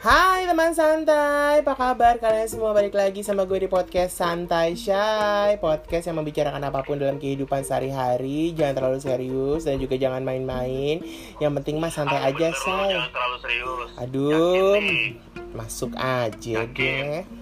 Hai 0.00 0.48
teman 0.48 0.72
santai, 0.72 1.60
apa 1.60 1.76
kabar 1.76 2.16
kalian 2.16 2.48
semua 2.48 2.72
balik 2.72 2.96
lagi 2.96 3.20
sama 3.20 3.44
gue 3.44 3.60
di 3.60 3.68
podcast 3.68 4.16
Santai 4.16 4.72
Shy 4.72 5.60
Podcast 5.60 6.08
yang 6.08 6.16
membicarakan 6.16 6.72
apa 6.72 6.80
pun 6.80 6.96
dalam 6.96 7.20
kehidupan 7.20 7.60
sehari-hari 7.60 8.56
Jangan 8.56 8.80
terlalu 8.80 8.96
serius 9.04 9.68
dan 9.68 9.76
juga 9.76 10.00
jangan 10.00 10.24
main-main 10.24 11.04
Yang 11.36 11.52
penting 11.60 11.76
mah 11.84 11.92
santai 11.92 12.16
aja 12.32 12.48
say 12.48 12.96
Jangan 12.96 13.12
terlalu 13.12 13.36
serius. 13.44 13.90
Aduh, 14.00 14.80
masuk 15.52 15.92
aja 16.00 16.64
Yakin. 16.64 17.04
deh 17.20 17.40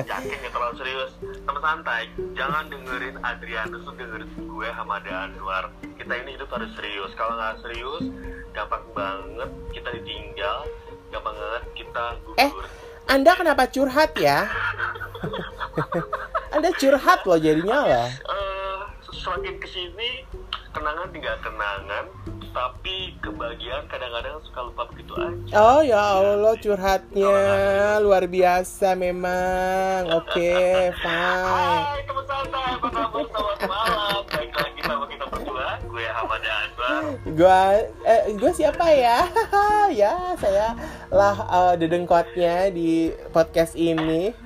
Yakin 0.00 0.36
ya 0.40 0.50
terlalu 0.54 0.74
serius. 0.80 1.12
Teman 1.20 1.60
santai, 1.60 2.08
jangan 2.32 2.72
dengerin 2.72 3.20
Adrianus 3.20 3.84
tuh 3.84 3.92
dengerin 4.00 4.30
gue 4.32 4.68
Hamada 4.72 5.28
Anwar. 5.28 5.68
Kita 6.00 6.24
ini 6.24 6.40
hidup 6.40 6.48
harus 6.56 6.72
serius. 6.72 7.12
Kalau 7.18 7.36
nggak 7.36 7.60
serius, 7.60 8.08
gampang 8.54 8.86
banget 8.94 9.50
kita 9.74 9.88
ditinggal, 9.98 10.64
gampang 11.16 11.34
banget 11.34 11.62
kita 11.74 12.04
Eh. 12.36 12.50
gugur. 12.50 12.64
Anda 13.06 13.30
kenapa 13.32 13.62
curhat 13.66 14.12
ya? 14.16 14.44
Anda 16.50 16.70
curhat 16.72 17.20
loh 17.22 17.36
jadinya 17.36 17.78
lah 17.82 18.08
Eh, 18.10 18.78
semakin 19.14 19.54
ke 19.56 19.66
sini 19.66 20.22
kenangan 20.70 21.08
tinggal 21.08 21.34
kenangan, 21.38 22.04
tapi 22.50 23.14
kebahagiaan 23.18 23.86
kadang-kadang 23.86 24.38
suka 24.42 24.58
lupa 24.62 24.82
begitu 24.86 25.10
aja. 25.14 25.50
Oh 25.54 25.80
ya 25.80 26.18
Allah 26.18 26.54
curhatnya 26.54 27.34
luar 27.98 28.24
biasa 28.26 28.94
memang 28.94 30.10
Oke 30.12 30.52
fine 30.98 31.46
Hai 31.46 32.02
teman 32.02 32.24
santai, 32.24 32.74
apa 32.74 32.86
kabar? 32.90 33.22
Selamat 33.24 33.58
malam. 33.62 34.20
Baik 34.26 34.50
lagi 34.52 34.80
sama 34.82 35.04
kita. 35.06 35.24
Gue 35.96 36.04
Hamada 36.12 36.52
Anwar. 36.60 37.02
Gua 37.24 37.60
eh 38.04 38.36
gua 38.36 38.52
siapa 38.52 38.84
ya? 38.92 39.24
ya, 40.04 40.36
saya 40.36 40.76
lah 41.08 41.32
eh, 41.40 41.74
dedengkotnya 41.80 42.68
di 42.68 43.16
podcast 43.32 43.72
ini. 43.72 44.36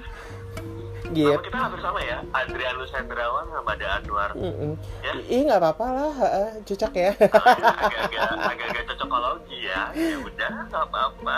Nama 1.11 1.19
Gitu. 1.19 1.43
kita 1.43 1.59
hampir 1.59 1.81
sama 1.83 1.99
ya, 2.01 2.23
Adrianus 2.31 2.91
Hendrawan 2.95 3.47
Hamada 3.51 3.87
Anwar. 3.99 4.31
Mm-mm. 4.39 4.73
Ya. 5.03 5.13
Ih 5.27 5.43
nggak 5.43 5.59
apa-apa 5.59 5.87
lah, 5.91 6.15
cocok 6.63 6.93
ya. 6.95 7.11
Agak-agak 8.47 8.85
cocokologi 8.95 9.59
ya. 9.67 9.91
Ya 9.91 10.17
udah, 10.23 10.51
nggak 10.71 10.85
apa-apa. 10.87 11.37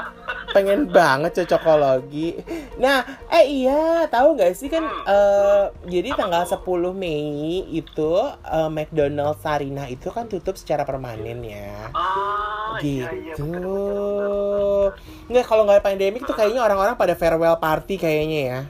Pengen 0.52 0.80
banget 0.96 1.32
cocokologi. 1.40 2.36
Nah, 2.76 3.00
eh 3.32 3.44
iya, 3.48 4.04
tahu 4.12 4.36
nggak 4.36 4.52
sih 4.52 4.68
kan 4.68 4.84
eh, 4.84 5.64
jadi 5.88 6.12
Apa 6.12 6.18
tanggal 6.20 6.42
tuh? 6.44 6.60
10 6.92 6.92
Mei 6.92 7.64
itu 7.72 8.12
eh, 8.44 8.68
McDonald's 8.68 9.40
Sarina 9.40 9.88
itu 9.88 10.12
kan 10.12 10.28
tutup 10.28 10.60
secara 10.60 10.84
permanen 10.84 11.40
ya. 11.40 11.88
Ah, 11.96 12.76
iya 12.84 13.08
iya 13.08 13.32
gitu. 13.40 14.92
Nggak 15.32 15.44
kalau 15.48 15.64
nggak 15.64 15.80
pandemi 15.80 16.20
tuh 16.20 16.36
kayaknya 16.36 16.60
orang-orang 16.60 16.92
pada 16.92 17.16
farewell 17.16 17.56
party 17.56 17.96
kayaknya 17.96 18.40
ya. 18.44 18.60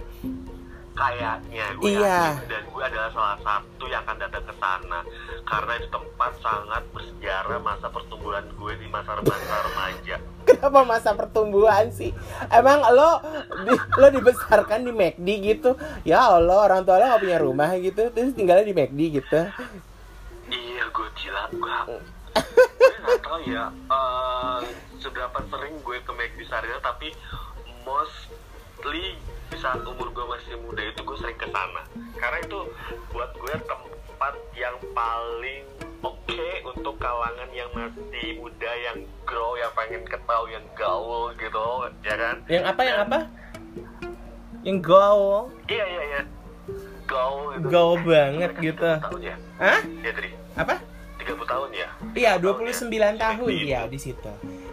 Kayaknya 1.02 1.66
gue 1.74 1.90
Iya. 1.90 2.18
yakin 2.30 2.46
dan 2.46 2.62
gue 2.70 2.82
adalah 2.86 3.10
salah 3.10 3.38
satu 3.42 3.84
yang 3.90 4.06
akan 4.06 4.16
datang 4.22 4.44
ke 4.46 4.54
sana 4.54 4.98
karena 5.42 5.72
itu 5.74 5.88
tempat 5.90 6.32
sangat 6.38 6.82
bersejarah 6.94 7.58
masa 7.58 7.86
pertumbuhan 7.90 8.46
gue 8.54 8.72
di 8.78 8.86
masa 8.86 9.18
masa 9.18 9.56
remaja. 9.66 10.16
Kenapa 10.48 10.80
masa 10.86 11.10
pertumbuhan 11.18 11.90
sih? 11.90 12.14
Emang 12.54 12.86
lo 12.94 13.18
di, 13.66 13.74
lo 13.74 14.06
dibesarkan 14.14 14.86
di 14.86 14.94
McD 14.94 15.28
gitu? 15.42 15.74
Ya 16.06 16.22
Allah, 16.22 16.70
orang 16.70 16.86
tua 16.86 17.02
lo 17.02 17.10
gak 17.10 17.22
punya 17.26 17.38
rumah 17.42 17.70
gitu, 17.82 18.06
terus 18.14 18.30
tinggalnya 18.38 18.62
di 18.62 18.74
McD 18.74 19.00
gitu. 19.18 19.40
Iya, 20.46 20.84
gue 20.86 21.08
gila, 21.18 21.42
gue 21.50 21.76
gue 22.32 22.96
nggak 23.02 23.18
tahu 23.26 23.38
ya 23.44 23.66
eh, 23.68 24.60
seberapa 24.96 25.38
sering 25.50 25.74
gue 25.82 25.98
ke 26.00 26.12
McD 26.14 26.40
Sarina 26.46 26.78
tapi 26.80 27.10
mostly 27.82 29.18
saat 29.62 29.78
umur 29.86 30.10
gue 30.10 30.26
masih 30.26 30.58
muda 30.60 30.82
itu 30.82 31.00
gue 31.00 31.16
sering 31.16 31.38
ke 31.38 31.46
sana 31.48 31.82
karena 32.12 32.38
itu 32.42 32.58
buat 33.08 33.30
gue 33.32 33.54
tempat 33.62 34.34
yang 34.52 34.74
paling 34.90 35.62
oke 36.02 36.44
untuk 36.66 36.98
kalangan 36.98 37.46
yang 37.54 37.70
masih 37.70 38.36
muda 38.36 38.72
yang 38.82 38.98
grow 39.22 39.54
yang 39.54 39.70
pengen 39.72 40.02
ketahui 40.02 40.50
yang 40.50 40.66
gaul 40.74 41.30
gitu 41.32 41.66
ya 42.02 42.14
kan 42.18 42.36
Yang 42.50 42.64
apa? 42.66 42.80
Yang 42.82 42.98
apa? 43.00 43.18
Yang 44.62 44.78
gaul, 44.82 45.50
iya 45.66 45.84
iya 45.84 46.02
iya 46.04 46.22
gaul 47.06 47.54
gitu 47.54 47.66
gaul 47.66 47.98
banget 48.02 48.50
gitu. 48.58 48.90
30 48.98 49.02
tahun 49.02 49.20
ya 49.22 49.36
Hah? 49.58 49.80
ya 49.82 50.10
Tri 50.10 50.30
Apa? 50.54 50.74
30 51.18 51.38
tahun 51.46 51.68
ya 51.70 51.88
Iya, 52.12 52.32
29 52.38 52.90
30 52.90 53.18
tahun 53.18 53.46
Iya. 53.46 53.66
ya 53.66 53.80
di 53.86 53.98
situ. 53.98 54.32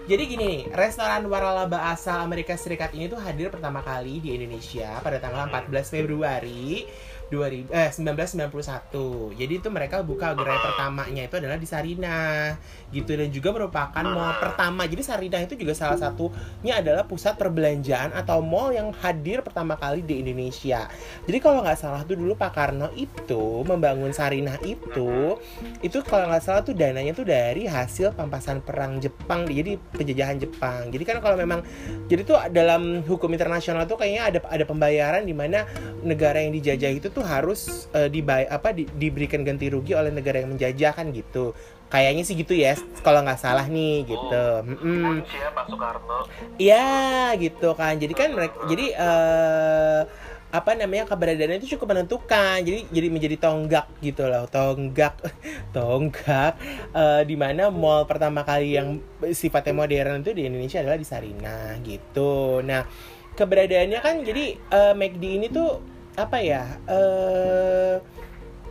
Jadi 0.09 0.25
gini 0.25 0.41
nih, 0.41 0.73
restoran 0.73 1.21
waralaba 1.29 1.93
asal 1.93 2.25
Amerika 2.25 2.57
Serikat 2.57 2.97
ini 2.97 3.05
tuh 3.05 3.21
hadir 3.21 3.53
pertama 3.53 3.85
kali 3.85 4.17
di 4.17 4.33
Indonesia 4.33 4.97
pada 5.05 5.21
tanggal 5.21 5.45
14 5.45 5.69
Februari 5.85 6.81
2000, 7.29 7.69
eh, 7.69 7.89
1991. 7.93 9.33
Jadi 9.37 9.53
itu 9.61 9.69
mereka 9.69 10.01
buka 10.01 10.33
gerai 10.33 10.57
pertamanya 10.59 11.25
itu 11.25 11.35
adalah 11.37 11.57
di 11.57 11.67
Sarina 11.69 12.53
gitu 12.89 13.13
dan 13.13 13.29
juga 13.29 13.53
merupakan 13.53 14.03
mall 14.03 14.33
pertama. 14.41 14.85
Jadi 14.89 15.01
Sarina 15.05 15.37
itu 15.41 15.53
juga 15.53 15.77
salah 15.77 15.97
satunya 15.97 16.81
adalah 16.81 17.05
pusat 17.05 17.37
perbelanjaan 17.37 18.13
atau 18.17 18.41
mall 18.41 18.73
yang 18.73 18.89
hadir 18.99 19.45
pertama 19.45 19.77
kali 19.77 20.01
di 20.01 20.21
Indonesia. 20.25 20.89
Jadi 21.29 21.37
kalau 21.37 21.61
nggak 21.61 21.77
salah 21.77 22.01
tuh 22.03 22.17
dulu 22.17 22.33
Pak 22.33 22.51
Karno 22.53 22.89
itu 22.97 23.61
membangun 23.63 24.11
Sarinah 24.11 24.57
itu 24.65 25.37
itu 25.79 25.97
kalau 26.03 26.27
nggak 26.29 26.43
salah 26.43 26.61
tuh 26.65 26.75
dananya 26.75 27.15
tuh 27.15 27.23
dari 27.27 27.69
hasil 27.69 28.17
pampasan 28.17 28.59
perang 28.65 28.99
Jepang 28.99 29.47
jadi 29.47 29.79
penjajahan 29.95 30.37
Jepang 30.41 30.89
jadi 30.89 31.03
kan 31.05 31.17
kalau 31.23 31.37
memang 31.39 31.63
jadi 32.11 32.21
tuh 32.25 32.37
dalam 32.51 33.05
hukum 33.05 33.31
internasional 33.31 33.85
tuh 33.85 33.99
kayaknya 33.99 34.23
ada 34.27 34.39
ada 34.49 34.65
pembayaran 34.65 35.23
di 35.23 35.35
mana 35.35 35.63
negara 36.03 36.41
yang 36.43 36.55
dijajah 36.55 36.91
itu 36.91 37.07
tuh 37.11 37.18
harus 37.21 37.87
eh, 37.91 38.07
dibay 38.07 38.45
apa 38.47 38.71
di- 38.71 38.89
diberikan 38.89 39.41
ganti 39.43 39.67
rugi 39.67 39.93
oleh 39.93 40.09
negara 40.13 40.41
yang 40.41 40.51
menjajah 40.53 40.91
kan 40.93 41.09
gitu 41.11 41.53
kayaknya 41.89 42.21
sih 42.21 42.37
gitu 42.37 42.53
ya 42.53 42.77
kalau 43.01 43.25
nggak 43.25 43.41
salah 43.41 43.65
nih 43.65 44.05
gitu 44.05 44.45
Mm-mm. 44.61 45.25
Kan 45.25 45.25
siapa 45.25 45.51
Pak 45.57 45.65
Soekarno 45.73 46.19
Iya 46.61 47.33
gitu 47.39 47.69
kan. 47.73 47.97
Jadi 47.97 48.13
kan 48.13 48.29
mereka 48.35 48.55
jadi 48.67 48.85
eh 48.93 50.01
apa 50.49 50.73
namanya 50.73 51.05
keberadaannya 51.05 51.61
itu 51.61 51.77
cukup 51.77 51.93
menentukan. 51.97 52.61
Jadi 52.61 52.89
jadi 52.93 53.07
menjadi 53.09 53.35
tonggak 53.41 53.85
gitu 54.05 54.29
loh. 54.29 54.45
Tonggak 54.45 55.17
tonggak 55.75 56.53
eh 56.93 57.21
di 57.25 57.35
mana 57.39 57.73
mall 57.73 58.05
pertama 58.05 58.45
kali 58.45 58.77
yang 58.77 59.01
sifatnya 59.33 59.73
modern 59.73 60.21
itu 60.21 60.31
di 60.37 60.45
Indonesia 60.45 60.81
adalah 60.81 60.99
di 60.99 61.07
Sarinah 61.07 61.79
gitu. 61.81 62.61
Nah, 62.61 62.85
keberadaannya 63.33 63.99
kan 64.01 64.15
jadi 64.21 64.45
eh, 64.57 64.93
McD 64.93 65.23
ini 65.41 65.47
tuh 65.49 65.79
apa 66.25 66.37
ya? 66.43 66.65
eh 66.89 67.97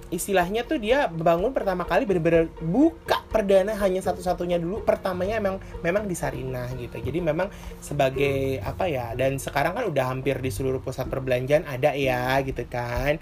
istilahnya 0.08 0.64
tuh 0.64 0.80
dia 0.80 1.04
bangun 1.08 1.52
pertama 1.52 1.84
kali 1.84 2.08
bener-bener 2.08 2.48
buka 2.64 3.20
perdana 3.28 3.76
hanya 3.76 4.00
satu-satunya 4.00 4.56
dulu. 4.56 4.80
Pertamanya 4.80 5.36
emang 5.36 5.60
memang 5.84 6.08
di 6.08 6.16
Sarinah 6.16 6.72
gitu. 6.80 6.96
Jadi 6.96 7.18
memang 7.20 7.52
sebagai 7.80 8.60
apa 8.64 8.88
ya 8.88 9.12
dan 9.12 9.36
sekarang 9.36 9.76
kan 9.76 9.84
udah 9.88 10.04
hampir 10.08 10.40
di 10.40 10.48
seluruh 10.48 10.80
pusat 10.80 11.08
perbelanjaan 11.12 11.68
ada 11.68 11.92
ya 11.92 12.40
gitu 12.40 12.64
kan. 12.68 13.20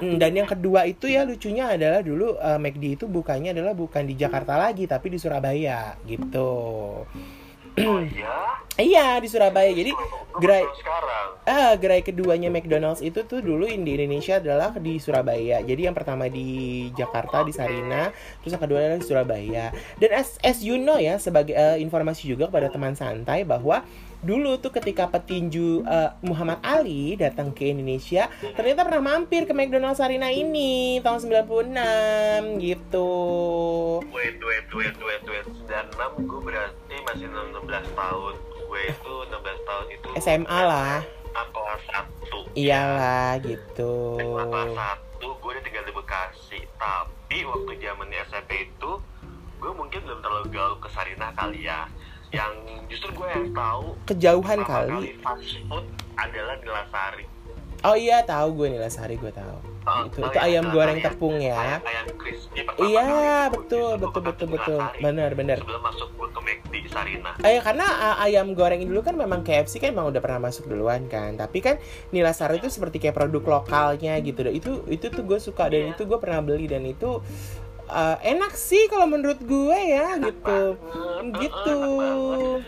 Hmm, 0.00 0.18
dan 0.18 0.34
yang 0.34 0.48
kedua 0.48 0.90
itu 0.90 1.06
ya 1.06 1.22
lucunya 1.22 1.70
adalah 1.70 2.02
dulu 2.02 2.34
eh, 2.34 2.58
McD 2.58 2.98
itu 2.98 3.04
bukanya 3.06 3.54
adalah 3.54 3.78
bukan 3.78 4.02
di 4.02 4.18
Jakarta 4.18 4.58
lagi 4.58 4.90
tapi 4.90 5.14
di 5.14 5.18
Surabaya 5.22 5.94
gitu 6.02 6.50
oh 7.80 8.00
iya 8.14 8.36
iya 8.78 9.06
di 9.18 9.28
Surabaya 9.30 9.70
jadi 9.70 9.90
gerai 10.38 10.64
Ah, 11.44 11.76
gerai 11.76 12.00
keduanya 12.00 12.48
McDonald's 12.48 13.04
itu 13.04 13.20
tuh 13.28 13.44
dulu 13.44 13.68
di 13.68 13.76
Indonesia 13.76 14.40
adalah 14.40 14.72
di 14.80 14.96
Surabaya. 14.96 15.60
Jadi 15.60 15.84
yang 15.84 15.92
pertama 15.92 16.24
di 16.32 16.88
Jakarta 16.96 17.44
di 17.44 17.52
Sarina, 17.52 18.08
terus 18.40 18.56
yang 18.56 18.64
kedua 18.64 18.80
adalah 18.80 18.96
di 18.96 19.04
Surabaya. 19.04 19.68
Dan 20.00 20.10
as, 20.16 20.40
as 20.40 20.64
you 20.64 20.80
know 20.80 20.96
ya 20.96 21.20
sebagai 21.20 21.52
eh, 21.52 21.76
informasi 21.84 22.32
juga 22.32 22.48
kepada 22.48 22.72
teman 22.72 22.96
santai 22.96 23.44
bahwa 23.44 23.84
dulu 24.24 24.56
tuh 24.56 24.72
ketika 24.72 25.06
petinju 25.12 25.84
eh, 25.84 26.10
Muhammad 26.24 26.64
Ali 26.64 27.14
datang 27.14 27.52
ke 27.52 27.68
Indonesia, 27.70 28.32
ternyata 28.56 28.88
pernah 28.88 29.04
mampir 29.04 29.44
ke 29.44 29.52
McDonald's 29.52 30.00
Sarina 30.00 30.32
ini 30.32 30.98
tahun 31.04 31.20
96 31.28 32.64
gitu. 32.64 33.10
wait 34.10 34.40
wait 34.40 34.66
wait 34.72 34.96
wait 34.96 35.24
wait 35.28 35.46
96 35.68 36.24
gue 36.24 36.40
berarti 36.40 36.96
masih 37.04 37.28
16 37.28 37.60
tahun 37.92 38.34
gue 38.64 38.80
itu 38.88 39.12
16 39.28 39.68
tahun 39.68 39.86
itu 39.92 40.08
SMA 40.18 40.60
lah. 40.64 41.04
Kelas 41.34 41.82
1 42.22 42.54
Iyalah 42.54 43.42
gitu. 43.42 43.92
SMA 44.22 44.44
kelas 44.48 44.72
1 45.18 45.20
gue 45.20 45.50
udah 45.50 45.62
tinggal 45.66 45.84
di 45.84 45.92
Bekasi 45.92 46.58
tapi 46.78 47.38
waktu 47.44 47.70
zamannya 47.82 48.18
SMP 48.30 48.70
itu 48.70 48.90
gue 49.58 49.72
mungkin 49.72 50.00
belum 50.04 50.20
terlalu 50.22 50.46
gaul 50.54 50.74
ke 50.78 50.88
Sarinah 50.92 51.32
kali 51.34 51.66
ya 51.66 51.90
yang 52.34 52.52
justru 52.86 53.10
gue 53.12 53.28
yang 53.28 53.46
tahu 53.50 53.86
Kejauhan 54.04 54.58
pertama 54.60 54.78
kali. 54.92 55.08
fast 55.18 55.54
food 55.64 55.86
adalah 56.16 56.54
di 56.56 56.68
Lasari 56.68 57.24
Oh 57.82 57.92
iya 57.92 58.24
tahu 58.24 58.56
gue 58.56 58.72
Nila 58.72 58.88
Sari 58.88 59.12
gue 59.14 59.28
tahu. 59.28 59.60
Oh, 59.84 60.08
itu 60.08 60.16
oh 60.18 60.32
itu 60.32 60.38
iya, 60.40 60.56
ayam 60.56 60.72
goreng 60.72 60.96
ayam- 60.96 61.04
tepung 61.06 61.36
ya. 61.36 61.52
ayam, 61.52 61.80
ayam 61.84 62.06
crispy 62.16 62.64
Iya 62.80 63.04
kali 63.04 63.52
betul 63.52 63.90
betul 64.00 64.22
betul 64.24 64.48
betul. 64.48 64.80
Benar 64.96 65.30
benar. 65.34 65.60
sebelum 65.60 65.84
masuk 65.84 66.08
gue 66.10 66.28
ke 66.32 66.40
McD 66.40 66.72
di 66.72 66.88
Sarina 66.88 67.36
Eh 67.44 67.60
karena 67.60 67.84
uh, 67.84 68.24
ayam 68.24 68.56
goreng 68.56 68.80
dulu 68.80 69.04
kan 69.04 69.12
memang 69.14 69.44
KFC 69.44 69.76
kan 69.78 69.92
memang 69.92 70.08
udah 70.08 70.16
pernah 70.18 70.40
masuk 70.42 70.64
duluan 70.64 71.04
kan. 71.06 71.36
Tapi 71.36 71.60
kan 71.60 71.76
Nila 72.08 72.32
Sari 72.32 72.56
itu 72.56 72.72
seperti 72.72 72.96
kayak 72.98 73.20
produk 73.20 73.44
lokalnya 73.60 74.16
gitu. 74.18 74.40
Itu 74.48 74.88
itu 74.88 75.06
tuh 75.06 75.20
gue 75.22 75.36
suka 75.38 75.68
dan 75.68 75.84
Iya. 75.84 75.92
itu 75.92 76.02
gue 76.06 76.16
pernah 76.16 76.40
beli 76.40 76.64
dan 76.64 76.80
itu 76.82 77.20
uh, 77.86 78.16
enak 78.20 78.52
sih 78.52 78.86
kalau 78.86 79.04
menurut 79.04 79.38
gue 79.38 79.76
ya 79.76 80.16
Enak 80.16 80.32
gitu. 80.32 80.60
banget, 80.76 81.40
Gitu. 81.40 81.76
enak 81.76 81.90
banget. 81.96 82.62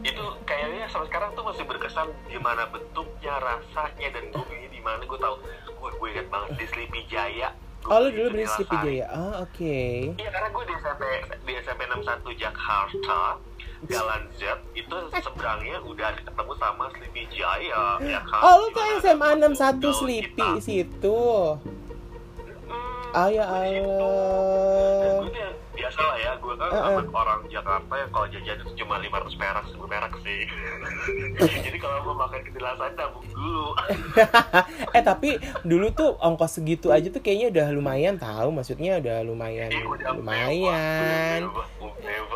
itu 0.00 0.24
kayaknya 0.42 0.86
sampai 0.86 1.06
sekarang 1.06 1.30
tuh 1.32 1.44
masih 1.44 1.64
berkesan 1.64 2.08
gimana 2.26 2.62
bentuknya 2.66 3.34
rasanya 3.36 4.08
dan 4.10 4.24
gue 4.28 4.44
di 4.66 4.80
mana 4.80 5.02
gue 5.02 5.18
tahu 5.18 5.34
gue 5.66 5.90
gue 5.92 6.08
ingat 6.10 6.26
banget 6.28 6.50
di 6.56 6.66
Sleepy 6.66 7.02
Jaya 7.06 7.50
Oh 7.82 7.96
lu 7.98 8.12
dulu 8.12 8.28
beli 8.30 8.44
di 8.44 8.48
Sleepy. 8.50 8.76
Jaya. 8.76 9.08
Oh 9.10 9.40
oke. 9.40 9.80
Iya 10.14 10.28
karena 10.30 10.48
gue 10.50 10.64
di 10.64 10.74
SMP 10.76 11.02
di 11.40 11.52
SMP 11.58 11.80
61 11.88 12.28
Jakarta 12.36 13.20
Jalan 13.82 14.22
Z 14.36 14.42
itu 14.74 14.96
seberangnya 15.16 15.80
udah 15.80 16.12
ketemu 16.14 16.52
sama 16.54 16.84
Sleepy 16.92 17.24
Jaya 17.30 17.96
ya 17.98 18.20
kan. 18.22 18.40
Oh 18.42 18.54
lu 18.58 18.66
tuh 18.70 18.84
SMA 19.00 19.28
ada 19.34 19.48
61 19.48 19.80
gaul 19.80 19.96
Sleepy 19.96 20.48
situ. 20.60 21.20
Ah 23.10 23.28
ya. 23.28 23.44
Allah. 23.46 25.26
Biasa 25.70 26.00
lah 26.04 26.16
ya 26.20 26.32
gue 26.36 26.54
kan 26.60 26.68
Uh-uh. 26.68 27.00
anak 27.00 27.08
orang 27.08 27.40
Jakarta 27.48 27.94
yang 27.96 28.10
kalau 28.12 28.26
jajan 28.28 28.56
itu 28.60 28.84
cuma 28.84 29.00
500 29.00 29.32
perak 29.40 29.64
1000 29.72 29.80
perak 29.88 30.12
sih 30.20 30.40
jadi 31.64 31.78
kalau 31.80 31.96
mau 32.04 32.28
makan 32.28 32.44
ke 32.44 32.52
Dilasan 32.52 32.92
nabung 33.00 33.24
dulu 33.32 33.72
eh 34.96 35.00
tapi 35.00 35.40
dulu 35.64 35.88
tuh 35.96 36.20
ongkos 36.20 36.60
segitu 36.60 36.92
aja 36.92 37.08
tuh 37.08 37.24
kayaknya 37.24 37.48
udah 37.48 37.66
lumayan 37.72 38.20
tahu 38.20 38.52
maksudnya 38.52 39.00
udah 39.00 39.24
lumayan 39.24 39.72
Ih, 39.72 39.80
udah 39.88 40.10
lumayan 40.20 41.40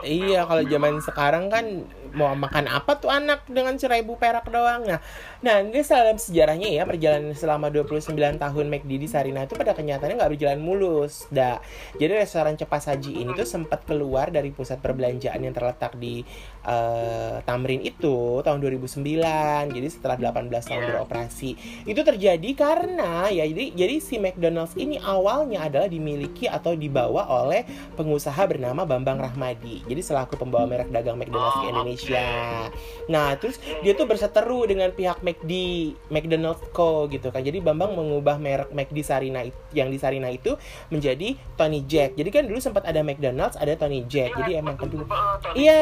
iya 0.09 0.49
kalau 0.49 0.63
zaman 0.65 0.95
sekarang 1.05 1.53
kan 1.53 1.85
mau 2.15 2.33
makan 2.33 2.71
apa 2.71 2.97
tuh 2.97 3.11
anak 3.11 3.45
dengan 3.51 3.77
seribu 3.77 4.17
perak 4.17 4.47
doang. 4.49 4.87
Nah 4.87 5.01
nah 5.45 5.61
ini 5.61 5.83
dalam 5.85 6.17
sejarahnya 6.17 6.71
ya 6.71 6.83
perjalanan 6.89 7.35
selama 7.37 7.69
29 7.69 8.17
tahun 8.17 8.65
McD 8.71 8.93
di 8.97 9.09
Sarina 9.11 9.45
itu 9.45 9.59
pada 9.59 9.77
kenyataannya 9.77 10.17
nggak 10.17 10.33
berjalan 10.39 10.61
mulus 10.63 11.27
dah. 11.29 11.61
Jadi 11.99 12.13
restoran 12.15 12.55
cepat 12.57 12.81
saji 12.95 13.21
ini 13.21 13.35
tuh 13.37 13.47
sempat 13.47 13.85
keluar 13.85 14.31
dari 14.31 14.55
pusat 14.55 14.81
perbelanjaan 14.81 15.43
yang 15.43 15.53
terletak 15.53 15.99
di 15.99 16.25
eh, 16.65 17.37
Tamrin 17.43 17.81
itu 17.81 18.17
tahun 18.41 18.59
2009 18.59 19.21
jadi 19.71 19.87
setelah 19.87 20.17
18 20.17 20.49
tahun 20.65 20.81
Iya. 20.81 20.89
beroperasi. 20.91 21.51
Itu 21.85 22.01
terjadi 22.01 22.51
karena 22.55 23.29
ya 23.29 23.45
jadi 23.45 23.73
jadi 23.75 23.95
si 23.99 24.17
McDonald's 24.17 24.75
ini 24.75 24.97
awalnya 24.97 25.63
adalah 25.63 25.87
dimiliki 25.87 26.45
atau 26.45 26.73
dibawa 26.73 27.25
oleh 27.27 27.65
pengusaha 27.95 28.41
bernama 28.45 28.85
Bambang 28.85 29.17
Rahmadi. 29.17 29.85
Jadi 29.85 30.01
selaku 30.01 30.37
pembawa 30.37 30.65
merek 30.65 30.89
dagang 30.89 31.17
McDonald's 31.17 31.55
ke 31.55 31.65
Oh, 31.65 31.71
Indonesia. 31.71 32.27
nah 33.05 33.37
terus 33.37 33.57
dia 33.81 33.93
tuh 33.93 34.05
berseteru 34.05 34.65
dengan 34.65 34.89
pihak 34.89 35.21
McD 35.21 35.53
McDonald's 36.09 36.65
Co 36.71 37.05
gitu 37.07 37.29
kan. 37.29 37.41
Jadi 37.41 37.61
Bambang 37.61 37.93
mengubah 37.93 38.37
merek 38.37 38.71
McD 38.71 38.99
Sarina 39.01 39.45
yang 39.71 39.89
di 39.89 39.97
Sarina 39.97 40.29
itu 40.29 40.57
menjadi 40.89 41.37
Tony 41.55 41.85
Jack. 41.85 42.15
Jadi 42.15 42.29
kan 42.31 42.45
dulu 42.45 42.59
sempat 42.59 42.85
ada 42.85 43.01
McDonald's 43.01 43.55
ada 43.55 43.75
Tony 43.75 44.05
Jack. 44.05 44.33
Jadi 44.35 44.57
emang 44.57 44.75
kedua 44.75 45.05
Iya, 45.55 45.81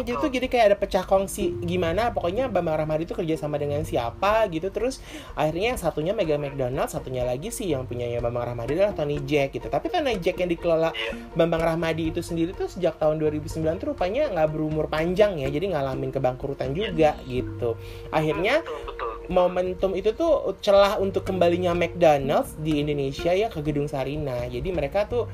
jadi 0.00 0.16
tuh 0.20 0.30
jadi 0.30 0.46
kayak 0.46 0.64
ada 0.72 0.76
pecah 0.76 1.04
kongsi 1.08 1.56
gimana 1.64 2.12
pokoknya 2.12 2.52
Bambang 2.52 2.76
Rahmadi 2.76 3.08
itu 3.08 3.16
kerja 3.16 3.40
sama 3.40 3.56
dengan 3.56 3.82
siapa 3.82 4.46
gitu 4.52 4.68
terus 4.68 5.00
akhirnya 5.34 5.74
yang 5.74 5.80
satunya 5.80 6.12
megang 6.12 6.38
McDonald 6.38 6.92
satunya 6.92 7.24
lagi 7.24 7.48
sih 7.48 7.72
yang 7.72 7.88
punyanya 7.88 8.20
Bambang 8.20 8.52
Rahmadi 8.52 8.76
adalah 8.76 8.94
Tony 8.94 9.18
Jack 9.24 9.56
gitu 9.56 9.66
tapi 9.72 9.88
Tony 9.88 10.20
Jack 10.20 10.38
yang 10.38 10.50
dikelola. 10.52 10.92
Bambang 11.32 11.62
Rahmadi 11.64 12.12
itu 12.12 12.20
sendiri 12.20 12.52
tuh 12.52 12.68
sejak 12.68 13.00
tahun 13.00 13.18
2009 13.18 13.80
tuh 13.80 13.96
rupanya 13.96 14.28
nggak 14.30 14.48
berumur 14.52 14.86
panjang 14.86 15.40
ya 15.40 15.48
jadi 15.48 15.72
ngalamin 15.72 16.12
kebangkrutan 16.12 16.76
juga 16.76 17.16
gitu 17.24 17.74
akhirnya 18.12 18.60
momentum 19.30 19.94
itu 19.94 20.10
tuh 20.12 20.58
celah 20.58 20.98
untuk 20.98 21.22
kembalinya 21.22 21.70
McDonald's 21.72 22.58
di 22.58 22.82
Indonesia 22.82 23.30
ya 23.30 23.46
ke 23.46 23.62
gedung 23.62 23.86
Sarina. 23.86 24.44
Jadi 24.50 24.68
mereka 24.74 25.06
tuh 25.06 25.30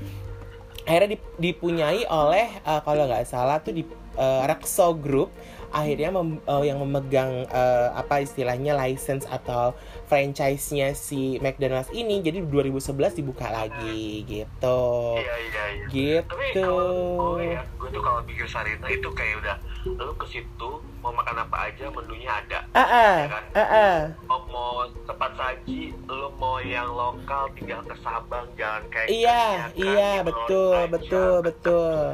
akhirnya 0.85 1.17
dip- 1.19 1.37
dipunyai 1.41 2.05
oleh 2.07 2.47
eh, 2.63 2.81
kalau 2.85 3.09
nggak 3.09 3.25
salah 3.27 3.59
tuh 3.59 3.75
di 3.75 3.83
eh, 4.17 4.43
Rexo 4.45 4.93
Group 4.95 5.31
akhirnya 5.69 6.09
mem- 6.11 6.41
eh, 6.41 6.65
yang 6.65 6.79
memegang 6.79 7.45
eh, 7.45 7.89
apa 7.93 8.21
istilahnya 8.21 8.73
license 8.73 9.27
atau 9.27 9.75
franchise-nya 10.07 10.95
si 10.95 11.37
McDonald's 11.39 11.91
ini 11.91 12.23
jadi 12.23 12.41
2011 12.41 12.81
dibuka 13.15 13.47
lagi 13.47 14.25
gitu. 14.25 14.81
iya 15.19 15.35
iya 15.43 15.65
iya 15.91 16.21
tapi 16.23 16.45
Gitu. 16.49 16.63
kalau 16.63 17.37
gue 17.37 17.45
ya 17.51 17.63
gue 17.77 17.89
tuh 17.91 18.01
kalau 18.01 18.21
bikin 18.23 18.47
Sarina 18.47 18.87
itu 18.87 19.09
kayak 19.11 19.35
udah 19.39 19.57
lu 19.87 20.13
ke 20.15 20.27
situ 20.29 20.71
mau 20.99 21.11
makan 21.11 21.37
apa 21.41 21.71
aja 21.71 21.87
menunya 21.89 22.31
ada 22.33 22.59
Ah 22.73 22.83
ah 22.83 23.17
Ya 23.19 23.29
kan? 23.29 23.45
ah 23.53 23.63
ah. 23.63 23.97
mau, 24.25 24.41
mau 24.47 24.73
cepat 25.05 25.33
saji 25.35 25.95
lu 26.07 26.29
mau 26.35 26.59
yang 26.59 26.89
lokal 26.89 27.51
tinggal 27.53 27.83
ke 27.83 27.95
Sabang 27.97 28.47
jalan 28.55 28.83
kayak 28.89 29.09
Iya, 29.09 29.43
kan, 29.61 29.69
iya, 29.75 30.13
betul, 30.23 30.75
aja. 30.75 30.89
betul, 30.89 31.33
betul. 31.43 32.05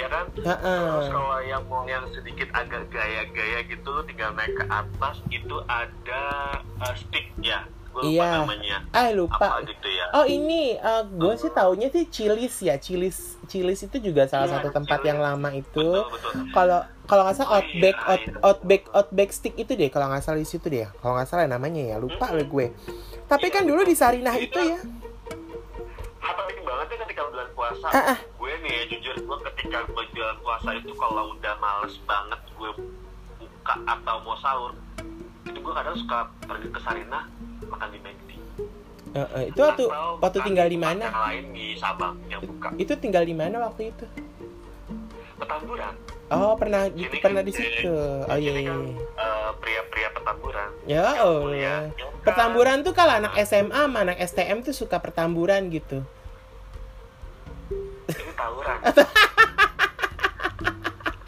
Ya 0.00 0.08
kan 0.08 0.24
Ah, 0.40 0.50
ah. 0.50 0.84
terus 0.96 1.08
kalau 1.10 1.38
yang 1.40 1.62
mau 1.66 1.84
yang 1.84 2.04
sedikit 2.08 2.48
agak 2.50 2.88
gaya-gaya 2.88 3.60
gitu 3.62 3.86
lu 3.86 4.02
tinggal 4.02 4.32
naik 4.32 4.52
ke 4.52 4.64
atas 4.64 5.20
itu 5.28 5.56
ada 5.66 6.24
uh, 6.78 6.94
stick 6.94 7.28
ya 7.38 7.60
gue 7.90 8.00
lupa 8.00 8.08
Iya. 8.08 8.30
namanya 8.40 8.76
Ah 8.90 9.10
lupa. 9.10 9.34
apa 9.36 9.66
gitu 9.66 9.88
ya 9.88 10.06
Oh 10.10 10.22
ini, 10.22 10.78
gue 11.12 11.34
sih 11.36 11.50
taunya 11.50 11.86
sih 11.86 12.06
Chili's 12.06 12.54
ya, 12.60 12.74
Chili's, 12.76 13.34
Chili's 13.44 13.78
itu 13.80 13.98
juga 14.00 14.24
salah 14.24 14.46
Iya, 14.46 14.54
satu 14.56 14.70
tempat 14.72 15.02
yang 15.02 15.18
lama 15.18 15.50
itu. 15.50 15.86
Kalau 16.48 16.80
kalau 17.04 17.22
nggak 17.26 17.34
salah 17.36 17.50
Oh, 17.50 17.56
Outback, 17.58 17.96
iya, 17.96 18.06
out, 18.06 18.20
iya. 18.20 18.32
Outback, 18.40 18.82
Outback 18.92 19.30
Stick 19.32 19.54
itu 19.56 19.72
deh, 19.72 19.86
kalau 19.86 20.06
nggak 20.06 20.22
salah 20.22 20.38
di 20.38 20.46
situ 20.46 20.66
deh. 20.66 20.86
Kalau 20.96 21.14
nggak 21.14 21.26
salah 21.26 21.46
namanya 21.46 21.82
ya, 21.84 21.96
lupa 21.96 22.30
lah 22.30 22.42
gue. 22.42 22.70
Tapi 23.26 23.46
Iya, 23.48 23.54
kan 23.56 23.62
dulu 23.64 23.82
di 23.82 23.94
Sarinah 23.94 24.34
Itu- 24.34 24.46
itu 24.46 24.60
ya. 24.68 24.78
Apalagi 26.60 26.68
banget 26.68 26.86
ya 26.92 27.04
ketika 27.06 27.22
bulan 27.26 27.48
puasa 27.56 27.86
Ah, 27.88 28.04
ah. 28.12 28.18
gue 28.20 28.52
nih 28.60 28.72
ya 28.72 28.82
jujur 28.92 29.16
gue 29.18 29.38
ketika 29.48 29.78
bulan 29.88 30.36
puasa 30.38 30.68
itu 30.76 30.92
kalau 30.94 31.22
udah 31.32 31.54
males 31.56 31.94
banget 32.04 32.40
gue 32.50 32.70
buka 33.40 33.74
atau 33.86 34.16
mau 34.20 34.36
sahur 34.36 34.72
itu 35.42 35.56
gue 35.56 35.72
kadang 35.72 35.96
suka 35.96 36.18
pergi 36.44 36.68
ke 36.68 36.80
Sarina 36.80 37.20
makan 37.66 37.88
di 37.90 37.98
McD 37.98 38.28
Eh, 39.10 39.18
eh, 39.18 39.44
itu 39.50 39.58
waktu 39.58 39.90
Atau 39.90 40.22
waktu 40.22 40.38
tinggal 40.46 40.70
di 40.70 40.78
mana? 40.78 41.02
yang 41.02 41.18
lain 41.18 41.44
di 41.50 41.66
Sabang 41.74 42.14
yang 42.30 42.38
buka 42.46 42.70
Itu 42.78 42.94
tinggal 42.94 43.26
di 43.26 43.34
mana 43.34 43.58
waktu 43.58 43.90
itu? 43.90 44.06
Petamburan 45.34 45.94
Oh 46.30 46.54
pernah 46.54 46.86
di, 46.86 47.10
Sini 47.10 47.18
pernah 47.18 47.42
kan, 47.42 47.48
di 47.50 47.52
situ. 47.52 47.90
Oh 48.22 48.38
iya 48.38 48.54
Sini 48.54 48.62
iya. 48.62 48.70
kan, 48.70 48.78
iya. 48.86 48.94
eh, 49.18 49.50
pria-pria 49.58 50.08
Petamburan 50.14 50.70
Ya 50.86 51.02
Allah. 51.18 51.42
mulia, 51.42 51.58
ya 51.58 51.74
kan? 51.90 52.22
Pertamburan 52.22 52.76
tuh 52.86 52.94
kalau 52.94 53.12
anak 53.18 53.34
SMA 53.42 53.74
sama 53.82 53.98
anak 54.00 54.18
STM 54.22 54.62
tuh 54.62 54.74
suka 54.76 55.02
pertamburan 55.02 55.66
gitu. 55.74 56.06
Ini 58.16 58.32
tawuran. 58.34 58.78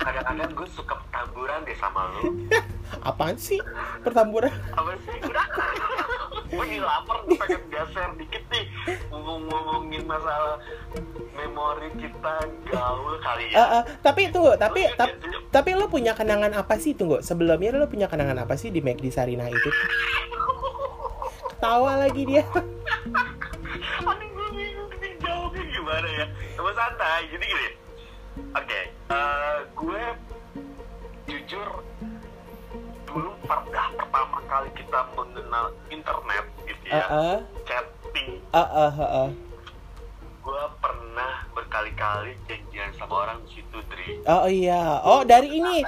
Kadang-kadang 0.03 0.51
gue 0.53 0.69
suka 0.75 0.95
petamburan 0.99 1.59
deh 1.65 1.77
sama 1.79 2.01
lu. 2.19 2.23
Apaan 3.09 3.35
sih 3.35 3.59
pertamburan? 4.07 4.53
apa 4.75 4.93
sih? 5.03 5.17
Udah. 5.27 5.47
Gue 6.53 6.65
jadi 6.69 6.85
lapar 6.85 7.25
pengen 7.25 7.63
geser 7.73 8.11
dikit 8.21 8.45
nih. 8.53 8.65
Ngomong-ngomongin 9.09 10.05
masalah 10.05 10.61
memori 11.33 11.89
kita 11.97 12.35
gaul 12.69 13.17
kali 13.25 13.57
ya. 13.57 13.83
Tapi 14.05 14.29
tuh, 14.29 14.55
tapi 14.61 14.85
Maksudnya 14.85 14.99
tapi 15.01 15.13
sih, 15.33 15.49
tapi 15.49 15.71
lo 15.75 15.89
punya 15.89 16.13
kenangan 16.13 16.53
apa 16.53 16.77
sih? 16.77 16.93
Tunggu 16.93 17.25
sebelumnya 17.25 17.73
lo 17.75 17.89
punya 17.89 18.07
kenangan 18.07 18.45
apa 18.45 18.55
sih 18.61 18.69
di 18.69 18.85
McD 18.85 19.09
Sarina 19.09 19.49
itu? 19.49 19.71
Ketawa 21.57 22.05
lagi 22.05 22.23
dia. 22.29 22.45
Gimana 25.93 26.09
ya. 26.09 26.27
Sama 26.57 26.71
santai 26.73 27.29
jadi 27.29 27.45
gini. 27.45 27.69
Oke 28.57 28.81
eh, 29.13 29.59
gue 29.77 30.03
jujur 31.29 31.69
dulu 33.05 33.31
pernah 33.45 33.87
pertama 33.93 34.39
kali 34.49 34.69
kita 34.73 35.01
mengenal 35.13 35.69
internet 35.93 36.45
gitu 36.65 36.85
ya 36.89 37.05
eh, 37.13 37.39
chatting. 37.69 38.41
Eh, 38.41 38.57
eh, 38.57 38.93
eh, 38.97 39.11
eh. 39.29 39.31
gue 40.43 40.65
pernah 40.81 41.33
berkali-kali 41.53 42.33
janjian 42.49 42.89
sama 42.97 43.29
orang 43.29 43.39
di 43.47 43.61
situ 43.61 43.79
Dri. 43.93 44.19
Oh 44.27 44.49
iya, 44.49 44.99
oh 45.07 45.23
dari 45.23 45.61
ini, 45.61 45.85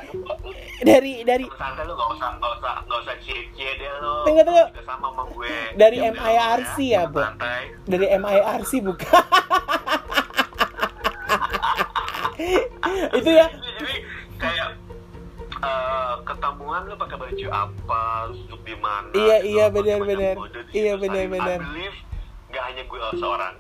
dari 0.84 1.26
dari 1.26 1.48
santai 1.58 1.82
lu 1.88 1.96
gak 1.98 2.12
usah 2.14 2.38
gak 2.38 2.52
usah 2.60 2.74
gak 2.86 2.98
usah 3.02 3.16
cie-cie 3.24 3.72
deh 3.80 3.92
lu. 3.98 4.14
Tunggu, 4.28 4.42
tunggu. 4.46 4.64
Sama 4.86 5.10
sama 5.10 5.22
gue. 5.32 5.56
Dari 5.74 5.96
MIRC 6.06 6.76
ya, 6.86 7.02
Bu? 7.10 7.24
santai. 7.24 7.72
Dari 7.88 8.06
MIRC 8.14 8.72
bukan? 8.84 9.26
itu 13.18 13.30
ya? 13.30 13.46
jadi 13.50 13.94
kayak 14.36 14.68
eh, 15.54 16.14
ketemuan 16.22 16.80
lu 16.84 16.94
pakai 16.94 17.16
baju 17.16 17.46
apa, 17.50 18.02
duduk 18.30 18.60
di 18.62 18.76
mana? 18.76 19.08
Iya, 19.12 19.36
iya, 19.42 19.64
benar, 19.68 19.98
benar. 20.02 20.34
Iya, 20.70 20.92
benar, 20.96 21.24
I- 21.24 21.30
benar. 21.30 21.58
Nggak 22.50 22.64
hanya 22.70 22.82
gue 22.86 22.98
seorang, 23.18 23.54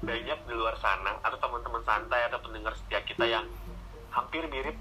banyak 0.00 0.38
di 0.40 0.54
luar 0.54 0.74
sana 0.80 1.20
atau 1.20 1.36
teman-teman 1.36 1.82
santai 1.84 2.20
atau 2.24 2.40
pendengar 2.40 2.72
setia 2.74 3.04
kita 3.04 3.24
yang 3.24 3.44
hampir 4.08 4.40
mirip 4.48 4.72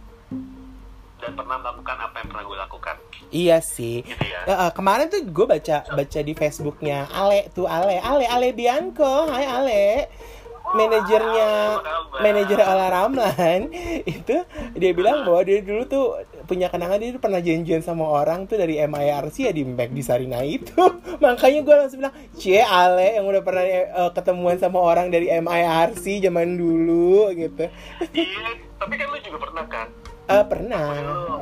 dan 1.17 1.33
pernah 1.33 1.57
melakukan 1.57 1.97
apa 1.97 2.15
yang 2.21 2.27
pernah 2.29 2.45
gue 2.45 2.57
lakukan, 2.61 2.95
Iya 3.27 3.57
sih. 3.59 4.05
gitu 4.05 4.21
ya. 4.23 4.45
Eh, 4.45 4.53
eh, 4.53 4.71
kemarin 4.71 5.09
tuh 5.09 5.25
gue 5.25 5.45
baca 5.49 5.81
baca 5.83 6.19
di 6.21 6.31
Facebooknya 6.31 7.09
Ale 7.09 7.49
tuh 7.51 7.65
Ale 7.65 7.97
Ale 7.97 8.29
Ale 8.29 8.53
Bianco, 8.53 9.25
Hai 9.25 9.49
Ale, 9.49 10.07
manajernya 10.75 11.49
kabar? 11.79 12.19
manajer 12.19 12.59
Ola 12.63 12.87
Ramlan 12.91 13.61
itu 14.19 14.35
dia 14.75 14.91
bilang 14.91 15.23
bahwa 15.23 15.41
dia 15.47 15.63
dulu 15.63 15.83
tuh 15.87 16.05
punya 16.47 16.67
kenangan 16.67 16.99
dia 16.99 17.11
tuh 17.15 17.21
pernah 17.23 17.39
janjian 17.43 17.83
sama 17.83 18.07
orang 18.07 18.47
tuh 18.47 18.59
dari 18.59 18.79
MIRC 18.79 19.35
ya 19.47 19.51
di 19.55 19.63
Mac 19.63 19.91
di 19.91 20.03
Sarina 20.03 20.43
itu 20.43 20.75
makanya 21.23 21.59
gue 21.63 21.75
langsung 21.75 21.99
bilang 22.03 22.15
cie 22.35 22.63
Ale 22.63 23.19
yang 23.19 23.25
udah 23.27 23.43
pernah 23.43 23.63
eh, 23.63 24.11
ketemuan 24.11 24.57
sama 24.59 24.79
orang 24.83 25.07
dari 25.07 25.31
MIRC 25.31 26.23
zaman 26.23 26.57
dulu 26.59 27.31
gitu 27.35 27.69
Iya, 28.13 28.57
tapi 28.81 28.93
kan 28.97 29.07
lu 29.09 29.17
juga 29.21 29.37
pernah 29.41 29.65
kan? 29.67 29.87
Eh, 30.27 30.43
pernah, 30.43 30.87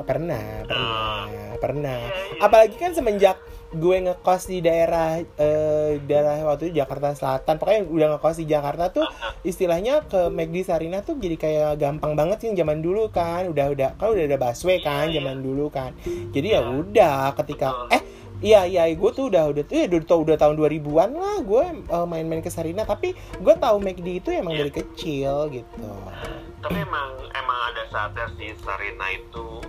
pernah, 0.05 0.45
pernah, 0.69 1.25
pernah. 1.57 1.99
Apalagi 2.37 2.77
kan 2.77 2.93
semenjak 2.93 3.33
gue 3.75 3.97
ngekos 4.01 4.47
di 4.47 4.59
daerah 4.59 5.19
eh, 5.19 5.99
daerah 6.01 6.39
waktu 6.47 6.71
itu 6.71 6.79
Jakarta 6.79 7.11
Selatan, 7.11 7.59
pokoknya 7.59 7.81
udah 7.85 8.07
ngekos 8.15 8.37
di 8.39 8.47
Jakarta 8.47 8.89
tuh 8.89 9.05
istilahnya 9.43 10.07
ke 10.07 10.31
McD 10.31 10.63
Sarina 10.63 11.03
tuh 11.03 11.19
jadi 11.19 11.35
kayak 11.35 11.71
gampang 11.77 12.15
banget 12.15 12.41
sih 12.41 12.49
zaman 12.55 12.79
dulu 12.79 13.11
kan, 13.11 13.45
udah 13.51 13.71
udah 13.71 13.89
kan 13.99 14.07
udah 14.09 14.23
ada 14.25 14.37
busway 14.39 14.79
kan 14.79 15.11
zaman 15.11 15.43
dulu 15.43 15.67
kan. 15.67 15.91
Jadi 16.31 16.47
ya 16.55 16.63
udah 16.63 17.35
ketika 17.37 17.91
eh 17.91 18.03
Iya 18.35 18.67
iya 18.67 18.83
gue 18.91 19.11
tuh 19.15 19.31
udah 19.31 19.47
udah 19.47 19.63
tuh 19.63 19.79
ya 19.79 19.87
udah, 19.87 19.99
tau- 20.03 20.19
udah 20.21 20.35
tahun 20.35 20.59
2000-an 20.59 21.09
lah 21.15 21.39
gue 21.39 21.63
eh, 21.87 22.05
main-main 22.05 22.43
ke 22.43 22.51
Sarina. 22.51 22.83
Tapi 22.83 23.15
gue 23.15 23.53
tahu 23.55 23.79
McD 23.79 24.07
itu 24.19 24.29
emang 24.35 24.53
dari 24.53 24.69
kecil 24.69 25.47
gitu. 25.55 25.87
Tapi 26.59 26.77
emang 26.83 27.15
emang 27.31 27.59
ada 27.71 27.87
saatnya 27.87 28.27
sih 28.35 28.51
Sarina 28.59 29.07
itu 29.15 29.63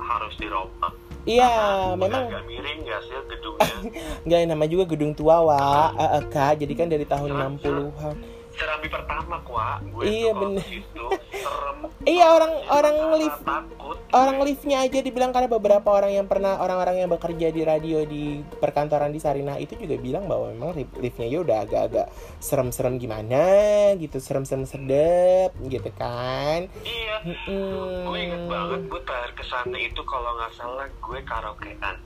harus 0.00 0.32
dirombak. 0.40 0.96
Iya, 1.26 1.50
Karena 1.50 1.98
memang 1.98 2.24
agak 2.30 2.44
miring 2.46 2.78
gak 2.86 3.00
sih 3.02 3.18
gedungnya? 3.26 3.66
Nggak 4.26 4.40
nama 4.46 4.64
juga 4.70 4.84
gedung 4.86 5.12
tua 5.12 5.36
wa 5.42 5.90
eh, 5.98 6.10
eh, 6.16 6.24
kak. 6.30 6.62
Jadi 6.62 6.72
kan 6.78 6.86
dari 6.86 7.02
tahun 7.02 7.34
60-an 7.34 8.35
Serambi 8.56 8.88
pertama 8.88 9.36
kuah, 9.42 9.76
gue 9.82 10.02
Iya, 10.02 10.10
tuh 10.26 10.32
kalau 10.32 10.40
bener. 10.48 10.58
ke 10.58 10.68
situ 10.70 11.04
serem. 11.30 11.78
Iya, 12.08 12.26
orang- 12.30 12.62
orang 12.68 12.96
lift- 13.14 13.44
takut. 13.44 13.96
orang 14.10 14.36
liftnya 14.40 14.78
aja 14.80 14.98
dibilang 14.98 15.30
karena 15.30 15.46
beberapa 15.46 15.88
orang 15.90 16.12
yang 16.12 16.24
pernah 16.24 16.56
orang-orang 16.56 16.96
yang 16.98 17.10
bekerja 17.10 17.48
di 17.48 17.62
radio 17.62 18.02
di 18.02 18.24
perkantoran 18.54 19.10
di 19.10 19.18
Sarina 19.18 19.56
itu 19.56 19.76
juga 19.76 19.96
bilang 19.96 20.24
bahwa 20.24 20.48
memang 20.48 20.70
lift- 20.72 20.96
liftnya 20.96 21.26
ya 21.26 21.42
udah 21.42 21.58
agak-agak 21.62 22.06
serem-serem 22.38 22.96
gimana 22.96 23.44
gitu 23.94 24.16
serem-serem 24.16 24.64
sedep 24.64 25.50
gitu 25.62 25.90
kan 25.92 26.70
Iya. 26.80 27.16
Mm-mm. 27.22 28.06
Gue 28.06 28.18
inget 28.22 28.42
banget 28.46 28.80
gue 28.86 29.00
terakhir 29.02 29.32
ke 29.34 29.44
sana 29.44 29.76
itu 29.76 30.00
kalau 30.02 30.30
nggak 30.34 30.52
salah 30.54 30.86
gue 30.88 31.18
karaokean. 31.22 31.96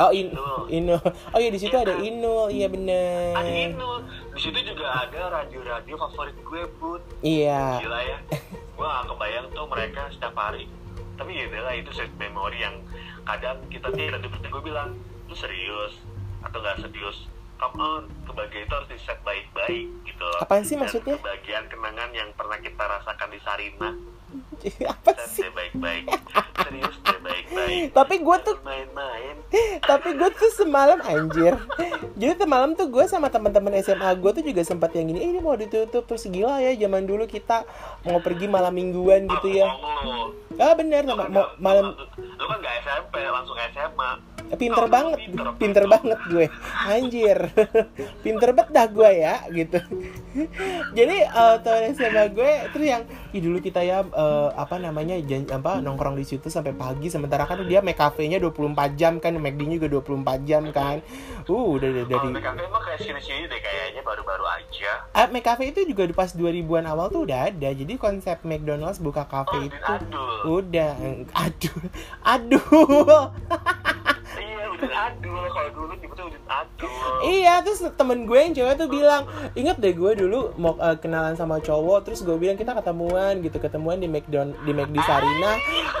Oh 0.00 0.10
in 0.10 0.28
Inul. 0.32 0.62
Inul 0.68 1.00
oh 1.04 1.38
iya 1.38 1.50
di 1.52 1.60
situ 1.60 1.70
Iya 1.70 1.84
ada 1.84 1.94
kan? 1.94 2.02
Inul 2.02 2.46
iya 2.48 2.66
bener 2.66 3.36
Ada 3.36 3.52
Inul. 3.52 3.98
Di 4.32 4.40
situ 4.40 4.58
juga 4.64 4.86
ada 4.88 5.20
radio-radio 5.30 5.94
favorit 5.98 6.36
gue, 6.36 6.62
Bud. 6.80 7.02
iya 7.20 7.76
Gila 7.78 8.00
ya. 8.00 8.18
gue 8.50 8.86
gak 8.88 9.06
kebayang 9.06 9.46
tuh 9.52 9.66
mereka 9.68 10.08
setiap 10.08 10.32
hari. 10.34 10.64
Tapi 11.14 11.30
ya 11.36 11.44
udahlah 11.52 11.74
itu 11.76 11.90
set 11.92 12.08
memori 12.16 12.64
yang 12.64 12.80
kadang 13.28 13.60
kita 13.68 13.92
tidak 13.92 14.24
dipercaya. 14.24 14.48
Gue 14.48 14.64
bilang, 14.64 14.88
lu 15.28 15.36
serius 15.36 16.00
atau 16.40 16.58
nggak 16.58 16.80
serius? 16.80 17.28
On, 17.60 18.08
kebahagiaan 18.24 18.64
itu 18.64 18.72
harus 18.72 18.88
di 18.88 18.96
set 18.96 19.20
baik-baik 19.20 19.84
gitu 20.08 20.22
loh. 20.24 20.40
Apaan 20.40 20.64
sih 20.64 20.80
Dan 20.80 20.88
maksudnya? 20.88 21.20
Kebahagiaan 21.20 21.68
kenangan 21.68 22.08
yang 22.16 22.32
pernah 22.32 22.56
kita 22.56 22.80
rasakan 22.80 23.28
di 23.28 23.38
Sarina. 23.44 23.90
Apa 24.86 25.10
sih? 25.26 25.46
baik-baik. 25.50 26.04
Serius 26.60 26.96
baik-baik. 27.00 27.90
tapi 27.90 28.14
gue 28.20 28.36
tuh 28.44 28.56
Main-main. 28.60 29.34
tapi 29.90 30.08
gue 30.14 30.30
tuh 30.32 30.50
semalam 30.54 31.00
anjir. 31.00 31.56
Jadi 32.14 32.32
semalam 32.36 32.76
tuh 32.76 32.86
gue 32.86 33.04
sama 33.06 33.26
teman-teman 33.26 33.80
SMA 33.80 34.10
gue 34.14 34.30
tuh 34.30 34.44
juga 34.44 34.62
sempat 34.62 34.92
yang 34.92 35.08
gini 35.08 35.20
eh, 35.24 35.28
ini 35.32 35.40
mau 35.40 35.56
ditutup. 35.56 36.04
Terus 36.04 36.28
gila 36.28 36.60
ya 36.60 36.76
zaman 36.76 37.08
dulu 37.08 37.24
kita 37.24 37.64
mau 38.04 38.20
pergi 38.20 38.46
malam 38.46 38.70
mingguan 38.70 39.24
gitu 39.26 39.48
ya. 39.50 39.66
Ah 40.60 40.76
bener 40.76 41.08
sama 41.08 41.24
mau 41.26 41.46
malam 41.56 41.96
Lu 42.18 42.44
kan 42.44 42.58
gak 42.60 42.74
SMP, 42.84 43.24
langsung 43.24 43.56
SMA. 43.56 44.10
pinter 44.50 44.82
Oh, 44.82 44.90
banget 44.90 45.18
pinter, 45.62 45.84
banget. 45.86 46.18
gue. 46.26 46.46
Anjir. 46.84 47.38
Pinter 48.26 48.50
bet 48.50 48.68
dah 48.68 48.90
gue 48.90 49.10
ya 49.14 49.46
gitu. 49.48 49.78
Jadi 50.90 51.16
eh 51.22 51.54
tahun 51.62 51.94
SMA 51.94 52.24
gue 52.34 52.50
terus 52.74 52.86
yang 52.86 53.02
dulu 53.30 53.62
kita 53.62 53.80
ya 53.80 54.02
eh, 54.20 54.48
apa 54.54 54.76
namanya 54.76 55.16
jan- 55.22 55.48
apa 55.48 55.80
nongkrong 55.80 56.14
di 56.14 56.22
situ 56.22 56.46
sampai 56.46 56.72
pagi 56.72 57.08
sementara 57.08 57.44
kan 57.44 57.64
dia 57.64 57.80
make 57.80 57.96
cafe-nya 57.96 58.36
24 58.36 58.60
jam 58.94 59.16
kan 59.16 59.32
McD-nya 59.32 59.76
juga 59.76 59.88
24 59.96 60.44
jam 60.44 60.62
kan 60.68 61.00
uh 61.42 61.66
udah 61.70 61.88
dari, 61.90 62.04
dari 62.04 62.28
BKP 62.30 62.58
emang 62.62 62.82
kayak 62.82 63.00
sini-sini 63.00 63.44
deh 63.44 63.58
kayaknya 63.58 64.02
baru-baru 64.02 64.44
aja. 64.44 64.92
Ah, 65.10 65.26
McCafe 65.26 65.64
itu 65.66 65.80
juga 65.84 66.04
pas 66.12 66.30
2000-an 66.30 66.84
awal 66.84 67.08
tuh 67.08 67.24
udah 67.24 67.48
ada. 67.48 67.68
Jadi 67.70 67.96
konsep 67.96 68.38
McDonald's 68.42 68.98
buka 68.98 69.22
Oh, 69.22 69.26
cafe 69.26 69.56
Udin 69.58 69.72
itu 69.72 69.92
Adul. 69.92 70.38
udah 70.52 70.90
aduh 71.32 71.78
aduh 72.34 72.64
Adul. 74.88 75.44
Kalau 75.52 75.70
dulu 75.76 75.92
nyebutnya 76.00 76.24
Udin 76.24 76.44
Adul. 76.48 76.90
iya 77.28 77.60
terus 77.60 77.84
temen 77.94 78.24
gue 78.24 78.38
yang 78.40 78.52
cewek 78.56 78.74
tuh 78.80 78.88
bilang 78.88 79.28
inget 79.52 79.76
deh 79.76 79.92
gue 79.92 80.12
dulu 80.16 80.56
mau 80.56 80.74
eh, 80.80 80.96
kenalan 80.96 81.36
sama 81.36 81.60
cowok 81.60 82.08
terus 82.08 82.24
gue 82.24 82.34
bilang 82.40 82.56
kita 82.56 82.72
ketemuan 82.72 83.44
gitu 83.44 83.60
ketemuan 83.60 84.00
di 84.00 84.08
McDon 84.08 84.56
di 84.64 84.72
McD 84.72 84.96
Sarina 85.04 85.52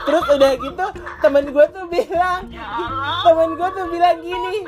terus 0.08 0.24
udah 0.24 0.52
gitu 0.56 0.86
temen 1.20 1.44
gue 1.52 1.66
tuh 1.70 1.84
bilang 1.92 2.48
temen 3.24 3.48
gue 3.54 3.68
tuh 3.76 3.86
bilang 3.92 4.16
gini 4.24 4.58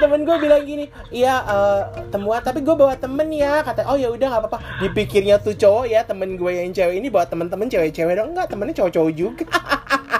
temen 0.00 0.20
gue 0.26 0.36
bilang 0.40 0.62
gini 0.64 0.84
iya 1.12 1.34
eh, 1.44 1.80
temuan 2.08 2.40
tapi 2.40 2.64
gue 2.64 2.74
bawa 2.74 2.96
temen 2.96 3.28
ya 3.30 3.60
kata 3.62 3.86
oh 3.86 3.94
ya 4.00 4.08
udah 4.08 4.26
nggak 4.32 4.42
apa-apa 4.48 4.58
dipikirnya 4.82 5.38
tuh 5.38 5.54
cowok 5.54 5.84
ya 5.86 6.00
temen 6.02 6.34
gue 6.34 6.50
yang 6.50 6.72
cewek 6.72 6.96
ini 6.98 7.12
bawa 7.12 7.28
temen-temen 7.28 7.68
cewek-cewek 7.68 8.14
dong 8.16 8.32
enggak 8.32 8.48
temennya 8.50 8.74
cowok-cowok 8.82 9.12
juga. 9.14 9.46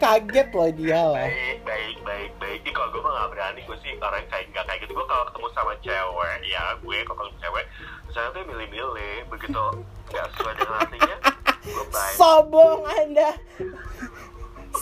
kaget 0.00 0.48
loh 0.56 0.70
dia 0.72 1.02
lah 1.04 1.28
Baik, 1.28 1.58
baik, 1.68 1.96
baik, 2.02 2.30
baik. 2.40 2.60
Ih, 2.64 2.72
kalau 2.72 2.88
gue 2.90 3.00
mah 3.04 3.12
gak 3.12 3.30
berani, 3.36 3.60
gue 3.68 3.78
sih 3.84 3.92
orang 4.00 4.24
kayak 4.32 4.48
gak 4.56 4.64
kayak 4.66 4.80
gitu. 4.82 4.96
Gue 4.96 5.06
kalau 5.06 5.24
ketemu 5.28 5.48
sama 5.52 5.72
cewek, 5.84 6.36
ya 6.48 6.62
gue 6.80 6.96
kalau 7.04 7.16
ketemu 7.28 7.38
cewek, 7.44 7.64
saya 8.10 8.26
tuh 8.32 8.42
milih-milih. 8.48 9.16
Begitu 9.28 9.64
gak 10.10 10.26
sesuai 10.34 10.54
dengan 10.58 10.76
hatinya, 10.80 11.16
gue 11.60 11.84
baik. 11.92 12.14
sobong 12.16 12.80
anda 12.88 13.30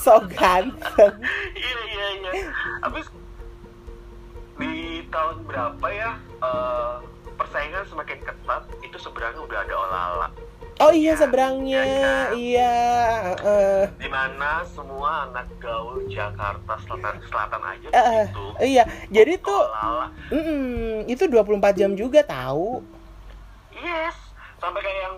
so 0.05 0.21
ganteng 0.31 1.15
iya 1.57 1.81
iya 1.91 2.07
iya 2.23 2.33
habis 2.85 3.07
di 4.59 5.03
tahun 5.09 5.43
berapa 5.47 5.87
ya 5.91 6.13
eh, 6.45 6.95
persaingan 7.35 7.85
semakin 7.89 8.19
ketat 8.23 8.63
itu 8.83 8.97
sebenarnya 8.99 9.41
udah 9.43 9.59
ada 9.65 9.75
olala 9.75 10.29
oh 10.79 10.93
iya 10.95 11.13
seberangnya. 11.19 11.83
iya 12.35 12.75
eh. 13.39 13.85
di 13.99 14.09
mana 14.11 14.63
semua 14.71 15.29
anak 15.31 15.47
gaul 15.59 16.07
Jakarta 16.07 16.79
Selatan 16.87 17.15
Selatan 17.27 17.61
aja 17.63 17.89
Eh, 17.91 18.25
itu 18.31 18.47
iya. 18.63 18.85
Jadi 19.11 19.43
tuh 19.43 19.63
mm, 20.31 21.11
itu 21.11 21.25
24 21.27 21.79
jam 21.79 21.93
juga 21.99 22.23
tahu. 22.23 22.83
Yes 23.75 24.29
sampai 24.59 24.81
kayak 24.83 25.01
yang 25.07 25.17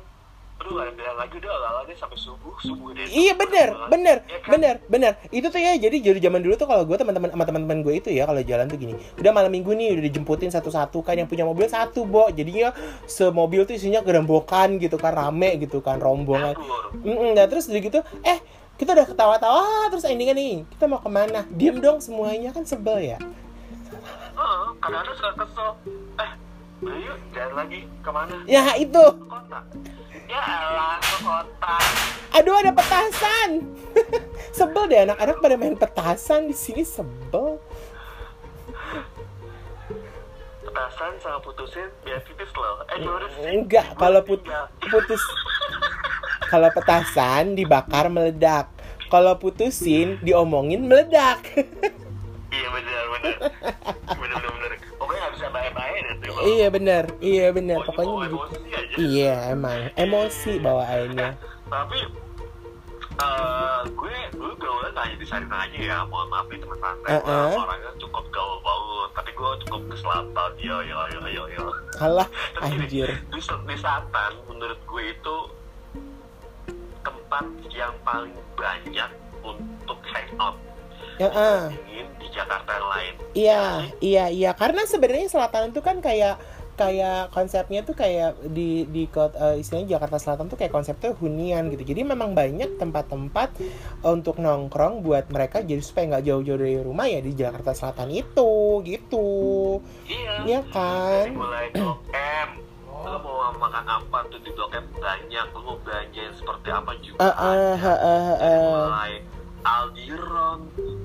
aduh 0.60 0.76
ada 0.76 0.92
bilang 0.92 1.16
lagi 1.16 1.34
udah 1.40 1.52
olalanya 1.56 1.94
sampai 1.96 2.18
subuh 2.20 2.52
subuh 2.60 2.92
deh 2.92 3.08
Iya 3.08 3.32
bener, 3.32 3.68
bener, 3.88 4.16
Iya 4.28 4.38
kan? 4.44 4.50
bener, 4.52 4.74
bener. 4.92 5.12
Itu 5.32 5.48
tuh 5.48 5.56
ya, 5.56 5.72
jadi 5.80 5.96
jadi 5.96 6.20
zaman 6.20 6.44
dulu 6.44 6.54
tuh 6.60 6.68
kalau 6.68 6.84
gue 6.84 7.00
teman-teman 7.00 7.32
sama 7.32 7.44
teman-teman 7.48 7.80
gue 7.80 7.94
itu 7.96 8.12
ya 8.12 8.28
kalau 8.28 8.44
jalan 8.44 8.68
tuh 8.68 8.76
gini, 8.76 8.94
udah 9.16 9.32
malam 9.32 9.48
minggu 9.48 9.72
nih 9.72 9.96
udah 9.96 10.04
dijemputin 10.04 10.52
satu-satu 10.52 11.00
kan 11.00 11.16
yang 11.16 11.24
punya 11.24 11.48
mobil 11.48 11.64
satu 11.64 12.04
bo, 12.04 12.28
jadinya 12.28 12.76
semobil 13.08 13.64
tuh 13.64 13.72
isinya 13.72 14.04
gerombokan 14.04 14.76
gitu 14.76 15.00
kan 15.00 15.16
rame 15.16 15.56
gitu 15.64 15.80
kan 15.80 15.96
rombongan. 15.96 16.52
Kabur. 16.52 16.92
Mm 17.08 17.32
nah 17.32 17.48
terus 17.48 17.64
udah 17.72 17.80
gitu, 17.80 17.98
eh 18.20 18.38
kita 18.76 18.92
udah 18.92 19.06
ketawa-tawa 19.08 19.88
terus 19.88 20.04
endingnya 20.04 20.36
nih 20.36 20.52
kita 20.76 20.84
mau 20.84 21.00
ke 21.00 21.08
mana? 21.08 21.48
Diem 21.48 21.80
dong 21.80 22.04
semuanya 22.04 22.52
kan 22.52 22.68
sebel 22.68 23.16
ya. 23.16 23.18
Heeh, 24.36 24.64
kadang-kadang 24.80 25.16
suka 25.16 25.32
kesel 25.40 25.68
eh 26.20 26.30
yuk 27.00 27.16
jalan 27.32 27.54
lagi 27.60 27.80
ke 28.00 28.10
mana 28.12 28.32
Ya 28.48 28.72
itu, 28.76 29.04
kota 29.24 29.60
ya 30.30 30.38
elah 30.40 30.96
ke 30.96 31.16
kota. 31.20 31.76
Aduh 32.32 32.54
ada 32.56 32.70
petasan. 32.70 33.50
sebel 34.56 34.84
deh 34.86 35.02
anak-anak 35.02 35.36
pada 35.38 35.56
main 35.56 35.74
petasan 35.74 36.46
di 36.46 36.54
sini 36.54 36.86
sebel. 36.86 37.58
petasan 40.60 41.12
sama 41.18 41.38
putusin 41.40 41.90
biar 42.00 42.22
tipis 42.22 42.46
loh. 42.54 42.78
Eh 42.86 42.96
gimana 42.96 43.26
sih 43.28 43.42
Enggak, 43.50 43.86
kalau 43.96 44.22
put- 44.22 44.46
putus 44.80 45.18
kalau 46.52 46.70
petasan 46.70 47.58
dibakar 47.58 48.06
meledak. 48.06 48.70
kalau 49.10 49.34
putusin 49.34 50.22
diomongin 50.22 50.86
meledak. 50.86 51.42
Iya 52.50 52.66
benar. 52.66 53.04
Benar 54.10 54.38
benar 54.42 54.49
kalau- 55.74 56.44
iya 56.46 56.66
bener 56.70 57.04
iya 57.20 57.46
bener 57.50 57.78
Pokoknya 57.84 58.06
bawa 58.10 58.20
begitu 58.24 58.36
emosi 58.36 58.68
aja. 58.74 58.94
Iya 58.98 59.34
emang. 59.54 59.78
Emosi 59.94 60.52
bawaannya 60.58 61.28
tapi 61.70 61.98
eh 63.20 63.80
gue 63.92 64.14
dulu 64.32 64.54
gaulnya 64.56 64.90
hanya 64.96 65.16
di 65.20 65.26
Sarina 65.28 65.68
aja 65.68 65.78
ya. 65.78 65.98
Mohon 66.08 66.26
maaf 66.32 66.46
nih 66.48 66.58
teman 66.58 66.78
santai. 66.80 67.10
Uh-uh. 67.20 67.48
Gue 67.52 67.62
orangnya 67.62 67.92
cukup 68.00 68.24
gaul 68.32 68.58
banget 68.64 69.10
tapi 69.12 69.30
gue 69.36 69.50
cukup 69.66 69.80
ke 69.92 69.96
selatan 70.00 70.50
ya 70.56 70.76
ya 70.86 70.98
ya 71.12 71.44
ya 71.50 71.64
kalah 72.00 72.28
gini, 72.64 72.80
anjir. 72.88 73.08
di, 73.28 73.40
di 73.44 73.76
selatan 73.76 74.30
menurut 74.48 74.80
gue 74.88 75.02
itu 75.12 75.36
tempat 77.04 77.44
yang 77.68 77.92
paling 78.02 78.32
banyak 78.56 79.10
untuk 79.44 79.98
hangout. 80.08 80.56
Ya 81.20 81.28
ah. 81.32 81.68
Di 82.20 82.28
Jakarta 82.30 82.70
yang 82.70 82.88
lain 82.88 83.14
Iya, 83.30 83.64
iya, 84.02 84.24
iya. 84.28 84.50
Karena 84.52 84.82
sebenarnya 84.84 85.26
selatan 85.26 85.70
itu 85.70 85.80
kan 85.80 85.98
kayak 85.98 86.36
kayak 86.74 87.28
konsepnya 87.30 87.84
tuh 87.84 87.92
kayak 87.92 88.40
di 88.48 88.88
di 88.88 89.04
kota 89.04 89.52
eh, 89.52 89.60
istilahnya 89.60 89.94
Jakarta 89.94 90.16
Selatan 90.16 90.48
tuh 90.48 90.56
kayak 90.56 90.72
konsepnya 90.72 91.12
hunian 91.12 91.68
gitu. 91.68 91.84
Jadi 91.84 92.02
memang 92.02 92.32
banyak 92.32 92.74
tempat-tempat 92.74 93.52
untuk 94.02 94.40
nongkrong 94.40 95.04
buat 95.04 95.28
mereka 95.28 95.60
jadi 95.60 95.78
supaya 95.78 96.16
nggak 96.16 96.24
jauh-jauh 96.24 96.56
dari 96.56 96.80
rumah 96.80 97.04
ya 97.04 97.20
di 97.20 97.36
Jakarta 97.36 97.70
Selatan 97.70 98.08
itu 98.10 98.50
gitu. 98.82 99.28
iya 100.08 100.40
Iya 100.42 100.60
kan? 100.66 101.26
Mulai 101.30 101.68
Blok 101.70 102.00
M 102.10 102.48
lo 103.00 103.16
mau 103.16 103.48
makan 103.54 103.84
apa 103.86 104.28
tuh 104.28 104.40
di 104.40 104.50
Blok 104.50 104.72
M 104.72 104.84
banyak 104.94 105.46
lo 105.52 105.60
mau 105.62 105.76
belanja 105.80 106.20
seperti 106.32 106.68
apa 106.68 106.92
juga 106.98 107.16
eh, 107.18 107.32
ada. 107.32 107.72
eh, 107.72 107.76
eh, 107.76 108.32
Dari 108.34 108.56
eh. 108.56 108.66
mulai 108.66 109.12
Aldiron. 109.60 110.58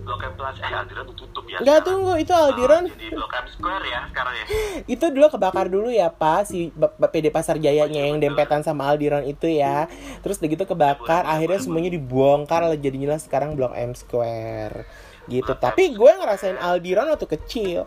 Blok 0.05 0.21
M 0.21 0.33
Plaza 0.37 0.61
eh 0.61 0.73
Aldiron 0.73 1.05
tutup 1.11 1.43
ya 1.45 1.59
Nggak 1.59 1.79
sekarang. 1.81 1.87
tunggu. 1.87 2.13
Itu 2.15 2.33
Aldiron. 2.33 2.83
Oh, 2.85 2.91
jadi 2.93 3.07
Blok 3.11 3.33
M 3.33 3.47
Square 3.49 3.85
ya 3.85 3.99
sekarang 4.09 4.33
ya? 4.33 4.45
Itu 4.95 5.05
dulu 5.11 5.27
kebakar 5.29 5.65
dulu 5.67 5.89
ya 5.89 6.07
Pak 6.09 6.41
si 6.47 6.69
PD 7.09 7.25
Pasar 7.29 7.57
Jayanya 7.57 8.01
yang 8.05 8.17
dempetan 8.17 8.61
sama 8.61 8.87
Aldiron 8.87 9.25
itu 9.25 9.49
ya. 9.49 9.89
Terus 10.21 10.37
begitu 10.37 10.63
kebakar 10.63 11.25
akhirnya 11.25 11.59
semuanya 11.59 11.91
dibongkar 11.91 12.63
lah 12.63 12.77
jadinya 12.77 13.15
lah 13.15 13.21
sekarang 13.21 13.57
Blok 13.57 13.73
M 13.73 13.91
Square. 13.91 14.85
Gitu. 15.25 15.51
Tapi 15.57 15.97
gue 15.97 16.11
ngerasain 16.21 16.55
Aldiron 16.55 17.09
waktu 17.09 17.25
kecil 17.25 17.81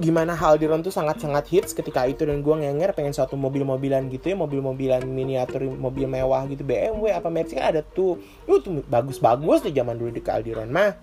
gimana 0.00 0.32
Aldiron 0.32 0.80
tuh 0.80 0.94
sangat-sangat 0.94 1.44
hits 1.52 1.76
ketika 1.76 2.08
itu 2.08 2.24
dan 2.24 2.40
gue 2.40 2.54
ngenger 2.54 2.96
pengen 2.96 3.12
suatu 3.12 3.36
mobil-mobilan 3.36 4.08
gitu 4.08 4.32
ya 4.32 4.36
mobil-mobilan 4.40 5.04
miniatur 5.04 5.68
mobil 5.68 6.08
mewah 6.08 6.48
gitu 6.48 6.64
BMW 6.64 7.12
apa 7.12 7.28
Mercy 7.28 7.60
kan 7.60 7.76
ada 7.76 7.84
tuh 7.84 8.16
uh, 8.48 8.58
tuh 8.62 8.80
bagus-bagus 8.88 9.68
tuh 9.68 9.72
zaman 9.72 10.00
dulu 10.00 10.08
di 10.16 10.24
Aldiron 10.24 10.72
mah 10.72 10.96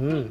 hmm 0.00 0.24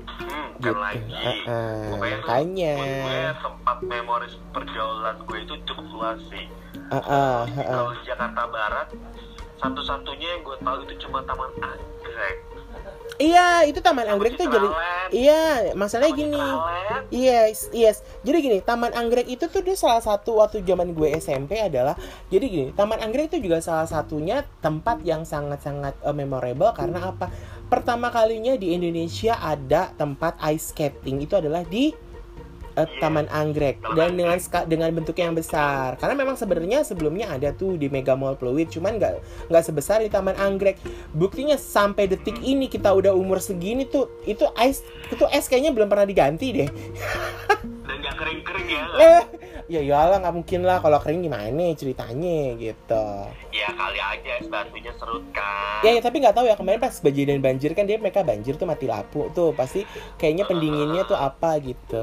hmm 0.00 0.40
Gitu. 0.60 0.76
lagi 0.76 1.00
Pokoknya 1.00 2.18
tuh 2.20 2.28
makanya. 2.28 2.74
gue 2.76 3.20
tempat 3.40 3.78
memori 3.80 4.28
pergaulan 4.52 5.16
gue 5.24 5.38
itu 5.40 5.54
cukup 5.64 5.86
luas 5.96 6.20
sih 6.28 6.44
ah 6.92 7.00
ah, 7.00 7.00
ah, 7.08 7.60
ah. 7.64 7.64
kalau 7.80 7.92
di 7.96 8.02
Jakarta 8.04 8.42
Barat 8.50 8.88
satu-satunya 9.56 10.28
yang 10.36 10.42
gue 10.44 10.56
tahu 10.60 10.76
itu 10.84 10.94
cuma 11.06 11.24
Taman 11.24 11.48
Anggrek 11.64 12.36
Iya, 13.20 13.68
itu 13.68 13.84
Taman 13.84 14.08
Anggrek 14.08 14.40
tuh 14.40 14.48
jadi. 14.48 14.68
Iya, 15.12 15.76
masalahnya 15.76 16.16
gini. 16.16 16.44
Yes, 17.12 17.68
yes. 17.68 18.00
Jadi 18.24 18.36
gini, 18.40 18.58
Taman 18.64 18.96
Anggrek 18.96 19.28
itu 19.28 19.44
tuh 19.44 19.60
dia 19.60 19.76
salah 19.76 20.00
satu 20.00 20.40
waktu 20.40 20.64
zaman 20.64 20.96
gue 20.96 21.12
SMP 21.20 21.60
adalah 21.60 22.00
jadi 22.32 22.46
gini, 22.48 22.68
Taman 22.72 22.96
Anggrek 22.96 23.36
itu 23.36 23.44
juga 23.44 23.60
salah 23.60 23.84
satunya 23.84 24.48
tempat 24.64 25.04
yang 25.04 25.28
sangat-sangat 25.28 26.00
eh, 26.00 26.16
memorable 26.16 26.72
karena 26.72 27.12
apa? 27.12 27.28
Pertama 27.68 28.08
kalinya 28.08 28.56
di 28.56 28.72
Indonesia 28.72 29.36
ada 29.36 29.92
tempat 29.94 30.40
ice 30.48 30.72
skating 30.72 31.20
itu 31.20 31.36
adalah 31.36 31.60
di 31.68 31.92
Yes. 32.76 32.88
Taman 33.00 33.26
Anggrek 33.30 33.80
dan 33.96 34.14
dengan 34.14 34.38
dengan 34.66 34.90
bentuk 34.94 35.16
yang 35.18 35.34
besar. 35.34 35.96
Karena 35.98 36.14
memang 36.14 36.36
sebenarnya 36.36 36.84
sebelumnya 36.86 37.32
ada 37.32 37.50
tuh 37.54 37.74
di 37.76 37.90
Mega 37.90 38.14
Mall 38.14 38.36
Pluit, 38.36 38.70
cuman 38.70 38.96
nggak 39.00 39.12
nggak 39.50 39.64
sebesar 39.64 40.00
di 40.04 40.08
Taman 40.12 40.36
Anggrek. 40.38 40.78
Buktinya 41.14 41.58
sampai 41.58 42.06
detik 42.06 42.38
ini 42.42 42.70
kita 42.70 42.92
udah 42.92 43.12
umur 43.16 43.42
segini 43.42 43.86
tuh 43.88 44.08
itu 44.28 44.46
ice 44.58 44.84
itu 45.10 45.24
es 45.34 45.46
kayaknya 45.50 45.74
belum 45.74 45.88
pernah 45.90 46.06
diganti 46.06 46.46
deh. 46.54 46.70
dan 47.90 47.96
gak 48.06 48.16
kering-kering 48.22 48.68
ya 48.70 48.82
Eh, 49.02 49.22
ya 49.70 49.78
iyalah 49.80 50.18
nggak 50.18 50.34
mungkin 50.34 50.60
lah 50.60 50.76
kalau 50.76 50.98
kering 50.98 51.22
gimana 51.22 51.70
ceritanya 51.72 52.58
gitu. 52.58 53.06
ya 53.50 53.70
kali 53.70 53.96
aja 53.96 54.30
es 54.36 54.46
batunya 54.46 54.90
serut 54.92 55.22
kan 55.30 55.78
Ya, 55.80 55.94
ya 55.94 56.00
tapi 56.00 56.18
nggak 56.18 56.34
tahu 56.34 56.44
ya 56.44 56.54
kemarin 56.54 56.76
pas 56.76 56.90
kejadian 56.92 57.38
banjir 57.38 57.70
kan 57.70 57.86
dia 57.86 57.94
mereka 57.96 58.20
banjir 58.20 58.54
tuh 58.54 58.66
mati 58.66 58.84
lampu 58.84 59.30
tuh 59.30 59.54
pasti 59.54 59.86
kayaknya 60.16 60.42
pendinginnya 60.44 61.02
tuh 61.04 61.14
apa 61.14 61.56
gitu. 61.60 62.02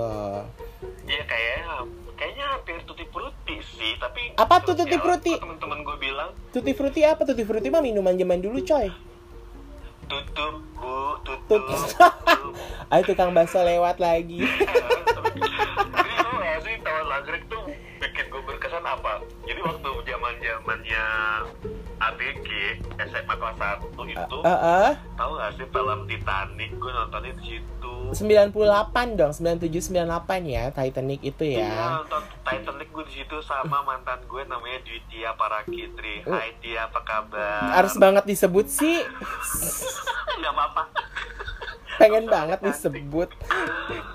Iya 1.03 1.23
kayaknya 1.23 1.75
kayaknya 2.15 2.45
hampir 2.49 2.75
tutti 2.82 3.06
frutti 3.06 3.56
sih 3.69 3.93
tapi 3.97 4.32
Apa 4.34 4.58
tuh 4.60 4.73
tutti 4.73 4.88
sosial, 4.89 5.03
frutti? 5.06 5.34
kok 5.34 5.43
temen-temen 5.43 5.80
gue 5.84 5.97
bilang 5.99 6.30
Tutti 6.49 6.71
frutti 6.71 7.01
apa? 7.03 7.21
Tutti 7.21 7.43
frutti 7.43 7.67
mah 7.67 7.80
minuman 7.80 8.13
zaman 8.13 8.39
dulu 8.39 8.58
coy. 8.62 8.88
tutup 10.08 10.56
bu 10.73 11.19
Tut. 11.21 11.36
tutup 11.43 11.67
tutup. 11.67 12.12
Ayo 12.91 13.03
tukang 13.03 13.30
bakso 13.30 13.60
lewat 13.60 13.99
lagi. 13.99 14.39
Jadi 14.39 15.41
lu 16.17 16.32
nggak 16.34 16.58
sih 16.63 16.75
taman 16.80 17.12
Anggrek 17.13 17.43
tuh 17.45 17.57
bikin 17.57 17.57
apa? 18.89 19.12
Jadi 19.43 19.60
waktu 19.60 19.89
zaman 20.06 20.34
zamannya 20.38 21.06
ABG 21.97 22.47
SMA 23.00 23.34
kelas 23.34 23.58
1 23.58 23.89
itu 24.06 24.38
Heeh. 24.45 24.89
tahu 25.17 25.32
gak 25.34 25.52
sih 25.58 25.67
film 25.67 26.00
Titanic 26.06 26.71
gue 26.71 26.91
nontonnya 26.93 27.34
di 27.34 27.43
situ 27.43 27.93
98 28.08 28.54
dong, 29.19 29.32
97 29.34 29.91
98 29.91 30.08
ya 30.47 30.63
Titanic 30.71 31.19
itu 31.21 31.43
Iya 31.43 31.65
ya. 31.65 31.86
nonton 32.00 32.21
Titanic 32.41 32.88
gue 32.88 33.04
di 33.04 33.13
situ 33.17 33.36
sama 33.41 33.84
mantan 33.84 34.21
gue 34.23 34.41
namanya 34.45 34.80
Dwitia 34.82 35.36
Parakitri. 35.36 36.23
Hai 36.23 36.56
Tia 36.58 36.88
apa 36.88 37.02
kabar? 37.02 37.73
Harus 37.73 37.97
banget 37.97 38.23
disebut 38.23 38.69
sih. 38.69 39.04
nggak 40.39 40.54
apa-apa. 40.54 40.84
Pengen 41.97 42.30
banget 42.30 42.60
disebut. 42.62 43.30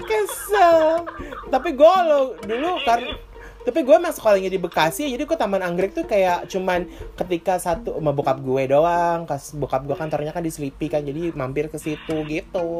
Kesel. 0.01 1.05
Tapi 1.51 1.69
gue 1.75 1.95
lo 2.07 2.21
dulu 2.39 2.71
karena 2.81 3.13
tapi 3.62 3.87
gue 3.87 3.94
emang 3.94 4.14
sekolahnya 4.14 4.51
di 4.51 4.59
Bekasi 4.59 5.07
jadi 5.11 5.22
gue 5.22 5.38
Taman 5.38 5.62
Anggrek 5.62 5.94
tuh 5.94 6.07
kayak 6.07 6.51
cuman 6.51 6.87
ketika 7.14 7.59
satu 7.62 7.94
sama 7.96 8.11
bokap 8.11 8.42
gue 8.42 8.62
doang 8.66 9.25
kas 9.25 9.55
bokap 9.55 9.87
gue 9.87 9.94
kantornya 9.94 10.35
kan 10.35 10.42
di 10.42 10.51
Sleepy 10.51 10.90
kan 10.90 11.03
jadi 11.07 11.31
mampir 11.33 11.70
ke 11.70 11.79
situ 11.79 12.27
gitu. 12.27 12.70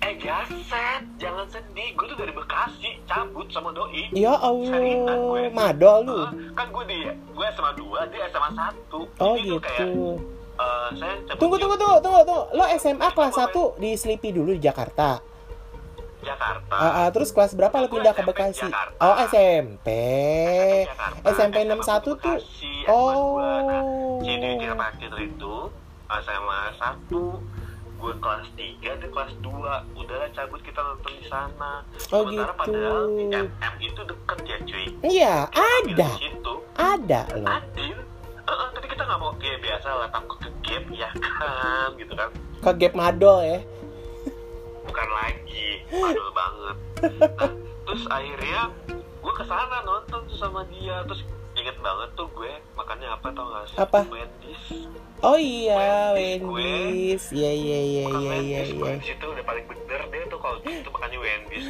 Eh 0.00 0.16
gaset, 0.16 1.04
jangan 1.20 1.44
sedih. 1.52 1.92
Gue 1.92 2.08
tuh 2.08 2.16
dari 2.16 2.32
Bekasi, 2.32 3.04
cabut 3.04 3.44
sama 3.52 3.68
doi. 3.76 4.08
ya 4.16 4.32
Seriusan 4.40 5.16
gue. 5.28 5.44
Allah 5.44 5.52
madol 5.52 5.98
lu. 6.08 6.20
Ah, 6.24 6.32
kan 6.56 6.66
gue 6.72 6.84
di 6.88 6.98
gue 7.04 7.46
SMA 7.52 7.72
2, 7.76 8.08
dia 8.08 8.24
SMA 8.32 8.50
1 8.56 8.96
oh 8.96 9.04
Jadi 9.36 9.44
gitu 9.44 9.56
kayak 9.60 9.88
eh, 10.56 10.88
saya 10.96 11.14
tunggu 11.36 11.60
tunggu 11.60 11.76
tunggu 11.76 12.00
tunggu 12.00 12.20
tunggu. 12.24 12.44
Lo 12.56 12.64
SMA 12.80 13.08
kelas 13.12 13.36
1 13.36 13.76
di 13.76 13.90
Sleepy 13.92 14.32
dulu 14.32 14.56
di 14.56 14.62
Jakarta 14.64 15.29
Jakarta 16.22 16.72
Ah, 16.72 16.92
ah, 16.96 17.08
terus 17.08 17.30
kelas 17.30 17.52
berapa 17.52 17.74
lo 17.74 17.88
pindah 17.88 18.12
ke 18.12 18.22
Bekasi? 18.22 18.64
Jakarta. 18.64 18.98
Oh 18.98 19.14
SMP. 19.24 19.86
SMP 21.22 21.56
SMA 21.58 21.74
61 21.74 22.00
tuh. 22.02 22.14
Bekasi, 22.16 22.72
SMA 22.82 22.90
Oh. 22.90 23.36
2. 23.36 23.42
Nah, 23.62 23.82
si 24.20 24.32
Dwitia 24.34 24.72
Parakitri 24.72 25.24
itu 25.26 25.54
SMA 26.10 26.60
1 26.74 27.40
gue 28.00 28.14
kelas 28.16 28.48
3, 28.50 28.64
dia 28.96 29.06
kelas 29.06 29.32
2 29.38 29.52
udahlah 29.92 30.28
cabut 30.32 30.60
kita 30.60 30.80
nonton 30.80 31.12
di 31.12 31.26
sana 31.26 31.84
Oh, 32.08 32.24
sementara 32.24 32.48
gitu. 32.48 32.60
padahal 32.72 33.00
di 33.10 33.24
MM 33.28 33.74
itu 33.78 34.00
deket 34.02 34.38
ya 34.42 34.56
cuy 34.62 34.84
Iya, 35.02 35.34
ada. 35.50 36.08
di 36.08 36.18
situ 36.18 36.54
Ada 36.74 37.20
lo. 37.34 37.44
adil 37.46 37.96
Heeh, 38.40 38.68
tapi 38.72 38.86
kita 38.88 39.02
nggak 39.04 39.20
mau 39.20 39.32
kayak 39.36 39.60
biasa 39.60 39.88
lah 39.94 40.08
takut 40.08 40.38
ke 40.38 40.50
gap 40.62 40.84
ya 40.90 41.10
kan 41.12 41.88
gitu 41.94 42.12
kan 42.14 42.28
Ke 42.58 42.70
gap 42.74 42.94
madol 42.94 43.38
ya. 43.42 43.58
Bukan 44.86 45.08
lagi. 45.10 45.68
Madul 46.02 46.28
banget. 46.32 46.76
Nah, 47.18 47.50
terus 47.86 48.04
akhirnya 48.08 48.60
gue 49.20 49.32
ke 49.36 49.44
sana 49.44 49.84
nonton 49.84 50.20
tuh 50.28 50.38
sama 50.38 50.64
dia. 50.68 51.02
Terus 51.08 51.22
inget 51.58 51.76
banget 51.82 52.08
tuh 52.16 52.28
gue 52.32 52.52
makannya 52.78 53.08
apa 53.10 53.26
tau 53.34 53.46
gak 53.52 53.64
sih? 53.68 53.76
Apa? 53.76 53.98
Wendy's. 54.08 54.64
Oh 55.20 55.36
iya, 55.36 56.16
Wendy's. 56.16 57.28
Iya 57.28 57.52
iya 57.52 57.80
iya 57.84 58.04
iya 58.08 58.34
iya 58.40 58.60
iya. 58.64 58.92
situ 59.04 59.26
udah 59.28 59.44
paling 59.44 59.68
bener 59.68 60.00
deh 60.08 60.22
tuh 60.32 60.40
kalau 60.40 60.56
di 60.64 60.80
situ 60.80 60.88
makannya 60.88 61.18
Wendy's. 61.20 61.66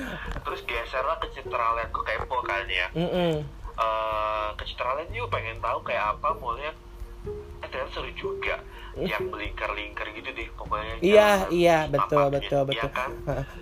Terus 0.46 0.60
geser 0.68 1.02
lah 1.02 1.18
ke 1.18 1.26
Citraland 1.34 1.90
gue 1.90 2.04
kepo 2.06 2.38
kan 2.46 2.64
ya. 2.70 2.86
Mm-mm. 2.94 3.60
Eh, 3.80 4.48
ke 4.60 4.62
Citraland 4.68 5.08
yuk 5.16 5.32
pengen 5.32 5.56
tahu 5.64 5.80
kayak 5.82 6.18
apa 6.18 6.36
mallnya 6.36 6.70
ternyata 7.60 7.92
seru 7.92 8.10
juga 8.16 8.56
yang 8.98 9.30
melingkar-lingkar 9.30 10.10
gitu 10.18 10.34
deh 10.34 10.48
pokoknya 10.58 10.94
Iya, 10.98 11.30
iya, 11.54 11.78
betul, 11.86 12.26
tapaknya, 12.26 12.34
betul, 12.42 12.60
iya 12.60 12.68
betul. 12.68 12.90
kan? 12.90 13.10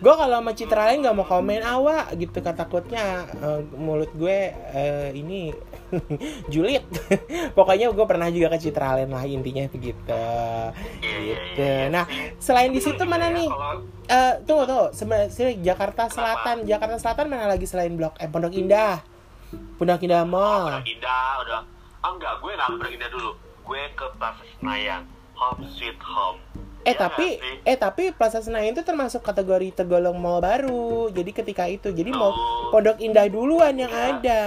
gue 0.00 0.14
kalau 0.16 0.36
sama 0.40 0.52
Citra 0.56 0.82
lain 0.88 0.98
nggak 1.04 1.16
mau 1.20 1.26
komen 1.28 1.62
awak 1.62 2.04
gitu 2.16 2.38
kata 2.40 2.64
takutnya 2.64 3.28
eh, 3.28 3.60
mulut 3.76 4.08
gue 4.16 4.38
eh, 4.56 5.08
ini 5.12 5.52
julid. 6.52 6.84
Pokoknya 7.58 7.92
gue 7.92 8.06
pernah 8.08 8.28
juga 8.32 8.56
ke 8.56 8.58
Citra 8.60 8.96
lain 8.96 9.12
lah 9.12 9.24
intinya 9.28 9.68
begitu. 9.68 10.08
Iya, 10.08 10.72
iya, 11.04 11.16
gitu. 11.20 11.60
iya, 11.60 11.76
iya. 11.84 11.92
Nah 11.92 12.04
selain 12.40 12.72
di 12.72 12.80
Itu 12.80 12.92
situ 12.96 13.04
mana 13.04 13.28
ya, 13.28 13.36
nih? 13.36 13.48
Eh, 14.08 14.34
tunggu 14.48 14.64
tunggu. 14.64 14.88
Sebenarnya 14.96 15.56
Jakarta 15.60 16.08
Selatan. 16.08 16.64
Jakarta 16.64 16.96
Selatan 16.96 17.26
mana 17.28 17.48
lagi 17.52 17.68
selain 17.68 17.92
blok 17.92 18.16
eh 18.16 18.28
Pondok 18.28 18.56
Indah? 18.56 19.04
Pondok 19.76 20.00
Indah 20.04 20.24
Mall. 20.24 20.72
Pondok 20.72 20.88
Indah 20.88 21.28
udah. 21.44 21.60
Ah 22.00 22.10
enggak 22.16 22.32
gue 22.40 22.52
Pondok 22.56 22.92
Indah 22.92 23.10
dulu 23.12 23.47
gue 23.68 23.82
ke 23.92 24.06
Plaza 24.16 24.42
Senayan 24.54 25.04
home 25.34 25.62
sweet 25.68 26.00
home 26.00 26.40
Eh 26.82 26.94
Iya 26.94 27.04
tapi 27.04 27.26
eh 27.66 27.76
tapi 27.76 28.02
Plaza 28.10 28.40
Senayan 28.40 28.72
itu 28.72 28.80
termasuk 28.80 29.20
kategori 29.20 29.74
tergolong 29.74 30.16
mall 30.16 30.40
baru. 30.40 31.10
Jadi 31.10 31.30
ketika 31.32 31.66
itu 31.66 31.90
jadi 31.90 32.08
mau 32.08 32.30
Oh. 32.30 32.70
Pondok 32.70 32.96
Indah 32.98 33.26
duluan 33.26 33.74
yang 33.74 33.90
Iya. 33.90 34.14
ada. 34.14 34.42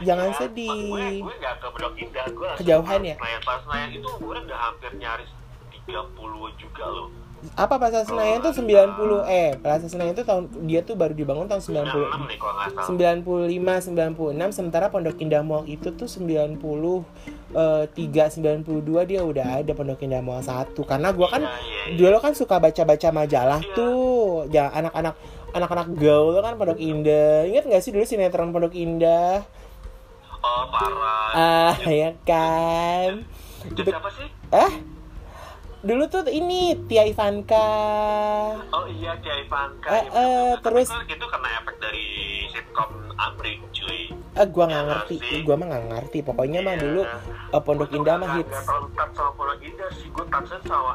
Jangan 0.00 0.24
Ya, 0.26 0.34
gue 0.34 0.40
sedih. 0.40 1.20
gue 1.20 1.34
nggak 1.36 1.54
ke 1.54 1.66
Pondok 1.68 1.94
Indah 1.96 2.26
gue 2.26 2.50
Kejauhan 2.58 2.98
ke 2.98 3.06
ya? 3.06 3.14
Senayan 3.14 3.40
Plaza 3.40 3.62
Senayan 3.62 3.90
itu 3.92 4.08
umurnya 4.10 4.42
udah 4.42 4.58
hampir 4.58 4.90
nyaris 4.96 5.30
30 5.86 6.10
juga 6.56 6.84
loh 6.86 7.08
Apa 7.54 7.74
Plaza 7.76 8.00
Senayan 8.04 8.38
tuh 8.40 8.52
90 8.52 9.22
eh 9.24 9.50
Plaza 9.54 9.86
Senayan 9.86 10.12
itu 10.12 10.24
tahun 10.24 10.42
dia 10.62 10.80
tuh 10.82 10.92
baru 10.94 11.14
dibangun 11.14 11.46
tahun 11.46 11.62
96 11.62 11.86
90 11.86 12.26
nih 12.26 12.36
kalau 12.36 12.54
nggak 12.54 12.68
salah 12.74 12.88
95 13.86 14.42
96 14.42 14.50
sementara 14.50 14.86
Pondok 14.88 15.16
Indah 15.18 15.40
Mall 15.40 15.64
itu 15.66 15.88
tuh 15.90 16.04
90 16.04 16.60
eh, 17.50 17.84
3 17.86 18.30
92 18.30 18.62
dia 19.04 19.20
udah 19.20 19.58
ada 19.58 19.72
Pondok 19.72 20.00
Indah 20.00 20.18
Mall 20.18 20.40
1 20.40 20.70
karena 20.80 21.10
gua 21.10 21.28
kan 21.28 21.42
Iya, 21.42 21.54
iya, 21.60 21.82
iya. 21.86 21.96
dulu 21.96 22.16
kan 22.18 22.32
suka 22.32 22.56
baca-baca 22.56 23.08
majalah 23.10 23.60
Iya. 23.60 23.74
tuh. 23.74 24.46
Ya 24.48 24.68
anak-anak 24.68 25.14
anak-anak 25.50 25.88
gaul 25.94 26.38
kan 26.38 26.54
Pondok 26.54 26.78
Indah. 26.78 27.44
Ingat 27.44 27.64
nggak 27.64 27.80
sih 27.80 27.90
dulu 27.90 28.04
sinetron 28.04 28.50
Pondok 28.50 28.72
Indah? 28.72 29.42
Oh 30.36 30.64
parah. 30.66 31.30
Ah 31.32 31.76
ya 31.84 32.16
kan? 32.22 33.26
Itu 33.62 33.80
siapa 33.82 34.08
sih? 34.10 34.28
Eh? 34.50 34.72
Dulu 35.80 36.04
tuh 36.06 36.28
ini 36.28 36.76
Tia 36.84 37.04
Ivanka. 37.04 37.68
Oh 38.68 38.84
iya 38.86 39.16
Tia 39.18 39.32
Ivanka 39.34 39.88
Eh, 39.90 40.00
bener-bener. 40.02 40.20
eh, 40.20 40.52
terus- 40.60 40.92
itu 41.06 41.26
karena 41.26 41.48
efek 41.56 41.76
dari 41.78 42.06
sitcom 42.46 42.88
Amrik 43.16 43.60
cuy 43.70 44.12
eh 44.32 44.46
gua 44.46 44.64
nggak 44.64 44.84
ngerti 44.86 45.16
sih. 45.18 45.40
gua 45.42 45.54
mah 45.54 45.66
nggak 45.68 45.84
ngerti 45.90 46.18
pokoknya 46.22 46.60
mah 46.60 46.74
Iya. 46.74 46.80
dulu 46.80 47.00
eh, 47.50 47.62
Pondok 47.62 47.88
Gua 47.88 47.96
Indah 47.98 48.16
mah 48.16 48.30
hits 48.36 48.58
terlalu 48.60 48.86
sama 48.94 49.30
Pondok 49.34 49.58
Indah 49.60 49.90
sih 49.92 50.08
gue 50.08 50.24
touchnya 50.24 50.58
sama 50.64 50.94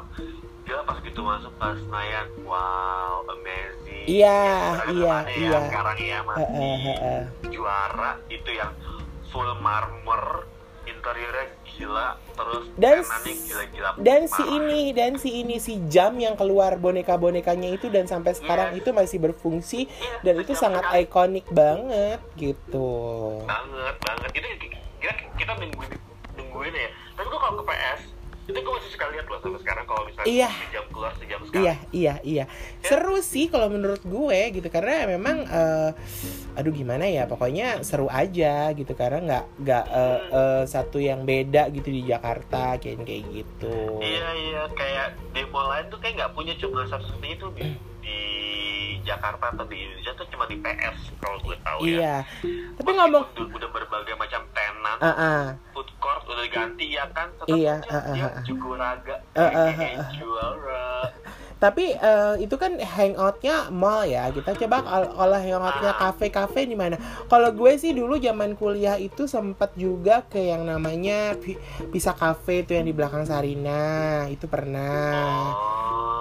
Gila 0.65 0.81
pas 0.81 0.97
gitu 0.97 1.19
masuk 1.21 1.53
pas 1.55 1.75
Senayan 1.77 2.27
wow 2.41 3.21
amazing 3.27 4.05
Iya, 4.05 4.39
Ya, 4.81 4.85
iya, 4.87 5.15
iya. 5.29 5.59
sekarang 5.63 5.97
ya 5.99 6.19
masih 6.23 6.41
Heeh, 6.41 6.75
heeh. 6.85 7.21
juara 7.51 8.11
itu 8.27 8.49
yang 8.49 8.71
full 9.27 9.49
marmer 9.59 10.45
interiornya 10.85 11.45
gila 11.75 12.15
terus 12.31 12.63
Dan 12.75 13.03
gila-gila 13.03 13.89
dan 13.99 14.21
si 14.25 14.43
ini 14.43 14.81
dan 14.91 15.11
si 15.15 15.29
ini 15.43 15.55
si 15.59 15.79
jam 15.87 16.15
yang 16.15 16.33
keluar 16.33 16.75
boneka 16.75 17.15
bonekanya 17.15 17.69
itu 17.69 17.91
dan 17.91 18.07
sampai 18.07 18.31
sekarang 18.31 18.71
Yes. 18.71 18.79
itu 18.81 18.89
masih 18.91 19.17
berfungsi 19.21 19.79
Iya, 19.85 20.17
dan 20.23 20.35
itu 20.41 20.53
sangat 20.55 20.83
ikonik 20.95 21.45
banget 21.51 22.19
gitu. 22.35 22.89
Banget 23.43 23.95
banget. 24.01 24.29
Itu 24.33 24.47
kita 24.97 25.13
kita 25.35 25.51
nungguin 25.59 25.91
nungguin 26.35 26.73
ya. 26.73 26.89
Tapi 27.15 27.27
gua 27.29 27.39
kalau 27.39 27.55
ke 27.61 27.63
PS 27.69 28.01
itu 28.45 28.59
gua 28.61 28.73
masih 28.77 28.91
suka 28.91 29.05
lihat 29.09 29.25
loh 29.25 29.39
sampai 29.39 29.59
sekarang 29.59 29.85
kalau 29.85 30.01
misalnya 30.05 30.29
Iya. 30.29 30.49
sejam 30.53 30.85
keluar 30.89 31.11
sejam 31.15 31.39
sekali 31.41 31.61
iya 31.61 31.75
iya 31.91 32.13
iya. 32.21 32.45
Seru 32.79 33.17
sih 33.19 33.45
kalau 33.47 33.67
menurut 33.67 34.01
gue 34.01 34.39
gitu 34.53 34.67
karena 34.69 35.09
memang 35.09 35.37
eh, 35.43 35.91
aduh 36.53 36.69
gimana 36.69 37.03
ya 37.03 37.25
pokoknya 37.25 37.81
seru 37.81 38.05
aja 38.05 38.69
gitu 38.71 38.93
karena 38.93 39.19
nggak 39.19 39.45
nggak 39.59 39.85
eh, 39.89 40.19
eh, 40.29 40.63
satu 40.65 40.97
yang 40.97 41.23
beda 41.23 41.67
gitu 41.69 41.89
di 41.89 42.05
Jakarta 42.05 42.77
kayak 42.77 43.01
kayak 43.01 43.23
gitu. 43.27 43.75
Iya 43.97 44.29
iya 44.35 44.63
kayak 44.71 45.07
di 45.31 45.41
mall 45.49 45.65
lain 45.67 45.85
tuh 45.87 45.97
kayak 45.97 46.13
nggak 46.15 46.31
punya 46.31 46.53
cuma 46.55 46.85
satu-satunya 46.85 47.33
itu 47.33 47.47
di 47.51 47.63
Jakarta 49.05 49.45
atau 49.53 49.65
di 49.69 49.77
Indonesia 49.77 50.11
tuh 50.17 50.27
cuma 50.33 50.49
di 50.49 50.57
PS 50.59 50.97
kalau 51.21 51.37
gue 51.45 51.55
tahu 51.61 51.79
ya. 51.85 51.93
Iya. 51.95 52.15
Tapi 52.25 52.49
Meskipun 52.75 52.93
ngomong 52.97 53.23
udah, 53.37 53.45
udah 53.55 53.69
berbagai 53.71 54.15
macam 54.17 54.41
tenan 54.51 54.97
ah 54.99 55.07
ah 55.13 55.43
food 55.71 55.89
court 56.01 56.21
udah 56.25 56.43
diganti 56.43 56.85
ya 56.97 57.05
kan? 57.13 57.29
Tetap 57.37 57.55
Iya, 57.55 57.73
aja 57.79 57.89
ah, 57.93 58.03
dia 58.11 58.27
Ah, 59.37 59.41
ah, 59.45 59.69
kayak 59.71 59.93
ah, 59.95 60.01
ah. 60.01 60.09
juara 60.17 60.89
Tapi 61.65 61.97
eh, 61.97 62.45
itu 62.45 62.53
kan 62.61 62.77
hangoutnya 62.77 63.73
mall 63.73 64.05
ya. 64.05 64.29
Kita 64.29 64.53
coba 64.53 64.85
kalau 64.85 65.33
hangoutnya 65.33 65.97
kafe-kafe 65.97 66.69
di 66.69 66.77
mana? 66.77 67.01
Kalau 67.25 67.49
gue 67.57 67.73
sih 67.81 67.89
dulu 67.89 68.21
zaman 68.21 68.53
kuliah 68.53 69.01
itu 69.01 69.25
sempat 69.25 69.73
juga 69.73 70.21
ke 70.29 70.37
yang 70.37 70.61
namanya 70.61 71.33
Pisa 71.89 72.13
Cafe 72.13 72.61
itu 72.61 72.77
yang 72.77 72.85
di 72.85 72.93
belakang 72.93 73.25
Sarina. 73.25 74.29
Itu 74.29 74.45
pernah. 74.45 75.09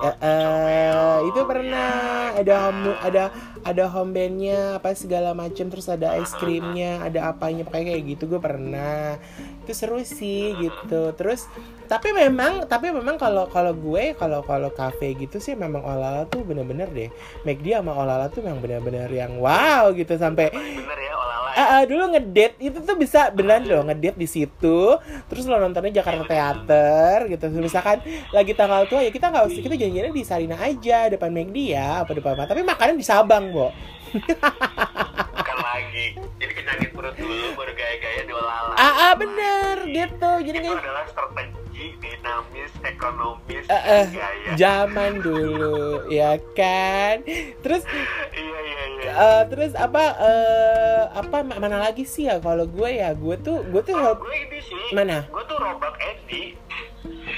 eh, 0.05 0.15
comel. 0.21 1.01
itu 1.33 1.41
pernah 1.49 1.93
ada 2.37 2.57
ada 3.01 3.25
ada 3.65 3.89
home 3.89 4.13
bandnya 4.13 4.77
apa 4.77 4.93
segala 4.93 5.33
macam 5.33 5.73
terus 5.73 5.89
ada 5.89 6.13
es 6.21 6.37
krimnya 6.37 7.01
ada 7.01 7.33
apanya 7.33 7.65
pokoknya 7.65 7.97
kayak 7.97 8.05
gitu 8.15 8.37
gue 8.37 8.41
pernah. 8.41 9.17
Itu 9.65 9.73
seru 9.73 10.05
sih 10.05 10.53
gitu. 10.61 11.17
Terus 11.17 11.49
tapi 11.89 12.13
memang 12.13 12.69
tapi 12.69 12.93
memang 12.93 13.17
kalau 13.17 13.49
kalau 13.49 13.73
gue 13.73 14.13
kalau 14.21 14.45
kalau 14.45 14.69
kafe 14.69 15.17
gitu 15.17 15.41
sih 15.41 15.57
memang 15.57 15.81
olala 15.81 16.29
tuh 16.29 16.45
bener-bener 16.45 16.93
deh. 16.93 17.11
McD 17.49 17.81
sama 17.81 17.97
olala 17.97 18.29
tuh 18.29 18.45
memang 18.45 18.61
bener-bener 18.61 19.09
yang 19.09 19.41
wow 19.41 19.89
gitu. 19.97 20.13
Sampai 20.21 20.53
bener 20.53 20.99
ya 21.01 21.24
Ah, 21.55 21.79
ah, 21.79 21.83
dulu 21.87 22.11
ngedate 22.11 22.59
itu 22.59 22.83
tuh 22.83 22.99
bisa 22.99 23.31
beneran 23.31 23.63
loh 23.63 23.83
ngedate 23.87 24.19
di 24.19 24.27
situ. 24.27 24.99
Terus 25.31 25.47
lo 25.47 25.63
nontonnya 25.63 26.03
Jakarta 26.03 26.27
Theater 26.27 27.31
gitu. 27.31 27.47
Misalkan 27.63 28.03
lagi 28.35 28.53
tanggal 28.59 28.91
tua 28.91 29.07
ya 29.07 29.15
kita 29.15 29.31
nggak 29.31 29.47
usah 29.47 29.63
kita 29.63 29.79
janjiannya 29.79 30.11
di 30.11 30.25
Sarina 30.27 30.59
aja 30.59 31.07
depan 31.07 31.31
McD 31.31 31.79
ya 31.79 32.03
apa 32.03 32.11
depan 32.11 32.35
apa. 32.35 32.51
Tapi 32.51 32.67
makannya 32.67 32.99
di 32.99 33.07
Sabang 33.07 33.55
bo. 33.55 33.71
Bukan 34.11 35.59
lagi. 35.63 36.19
Jadi 36.43 36.53
kenyangin 36.59 36.91
perut 36.91 37.15
dulu 37.15 37.47
baru 37.55 37.73
gaya-gaya 37.73 38.23
di 38.27 38.33
olala 38.35 38.75
ah, 38.75 38.95
ah 39.11 39.13
bener 39.15 39.77
gitu. 39.87 40.31
Jadi 40.43 40.59
itu 40.59 40.67
kayak 40.67 40.83
adalah 40.83 41.05
strategi 41.07 41.64
dinamis 41.95 42.73
ekonomis 42.81 43.65
eh, 43.67 43.83
eh, 43.95 44.07
gaya. 44.09 44.53
zaman 44.55 45.21
dulu 45.21 46.09
ya 46.09 46.37
kan? 46.53 47.21
Terus 47.61 47.83
iya 48.35 48.59
iya 48.61 48.83
iya. 48.97 49.11
eh, 49.13 49.43
terus 49.47 49.73
apa 49.75 50.05
eh, 50.17 51.03
apa 51.13 51.37
ma- 51.43 51.59
mana 51.59 51.79
lagi 51.79 52.05
sih 52.05 52.25
ya? 52.25 52.39
Kalau 52.39 52.65
gue 52.65 52.91
ya 52.95 53.13
gue 53.13 53.37
tuh 53.39 53.61
gue 53.65 53.83
tuh 53.83 53.93
Kalau 53.93 54.17
gue 54.17 54.35
ini 54.35 54.59
sih 54.61 54.85
Mana? 54.93 55.27
gue 55.27 55.43
tuh 55.45 55.59
robot 55.59 55.95
Edi 56.01 56.57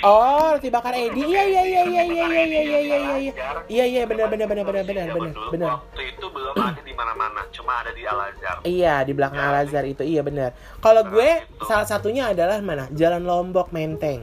Oh, 0.04 0.54
roti 0.54 0.68
bakar 0.68 0.92
Edi. 0.94 1.18
Iya 1.18 1.42
iya 1.46 1.62
iya 1.66 1.82
iya 1.82 2.02
iya 2.04 2.24
iya 2.26 2.42
iya 2.44 2.60
iya 2.62 2.78
iya 2.80 3.16
iya. 3.18 3.32
Iya 3.66 3.84
iya 3.88 4.02
benar 4.04 4.28
benar 4.28 4.46
benar 4.46 4.64
benar 4.68 4.84
benar 4.84 5.06
benar 5.10 5.32
benar. 5.50 5.68
waktu 5.80 6.02
itu 6.14 6.26
belum 6.30 6.54
ada 6.54 6.80
di 6.84 6.92
mana-mana 6.92 7.40
cuma 7.50 7.82
ada 7.82 7.90
di 7.96 8.02
Al 8.06 8.20
Azhar 8.30 8.56
Iya 8.62 8.94
di 9.02 9.12
belakang 9.16 9.40
Al 9.40 9.66
Azhar 9.66 9.84
itu 9.88 10.02
iya 10.04 10.20
benar. 10.22 10.52
Kalau 10.78 11.02
gue 11.08 11.30
salah 11.64 11.88
satunya 11.88 12.30
adalah 12.30 12.60
mana? 12.60 12.86
Jalan 12.92 13.24
Lombok 13.24 13.72
Menteng. 13.72 14.22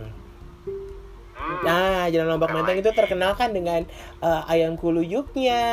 Hmm. 1.34 1.60
Nah, 1.68 2.08
Jalan 2.08 2.28
Lombok 2.38 2.56
Menteng 2.56 2.80
itu 2.80 2.92
terkenal 2.96 3.36
kan 3.36 3.52
dengan 3.52 3.84
eh, 4.24 4.42
ayam 4.54 4.80
kuluyuknya, 4.80 5.64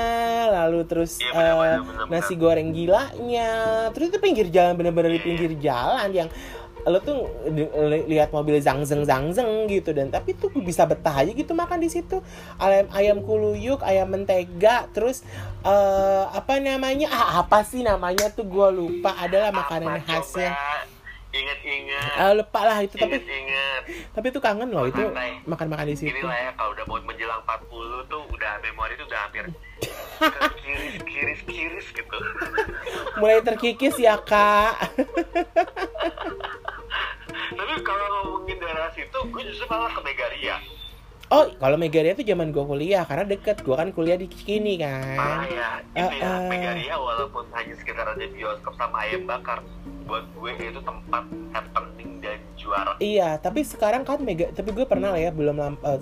lalu 0.50 0.83
terus 0.90 1.22
Iya, 1.22 1.30
eh, 1.30 1.54
benar, 1.54 1.54
benar, 1.54 1.80
benar, 1.87 2.06
nasi 2.11 2.35
goreng 2.35 2.74
gilanya. 2.74 3.50
Terus 3.94 4.11
itu 4.11 4.18
pinggir 4.18 4.50
jalan 4.50 4.74
bener-bener 4.74 5.14
di 5.14 5.20
Iya, 5.22 5.26
pinggir 5.28 5.52
jalan 5.62 6.09
yang 6.11 6.28
lo 6.86 6.98
tuh 7.04 7.28
lihat 8.08 8.32
mobil 8.32 8.56
zangzeng 8.60 9.04
zangzeng 9.04 9.68
gitu 9.68 9.92
dan 9.92 10.08
tapi 10.08 10.32
tuh 10.36 10.48
bisa 10.60 10.88
betah 10.88 11.12
aja 11.12 11.32
gitu 11.32 11.52
makan 11.52 11.80
di 11.80 11.90
situ. 11.92 12.24
Ayam 12.56 12.86
ayam 12.92 13.18
kuluyuk 13.24 13.84
ayam 13.84 14.08
mentega 14.08 14.88
terus 14.94 15.24
eh 15.64 16.24
apa 16.30 16.56
namanya? 16.60 17.12
Ah 17.12 17.44
apa 17.44 17.64
sih 17.66 17.84
namanya 17.84 18.32
tuh? 18.32 18.48
Gue 18.48 18.68
lupa. 18.72 19.12
Adalah 19.20 19.52
makanan 19.52 20.00
Apa 20.00 20.20
khasnya. 20.20 20.52
Coba? 20.56 20.98
ingat-ingat. 21.30 22.12
Ah, 22.18 22.32
lupa 22.34 22.60
lah 22.66 22.78
itu 22.82 22.98
tapi 22.98 23.22
ingat-ingat. 23.22 23.82
tapi 24.10 24.26
itu 24.34 24.40
kangen 24.42 24.70
loh 24.74 24.90
itu 24.90 24.98
makan-makan 25.46 25.86
di 25.86 25.94
situ. 25.94 26.26
Ya 26.26 26.50
kalau 26.58 26.74
udah 26.74 26.84
mau 26.90 26.98
menjelang 27.06 27.38
40 27.46 28.10
tuh 28.10 28.22
udah 28.34 28.52
memori 28.66 28.98
tuh 28.98 29.06
udah 29.06 29.20
hampir 29.30 29.46
kiris 30.60 30.94
kiris 31.06 31.40
kiris 31.46 31.86
gitu. 31.94 32.18
Mulai 33.22 33.46
terkikis 33.46 33.96
ya 33.96 34.18
kak 34.18 34.74
tapi 37.50 37.74
kalau 37.82 38.06
ngomongin 38.14 38.56
daerah 38.58 38.90
situ 38.94 39.18
gue 39.30 39.42
justru 39.46 39.66
malah 39.66 39.90
ke 39.90 40.00
Megaria. 40.06 40.56
Oh 41.30 41.46
kalau 41.62 41.78
Megaria 41.78 42.14
itu 42.18 42.26
zaman 42.26 42.50
gue 42.50 42.64
kuliah 42.66 43.06
karena 43.06 43.22
deket. 43.22 43.62
Gue 43.62 43.78
kan 43.78 43.94
kuliah 43.94 44.18
di 44.18 44.26
Cikini 44.26 44.74
kan. 44.78 45.46
Ya 45.46 45.46
itu 45.46 45.54
ya 45.54 45.70
Eh, 45.94 46.10
eh. 46.26 46.48
Megaria 46.50 46.94
walaupun 46.98 47.46
hanya 47.54 47.74
sekitar 47.78 48.06
ada 48.06 48.24
bioskop 48.30 48.74
sama 48.74 49.06
ayam 49.06 49.26
bakar. 49.30 49.62
Buat 50.10 50.26
gue 50.34 50.50
itu 50.58 50.80
tempat 50.82 51.22
happening 51.54 51.70
dan 51.86 51.89
juara 52.60 52.92
Iya, 53.00 53.40
tapi 53.40 53.64
sekarang 53.64 54.04
kan 54.04 54.20
mega, 54.20 54.52
tapi 54.52 54.76
gue 54.76 54.84
pernah 54.84 55.16
lah 55.16 55.20
ya 55.20 55.32
belum 55.32 55.80
uh, 55.80 55.98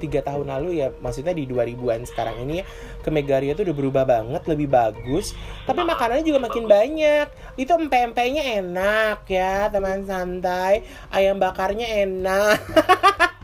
tiga 0.00 0.24
tahun 0.24 0.48
lalu 0.48 0.80
ya, 0.80 0.88
maksudnya 1.04 1.36
di 1.36 1.44
2000-an 1.44 2.08
sekarang 2.08 2.40
ini 2.48 2.64
ke 3.04 3.12
Megaria 3.12 3.52
tuh 3.52 3.68
udah 3.68 3.76
berubah 3.76 4.04
banget, 4.08 4.42
lebih 4.48 4.72
bagus. 4.72 5.36
Tapi 5.68 5.84
makanannya 5.84 6.24
juga 6.24 6.40
makin 6.48 6.64
banyak. 6.64 7.26
Itu 7.60 7.76
empe-empenya 7.76 8.64
enak 8.64 9.28
ya, 9.28 9.68
teman 9.68 10.08
santai. 10.08 10.84
Ayam 11.12 11.36
bakarnya 11.36 11.84
enak. 12.08 12.58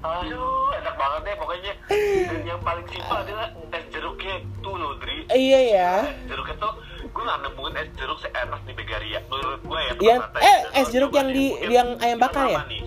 Aduh, 0.04 0.72
enak 0.80 0.94
banget 0.96 1.20
deh 1.24 1.34
pokoknya. 1.40 1.72
Dan 2.32 2.42
yang 2.44 2.60
paling 2.60 2.86
simpel 2.88 3.16
adalah 3.24 3.48
es 3.72 3.84
jeruknya 3.92 4.36
tuh 4.60 4.74
loh, 4.76 4.92
Dri. 5.00 5.28
iya 5.32 5.60
ya. 5.60 5.92
Jeruknya 6.28 6.56
tuh 6.60 6.72
gue 7.14 7.22
gak 7.22 7.38
nemuin 7.46 7.74
es 7.78 7.88
jeruk 7.94 8.18
seenak 8.18 8.60
di 8.66 8.72
Megaria. 8.74 9.20
Menurut 9.30 9.62
gue 9.62 9.80
ya. 9.80 9.92
Yang 10.02 10.20
eh 10.42 10.58
es 10.82 10.86
jeruk 10.90 11.12
yang 11.14 11.28
di 11.30 11.54
yang 11.70 11.88
ayam 12.02 12.18
bakar 12.18 12.50
ya? 12.50 12.60
Nih. 12.66 12.82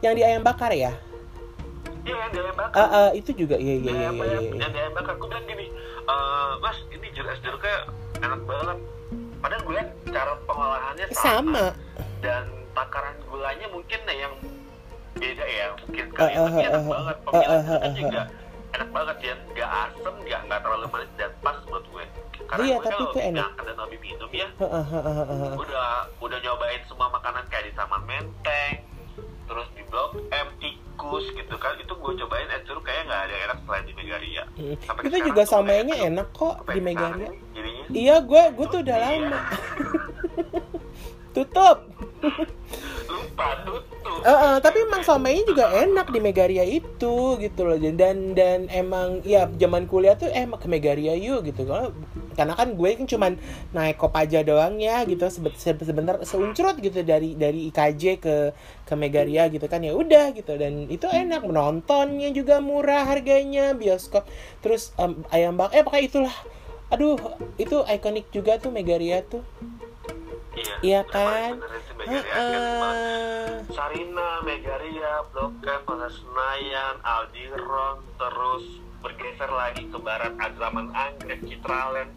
Yang 0.00 0.14
di 0.16 0.22
ayam 0.24 0.42
bakar 0.42 0.72
ya? 0.72 0.92
Iya, 2.08 2.16
yang 2.16 2.30
di 2.32 2.38
ayam 2.40 2.56
bakar. 2.56 2.80
Ah, 2.80 2.88
ah, 2.88 3.08
itu 3.12 3.30
juga 3.36 3.60
iya 3.60 3.74
iya 3.76 3.92
iya 3.92 4.10
iya. 4.10 4.24
iya. 4.24 4.38
yang 4.64 4.72
di 4.72 4.78
ayam 4.80 4.94
bakar. 4.96 5.12
Gue 5.20 5.28
bilang 5.28 5.44
gini, 5.44 5.66
eh 6.08 6.52
mas 6.64 6.76
ini 6.88 7.06
jeruk 7.12 7.30
es 7.36 7.40
jeruknya 7.44 7.76
enak 8.24 8.40
banget. 8.48 8.78
Padahal 9.38 9.62
gue 9.62 9.80
cara 10.08 10.32
pengolahannya 10.48 11.06
sama. 11.12 11.20
Sama. 11.20 11.66
dan 12.18 12.50
takaran 12.74 13.14
gulanya 13.30 13.66
mungkin 13.70 14.00
yang 14.10 14.34
beda 15.18 15.44
ya 15.46 15.66
mungkin 15.82 16.04
kali 16.14 16.32
tapi 16.34 16.62
eh, 16.62 16.66
enak 16.70 16.82
eh, 16.82 16.86
banget 16.86 17.16
eh, 17.16 17.22
pemilihannya 17.26 17.74
eh, 17.74 17.78
kan 17.78 17.90
eh, 17.90 17.98
juga 17.98 18.22
enak 18.68 18.88
banget 18.94 19.16
ya 19.18 19.34
nggak 19.54 19.70
asem 19.70 20.14
nggak 20.22 20.40
nggak 20.46 20.60
terlalu 20.62 20.86
manis 20.94 21.10
dan 21.18 21.30
pas 21.42 21.56
buat 21.66 21.84
gue 21.90 22.04
karena 22.48 22.64
Iya, 22.64 22.74
gue 22.74 22.84
tapi 22.86 23.02
itu 23.04 23.18
enak. 23.22 23.44
makan 23.46 23.64
dan 23.64 23.76
hobi 23.78 23.96
minum 23.98 24.30
ya 24.30 24.48
udah 25.54 25.88
udah 26.18 26.38
nyobain 26.38 26.82
semua 26.84 27.08
makanan 27.10 27.44
kayak 27.46 27.64
di 27.64 27.74
Taman 27.74 28.02
Menteng 28.02 28.74
terus 29.44 29.68
di 29.70 29.82
Blok 29.84 30.10
M 30.28 30.48
tikus 30.58 31.24
gitu 31.30 31.54
kan 31.54 31.72
itu 31.76 31.88
gue 31.90 32.12
cobain 32.18 32.48
es 32.50 32.64
jeruk 32.64 32.82
kayak 32.82 33.04
nggak 33.04 33.20
ada 33.22 33.32
yang 33.32 33.44
enak 33.46 33.58
selain 33.62 33.84
di 33.84 33.94
Megaria 33.94 34.44
Mm. 34.54 34.74
Sampai 34.82 35.02
Kita 35.04 35.18
juga 35.22 35.42
samainya 35.44 35.94
enak 36.02 36.28
kok 36.32 36.66
di 36.66 36.80
Megaria. 36.80 37.30
Iya, 37.88 38.20
gue 38.20 38.42
gue 38.50 38.66
tuh 38.66 38.80
udah 38.82 38.96
Iya. 38.96 39.06
lama. 39.22 39.40
Tutup. 41.34 41.78
lupa 43.06 43.46
tutup 43.62 43.87
Eh, 44.18 44.26
eh, 44.26 44.58
tapi 44.58 44.82
emang 44.82 45.02
somainya 45.06 45.44
juga 45.46 45.64
enak 45.70 46.10
di 46.10 46.18
Megaria 46.18 46.64
itu 46.66 47.38
gitu 47.38 47.60
loh. 47.62 47.78
Dan 47.78 48.34
dan 48.34 48.66
emang 48.72 49.22
ya 49.22 49.46
zaman 49.46 49.86
kuliah 49.86 50.18
tuh 50.18 50.26
eh 50.32 50.42
ke 50.42 50.66
Megaria 50.66 51.14
yuk 51.14 51.46
gitu. 51.46 51.68
Karena 52.34 52.54
kan 52.54 52.74
gue 52.74 52.90
kan 52.98 53.06
cuman 53.06 53.32
naik 53.70 53.98
Kopaja 53.98 54.42
doang 54.42 54.78
ya 54.82 55.06
gitu. 55.06 55.22
Sebe- 55.30 55.54
se- 55.54 55.86
sebentar 55.86 56.18
seuncrut 56.26 56.78
gitu 56.82 57.02
dari 57.06 57.38
dari 57.38 57.70
IKJ 57.70 58.02
ke 58.18 58.36
ke 58.88 58.94
Megaria 58.98 59.46
gitu 59.52 59.66
kan 59.70 59.84
ya 59.86 59.94
udah 59.94 60.34
gitu. 60.34 60.58
Dan 60.58 60.90
itu 60.90 61.06
enak 61.06 61.46
menontonnya 61.46 62.34
juga 62.34 62.58
murah 62.58 63.06
harganya 63.06 63.74
bioskop. 63.74 64.26
Terus 64.64 64.90
em, 64.98 65.22
ayam 65.30 65.54
bak 65.54 65.70
eh 65.76 65.86
pakai 65.86 66.10
itulah. 66.10 66.34
Aduh 66.90 67.20
itu 67.60 67.84
ikonik 67.86 68.32
juga 68.34 68.58
tuh 68.58 68.74
Megaria 68.74 69.22
tuh. 69.22 69.44
Iya 70.82 71.06
kan? 71.06 71.54
bener-bener. 71.58 71.80
sih 71.86 71.87
Megaria. 72.08 72.24
Heeh. 72.32 73.68
Sarina, 73.68 74.28
Megaria, 74.40 75.12
Blok 75.32 75.60
M, 75.60 75.82
Senayan, 76.08 76.96
Aldiron, 77.04 78.00
terus 78.16 78.64
bergeser 79.04 79.52
lagi 79.52 79.84
ke 79.92 79.98
barat 80.00 80.32
Adraman 80.40 80.88
Anggrek, 80.96 81.44
Citraland, 81.44 82.10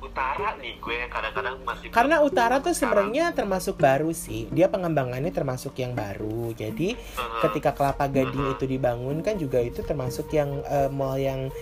Utara 0.00 0.56
nih 0.56 0.80
gue 0.80 0.98
kadang-kadang 1.12 1.60
masih 1.60 1.92
Karena 1.92 2.24
utara 2.24 2.56
tuh 2.58 2.72
sebenarnya 2.72 3.36
termasuk 3.36 3.76
baru 3.76 4.16
sih. 4.16 4.48
Dia 4.48 4.72
pengembangannya 4.72 5.28
termasuk 5.28 5.76
yang 5.76 5.92
baru. 5.92 6.56
Jadi 6.56 6.96
Mhm. 6.96 7.40
ketika 7.44 7.76
Kelapa 7.76 8.08
Gading 8.08 8.48
Mhm. 8.48 8.54
itu 8.56 8.64
dibangun 8.64 9.20
kan 9.20 9.36
juga 9.36 9.60
itu 9.60 9.84
termasuk 9.84 10.32
yang 10.32 10.64
eh, 10.64 10.88
mall 10.88 11.20
yang 11.20 11.52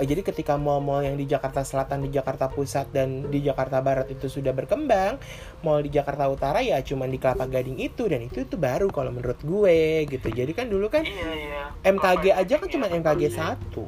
eh, 0.00 0.06
jadi 0.06 0.24
ketika 0.24 0.56
mall-mall 0.56 1.04
yang 1.04 1.14
di 1.14 1.28
Jakarta 1.28 1.60
Selatan, 1.60 2.06
di 2.06 2.10
Jakarta 2.10 2.48
Pusat 2.48 2.86
dan 2.88 3.08
di 3.28 3.44
Jakarta 3.44 3.84
Barat 3.84 4.08
itu 4.08 4.32
sudah 4.32 4.56
berkembang, 4.56 5.20
mall 5.60 5.84
di 5.84 5.92
Jakarta 5.92 6.24
Utara 6.26 6.64
ya 6.64 6.80
cuman 6.80 7.12
di 7.12 7.20
Kelapa 7.20 7.44
Gading 7.44 7.78
itu 7.78 8.08
dan 8.08 8.24
itu 8.24 8.42
itu 8.42 8.56
baru 8.56 8.88
kalau 8.88 9.12
menurut 9.12 9.44
gue 9.44 10.08
gitu. 10.08 10.32
Jadi 10.32 10.52
kan 10.56 10.72
dulu 10.72 10.88
kan 10.88 11.04
Iya, 11.04 11.30
iya. 11.36 11.62
MKG 11.84 12.32
aja 12.32 12.54
kan 12.56 12.68
cuma 12.70 12.88
ya, 12.88 12.96
MKG 12.96 13.22
iya. 13.28 13.30
satu. 13.34 13.84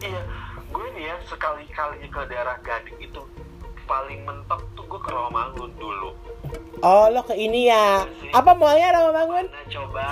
Iya, 0.00 0.20
gue 0.70 0.86
nih 0.94 1.04
ya 1.10 1.16
sekali-kali 1.26 2.06
ke 2.06 2.20
daerah 2.30 2.56
Gading 2.62 2.98
itu 3.02 3.22
paling 3.90 4.22
mentok 4.22 4.62
tuh 4.78 4.86
gue 4.86 5.00
ke 5.02 5.10
Rawamangun 5.10 5.70
dulu. 5.74 6.14
Oh, 6.80 7.10
lo 7.10 7.26
ke 7.26 7.34
ini 7.34 7.66
ya. 7.66 8.06
Apa 8.30 8.54
mallnya 8.54 8.94
Rawamangun? 8.94 9.50
Nah, 9.50 9.64
coba. 9.66 10.06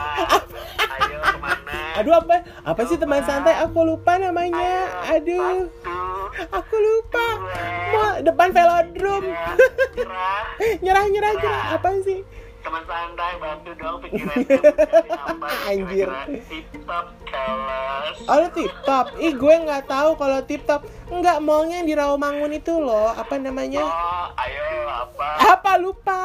Ayo 0.99 1.19
ke 1.23 1.39
mana? 1.39 1.79
Aduh 2.03 2.15
apa? 2.19 2.43
Apa 2.67 2.83
sih 2.91 2.99
teman 2.99 3.23
santai? 3.23 3.55
Aku 3.63 3.87
lupa 3.87 4.19
namanya. 4.19 4.91
Aduh. 5.07 5.71
Satu, 5.71 5.99
Aku 6.51 6.75
lupa. 6.75 7.27
dua, 7.39 7.63
Mall 7.95 8.11
depan 8.27 8.49
velodrome. 8.51 9.31
nyerah. 9.97 10.43
Nyerah 10.83 11.05
nyerah 11.07 11.33
nyerah. 11.39 11.63
Apa 11.79 11.89
sih? 12.03 12.21
Teman 12.59 12.83
santai 12.85 13.33
bantu 13.39 13.71
dong 13.75 13.97
pikiran 14.03 14.37
gue 14.37 14.61
mencari 14.61 15.11
apa 15.15 15.47
Anjir. 15.65 16.09
kira-kira 16.11 16.43
tip-top 16.45 17.07
kelas. 17.25 18.15
Oh 18.25 18.37
lo 18.37 18.49
tip 18.51 18.73
top. 18.83 19.07
Ih 19.17 19.33
gue 19.33 19.55
nggak 19.63 19.85
tahu 19.87 20.11
kalau 20.15 20.39
tip 20.43 20.63
top. 20.65 20.83
Enggak 21.09 21.39
mallnya 21.39 21.81
yang 21.81 21.89
di 21.89 21.95
Rawamangun 21.95 22.53
itu 22.53 22.75
loh. 22.75 23.09
Apa 23.11 23.37
namanya? 23.37 23.81
Oh, 23.81 24.27
ayo 24.37 24.67
apa? 24.85 25.29
Apa 25.55 25.73
lupa? 25.77 26.21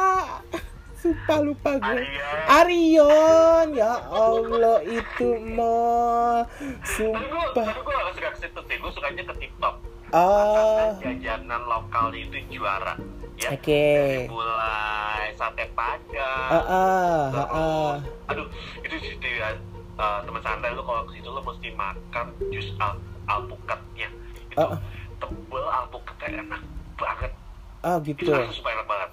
Sumpah 0.95 1.39
lupa 1.39 1.71
gue. 1.77 1.99
Arion. 1.99 2.39
Arion. 2.49 3.67
Ya 3.73 3.93
Allah 4.01 4.79
itu 4.81 5.27
mall. 5.37 6.47
Gue, 6.49 6.79
Sumpah. 6.89 7.67
tapi 7.67 7.79
gue 7.79 7.93
gak 7.93 8.13
suka 8.13 8.29
ke 8.29 8.37
situ 8.39 8.59
sih, 8.63 8.75
gue 8.77 8.91
sukanya 8.91 9.23
ke 9.23 9.33
tip-top. 9.37 9.75
Oh. 10.13 10.93
Karena 10.93 10.93
jajanan 11.01 11.61
lokalnya 11.65 12.19
itu 12.21 12.37
juara. 12.53 12.93
Ya. 13.33 13.49
Oke. 13.49 14.29
Mulai 14.29 15.33
sate 15.33 15.65
padang. 15.73 16.49
Heeh, 16.53 17.17
terus- 17.27 17.49
heeh. 17.49 17.91
Aduh, 18.29 18.47
itu 18.79 18.95
sih 18.99 19.11
itu 19.17 19.27
ya. 19.33 19.49
eh, 19.93 20.19
teman 20.25 20.41
santai 20.41 20.73
lu 20.73 20.81
kalau 20.81 21.05
ke 21.05 21.13
situ 21.13 21.29
lu 21.29 21.37
mesti 21.39 21.69
makan 21.71 22.25
jus 22.49 22.73
al 22.77 22.97
alpukatnya. 23.25 24.09
Itu 24.49 24.57
Oh. 24.57 24.73
tebel 25.19 25.65
alpukatnya 25.67 26.41
enak 26.41 26.61
banget. 26.95 27.31
Oh 27.79 27.97
Itu 27.99 28.25
gitu. 28.25 28.33
enak 28.33 28.57
banget. 28.89 29.09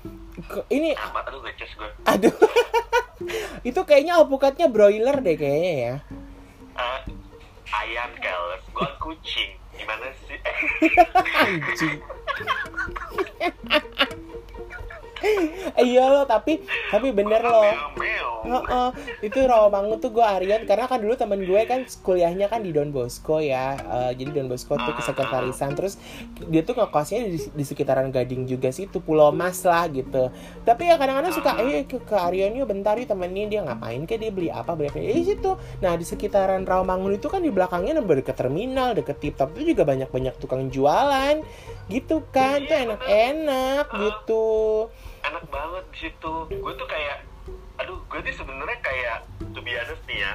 Ini 0.69 0.97
Amat 0.97 1.29
aduh 1.29 1.41
gue. 1.45 1.53
aduh. 2.07 2.33
itu 3.69 3.81
kayaknya 3.83 4.17
alpukatnya 4.17 4.73
broiler 4.73 5.21
deh 5.21 5.37
kayaknya 5.37 5.73
ya. 5.77 5.95
Eh, 6.75 7.01
ayam 7.71 8.09
keles, 8.17 8.65
gue 8.67 8.89
kucing. 8.99 9.60
Gimana 9.91 10.15
sih? 10.23 10.39
Anjing. 11.43 11.99
Iya 15.77 16.05
loh, 16.09 16.25
tapi 16.25 16.65
tapi 16.91 17.13
bener 17.13 17.45
loh. 17.45 17.73
Heeh, 18.41 18.89
itu 19.21 19.37
Rawamangun 19.37 20.01
tuh 20.01 20.11
gue 20.17 20.25
Aryan. 20.25 20.65
Karena 20.65 20.89
kan 20.89 20.99
dulu 21.01 21.13
temen 21.13 21.45
gue 21.45 21.61
kan 21.69 21.85
kuliahnya 22.01 22.49
kan 22.49 22.65
di 22.65 22.73
Don 22.73 22.89
Bosco 22.89 23.37
ya. 23.37 23.77
Eh, 23.77 24.13
jadi 24.17 24.41
Don 24.41 24.49
Bosco 24.49 24.81
tuh 24.81 24.97
kesekretarisan 24.97 25.77
terus 25.77 26.01
dia 26.49 26.65
tuh 26.65 26.73
ngekosnya 26.81 27.29
di, 27.29 27.39
di 27.53 27.65
sekitaran 27.65 28.09
Gading 28.09 28.49
juga 28.49 28.73
sih 28.73 28.89
itu 28.89 28.99
Pulau 29.05 29.29
Mas 29.31 29.61
lah 29.63 29.87
gitu. 29.93 30.33
Tapi 30.65 30.89
ya 30.89 30.97
kadang-kadang 30.97 31.33
suka 31.37 31.61
eh 31.61 31.85
ke, 31.85 32.01
ke 32.01 32.17
Aryan 32.17 32.57
yuk 32.57 32.73
bentar 32.73 32.97
yuk 32.97 33.13
temenin 33.13 33.53
dia 33.53 33.61
ngapain 33.61 34.01
ke 34.09 34.17
dia 34.17 34.33
beli 34.33 34.49
apa 34.49 34.73
beli 34.73 34.89
apa. 34.89 34.99
Di 34.99 35.25
situ. 35.25 35.53
Nah 35.85 35.93
di 36.01 36.05
sekitaran 36.09 36.65
Rawamangun 36.65 37.21
itu 37.21 37.29
kan 37.29 37.45
di 37.45 37.53
belakangnya 37.53 38.01
deket 38.01 38.37
terminal 38.37 38.97
deket 38.97 39.23
tip 39.23 39.35
top 39.37 39.55
itu 39.55 39.77
juga 39.77 39.85
banyak-banyak 39.87 40.35
tukang 40.41 40.73
jualan 40.73 41.45
gitu 41.93 42.25
kan. 42.33 42.65
Tuh 42.65 42.79
enak-enak 42.89 43.85
gitu 44.01 44.49
enak 45.31 45.47
banget 45.47 45.85
di 45.95 45.99
situ. 46.09 46.35
Gue 46.51 46.73
tuh 46.75 46.89
kayak 46.91 47.23
aduh 47.81 47.97
gue 48.13 48.19
tuh 48.21 48.35
sebenarnya 48.37 48.79
kayak 48.85 49.19
to 49.57 49.65
be 49.65 49.73
honest 49.79 50.03
nih 50.11 50.19
ya 50.27 50.33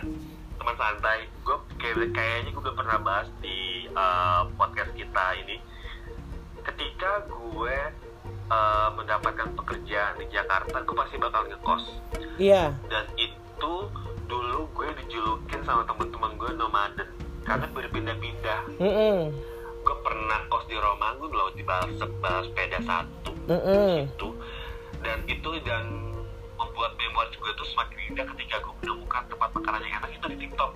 teman 0.55 0.75
santai. 0.79 1.27
Gue 1.43 1.57
kayak 1.77 2.15
kayaknya 2.15 2.49
gue 2.55 2.63
udah 2.63 2.75
pernah 2.79 2.97
bahas 3.03 3.27
di 3.43 3.91
uh, 3.91 4.47
podcast 4.55 4.91
kita 4.95 5.25
ini. 5.43 5.59
Ketika 6.65 7.27
gue 7.29 7.77
uh, 8.49 8.89
mendapatkan 8.95 9.53
pekerjaan 9.53 10.17
di 10.17 10.25
Jakarta 10.31 10.81
gue 10.81 10.95
pasti 10.95 11.15
bakal 11.19 11.43
ngekos. 11.51 11.83
Iya. 12.39 12.73
Dan 12.87 13.05
itu 13.19 13.73
dulu 14.25 14.59
gue 14.73 14.87
dijulukin 15.05 15.61
sama 15.67 15.83
teman-teman 15.85 16.33
gue 16.39 16.51
nomaden. 16.55 17.09
Karena 17.45 17.67
berpindah-pindah. 17.69 18.61
Mm 18.81 19.53
gue 19.85 19.97
pernah 20.01 20.41
kos 20.49 20.65
di 20.65 20.73
Romangun 20.73 21.29
loh 21.29 21.53
di 21.53 21.61
Balsep 21.61 22.09
balas 22.17 22.49
sepeda 22.49 22.81
satu. 22.81 23.31
Itu 23.45 24.33
dan 25.05 25.21
itu 25.25 25.49
dan 25.61 25.85
membuat 26.55 26.95
memori 26.95 27.29
gue 27.31 27.51
tuh 27.53 27.67
semakin 27.67 27.97
indah 28.09 28.25
ketika 28.33 28.55
gue 28.57 28.73
menemukan 28.81 29.23
tempat 29.27 29.49
makanan 29.51 29.81
yang 29.83 29.95
enak 29.99 30.11
itu 30.11 30.25
di 30.27 30.37
TikTok. 30.41 30.71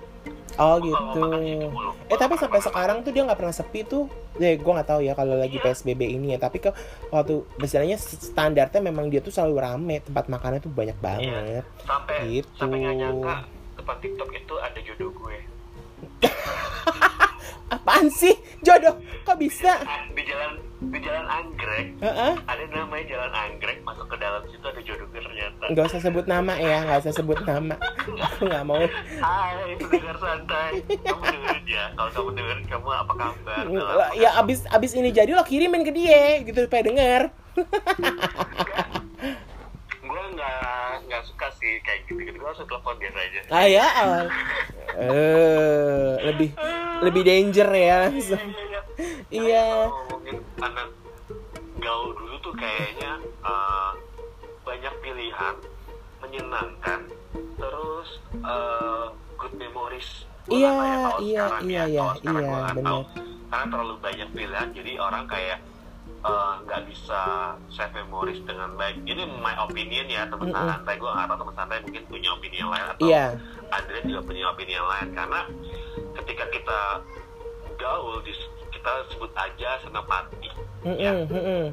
Oh 0.54 0.76
Gua 0.76 0.84
gitu. 0.84 1.24
mulu. 1.66 1.90
Eh 2.06 2.14
tapi 2.14 2.36
sampai 2.36 2.60
sekarang 2.60 3.00
tuh 3.00 3.10
dia 3.10 3.24
nggak 3.24 3.34
pernah 3.34 3.50
sepi 3.50 3.80
tuh. 3.82 4.04
Eh 4.36 4.54
gue 4.54 4.70
nggak 4.70 4.86
tahu 4.86 5.00
ya 5.00 5.16
kalau 5.16 5.34
lagi 5.34 5.56
psbb 5.56 6.04
ini 6.04 6.36
ya. 6.36 6.38
Tapi 6.38 6.60
ke 6.60 6.70
waktu 7.08 7.48
misalnya 7.56 7.96
standarnya 7.96 8.78
memang 8.78 9.08
dia 9.08 9.18
tuh 9.18 9.32
selalu 9.32 9.56
rame. 9.56 9.96
Tempat 10.00 10.28
makannya 10.28 10.60
tuh 10.60 10.68
banyak 10.70 10.98
banget. 11.00 11.64
Sampai 11.82 12.16
Gitu. 12.28 12.48
sampai 12.54 12.76
nggak 12.78 12.94
nyangka 12.94 13.34
depan 13.74 13.96
TikTok 13.98 14.30
itu 14.30 14.54
ada 14.54 14.78
jodoh 14.78 15.10
gue 15.10 15.36
apaan 17.70 18.06
sih? 18.10 18.34
Jodoh. 18.60 18.98
Kok 19.24 19.38
bisa? 19.38 19.80
Di 20.12 20.22
jalan 20.26 20.58
di 20.80 20.98
jalan 21.04 21.28
anggrek. 21.28 21.92
Heeh. 22.00 22.32
ada 22.48 22.64
namanya 22.72 23.04
jalan 23.04 23.32
anggrek 23.36 23.84
masuk 23.84 24.08
ke 24.08 24.16
dalam 24.16 24.40
situ 24.48 24.64
ada 24.64 24.80
jodoh 24.80 25.06
gue 25.12 25.20
ternyata. 25.20 25.64
Nggak 25.68 25.84
usah 25.92 26.00
sebut 26.00 26.24
nama 26.24 26.56
ya 26.56 26.78
nggak 26.88 26.98
usah 27.04 27.12
sebut 27.12 27.38
nama. 27.44 27.76
Aku 28.08 28.48
nggak 28.48 28.64
mau. 28.64 28.80
Hai 29.20 29.76
pendengar 29.76 30.16
santai. 30.16 30.80
Kamu 30.88 31.24
dengerin 31.28 31.64
ya. 31.68 31.84
Kalau 31.92 32.10
kamu 32.16 32.30
dengerin 32.32 32.64
kamu 32.64 32.88
apa 32.96 33.12
kabar? 33.12 33.64
Ya 34.16 34.30
abis 34.40 34.64
abis 34.72 34.96
ini 34.96 35.12
jadi 35.12 35.36
lo 35.36 35.44
kirimin 35.44 35.84
ke 35.84 35.92
dia 35.92 36.40
gitu 36.48 36.64
supaya 36.64 36.80
denger. 36.80 37.28
Gue 40.00 40.22
nggak 40.32 41.06
nggak 41.06 41.22
suka 41.28 41.46
sih 41.60 41.76
kayak 41.84 42.08
gitu 42.08 42.24
gitu 42.24 42.40
gue 42.40 42.48
langsung 42.48 42.64
telepon 42.64 42.96
biasa 42.96 43.18
aja. 43.20 43.40
Ah 43.52 43.66
ya 43.68 43.84
eh 44.96 46.10
lebih 46.24 46.50
lebih 47.00 47.22
danger 47.22 47.68
ya 47.70 47.94
langsung 48.08 48.40
iya 49.30 49.64
Kalau 49.86 49.90
ngomongin 50.10 50.36
anak 50.60 50.88
gaul 51.80 52.10
dulu 52.12 52.36
tuh 52.42 52.54
kayaknya 52.54 53.12
eh, 53.40 53.90
banyak 54.62 54.94
pilihan 55.00 55.54
menyenangkan 56.20 57.00
terus 57.56 58.08
eh, 58.34 59.06
good 59.36 59.54
memories 59.56 60.26
Iya, 60.50 60.66
ya 60.66 60.82
iya, 61.22 61.44
iya, 61.62 61.82
ya. 61.86 61.86
iya, 61.86 62.06
iya, 62.26 62.58
bener. 62.74 62.82
tahu. 62.82 63.02
karena 63.50 63.66
terlalu 63.70 63.94
banyak 64.02 64.28
pilihan 64.34 64.68
jadi 64.74 64.92
orang 64.98 65.24
kayak 65.30 65.58
eh, 66.20 66.52
nggak 66.62 66.80
bisa 66.84 67.20
save 67.68 67.94
memories 67.94 68.40
dengan 68.42 68.74
baik 68.74 69.00
ini 69.02 69.22
my 69.36 69.56
opinion 69.60 70.04
ya 70.04 70.24
teman 70.24 70.48
Mm-mm. 70.48 70.68
santai 70.68 70.94
gue 70.94 71.08
nggak 71.08 71.26
tahu 71.26 71.38
teman 71.38 71.54
santai 71.54 71.78
mungkin 71.80 72.02
punya 72.06 72.28
opini 72.30 72.56
yang 72.56 72.68
lain 72.68 72.86
atau 72.88 73.06
iya 73.06 73.24
Adrian 73.70 74.04
juga 74.04 74.20
punya 74.22 74.44
opini 74.46 74.72
yang 74.72 74.84
lain 74.86 75.08
karena 75.10 75.40
ketika 76.14 76.44
kita 76.50 76.80
gaul 77.74 78.20
di- 78.20 78.36
kita 78.70 78.92
sebut 79.08 79.32
aja 79.34 79.80
senapati 79.80 80.48
ya 80.86 81.12
Mm-mm, 81.14 81.28
mm-mm. 81.28 81.64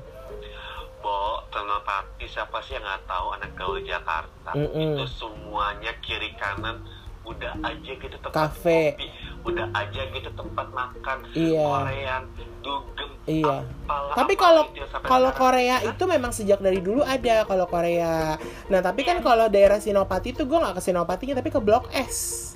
Bo, 0.97 1.15
senapati 1.47 2.25
siapa 2.25 2.57
sih 2.59 2.73
yang 2.73 2.83
nggak 2.83 3.05
tahu 3.05 3.27
anak 3.31 3.51
gaul 3.53 3.77
Jakarta 3.79 4.51
Mm-mm. 4.51 4.95
itu 4.95 5.05
semuanya 5.09 5.91
kiri 5.99 6.33
kanan 6.35 6.81
udah 7.21 7.53
aja 7.61 7.91
gitu 7.93 8.15
tempat 8.17 8.33
Cafe. 8.33 8.95
kopi 8.95 9.07
udah 9.47 9.67
aja 9.71 10.01
gitu 10.05 10.29
tempat 10.29 10.67
makan 10.69 11.17
Iya. 11.31 11.63
Korean 11.63 12.23
dugem 12.59 13.09
Iya. 13.23 13.63
apalah, 13.63 14.15
Tapi 14.15 14.33
kalau 14.35 14.63
itu 14.65 14.79
yang 14.79 14.89
sampai 14.89 15.07
kalau. 15.07 15.31
Korea 15.31 15.77
itu 15.83 16.03
memang 16.05 16.31
sejak 16.31 16.59
dari 16.59 16.79
dulu 16.79 16.99
ada 17.01 17.43
kalau 17.43 17.65
Korea. 17.65 18.35
Nah 18.67 18.79
tapi 18.79 19.03
kan 19.03 19.19
kalau 19.19 19.47
daerah 19.47 19.79
Sinopati 19.79 20.31
itu 20.31 20.43
gue 20.43 20.57
nggak 20.57 20.75
ke 20.75 20.81
Sinopatinya 20.81 21.35
tapi 21.35 21.47
ke 21.47 21.59
Blok 21.59 21.87
S. 21.91 22.55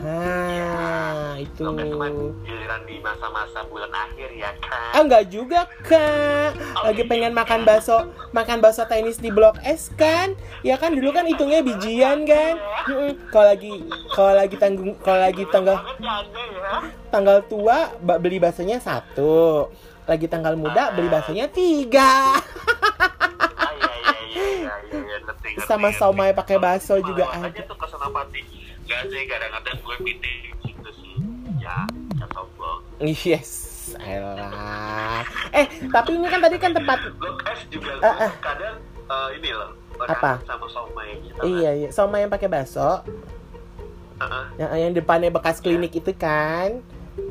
Nah 0.00 1.36
itu. 1.36 1.60
Oke, 1.60 1.84
cuma 1.92 2.08
giliran 2.40 2.80
di 2.88 2.96
masa-masa 3.04 3.60
bulan 3.68 3.92
akhir 3.92 4.32
ya 4.32 4.48
kan 4.64 4.96
Ah 4.96 5.02
nggak 5.04 5.24
juga 5.28 5.68
kak. 5.84 6.56
Lagi 6.88 7.02
pengen 7.04 7.36
makan 7.36 7.68
bakso 7.68 8.08
makan 8.32 8.64
bakso 8.64 8.88
tenis 8.88 9.20
di 9.20 9.28
Blok 9.28 9.60
S 9.60 9.92
kan? 10.00 10.32
Ya 10.64 10.80
kan 10.80 10.96
dulu 10.96 11.12
kan 11.12 11.28
hitungnya 11.28 11.60
bijian 11.60 12.24
kan. 12.24 12.56
Kalau 13.28 13.44
lagi 13.44 13.72
kalau 14.16 14.32
lagi 14.32 14.56
tanggung 14.56 14.96
kalau 15.04 15.20
lagi 15.20 15.44
tanggal 15.52 15.76
ya 16.00 16.16
ya 16.24 16.74
tanggal 17.12 17.44
tua 17.44 17.92
beli 18.00 18.40
baksonya 18.40 18.80
satu. 18.80 19.68
Lagi 20.08 20.26
tanggal 20.32 20.56
muda 20.56 20.96
beli 20.96 21.12
baksonya 21.12 21.44
tiga. 21.52 22.40
Ah, 22.40 23.72
iya, 23.76 24.16
iya, 24.32 24.74
iya, 24.88 25.16
Sama 25.68 25.92
somai 25.92 26.32
pakai 26.32 26.56
bakso 26.56 26.96
juga 27.04 27.28
ada. 27.28 27.52
tuh 27.52 27.76
ke 27.76 27.86
Senopati. 28.90 28.98
Gak 29.00 29.02
sih, 29.08 29.22
kadang-kadang 29.24 29.76
gue 29.78 29.96
meeting 30.02 30.38
gitu 30.66 30.90
sih. 30.98 31.14
Ya, 31.62 31.86
ya 32.18 32.26
sombong. 32.34 32.80
Yes, 33.00 33.50
elah. 33.96 35.22
Eh, 35.52 35.66
tapi 35.88 36.10
ini 36.14 36.26
kan 36.26 36.40
tadi 36.42 36.56
kan 36.58 36.72
tempat 36.74 36.98
S 37.46 37.60
juga 37.70 37.92
Ah, 38.02 38.26
ah. 38.26 38.32
kadang 38.42 38.76
eh, 39.06 39.28
ini 39.38 39.50
loh. 39.54 39.70
Apa? 40.00 40.40
Sama 40.42 40.66
somai 40.66 41.20
gitu. 41.20 41.38
Iya, 41.44 41.70
iya, 41.76 41.88
sama 41.92 42.18
yang 42.18 42.32
pakai 42.32 42.48
bakso, 42.48 43.04
Heeh, 44.16 44.44
yang, 44.56 44.70
yang 44.88 44.92
depannya 44.96 45.28
bekas 45.28 45.60
klinik 45.60 45.92
itu 45.92 46.10
kan. 46.16 46.80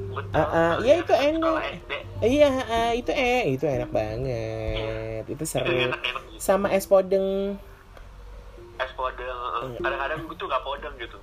betul. 0.09 0.37
Ah, 0.37 0.45
ah, 0.47 0.73
iya, 0.79 1.01
itu 1.01 1.13
enak. 1.13 1.81
Iya, 2.19 2.49
ah, 2.67 2.91
itu 2.93 3.09
eh 3.09 3.43
itu 3.49 3.65
enak 3.65 3.89
banget. 3.89 5.23
Itu 5.25 5.33
Itu 5.33 5.43
seru. 5.45 5.65
enak-enak 5.65 6.23
gitu. 6.29 6.37
Sama 6.37 6.69
es 6.71 6.85
podeng 6.85 7.57
Es 8.77 8.91
podeng. 8.93 9.25
heeh. 9.25 9.81
Kadang-kadang 9.81 10.19
gue 10.23 10.35
tuh 10.37 10.45
gak 10.45 10.61
podeng 10.61 10.93
gitu. 10.95 11.17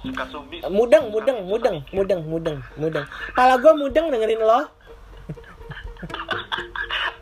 Eh, 0.00 0.72
mudeng, 0.72 1.12
mudeng, 1.12 1.44
mudeng, 1.44 1.76
mudeng, 1.92 2.20
mudeng, 2.24 2.58
mudeng. 2.80 3.04
Pala 3.36 3.60
gua 3.60 3.76
mudeng 3.76 4.08
dengerin 4.08 4.40
lo. 4.40 4.64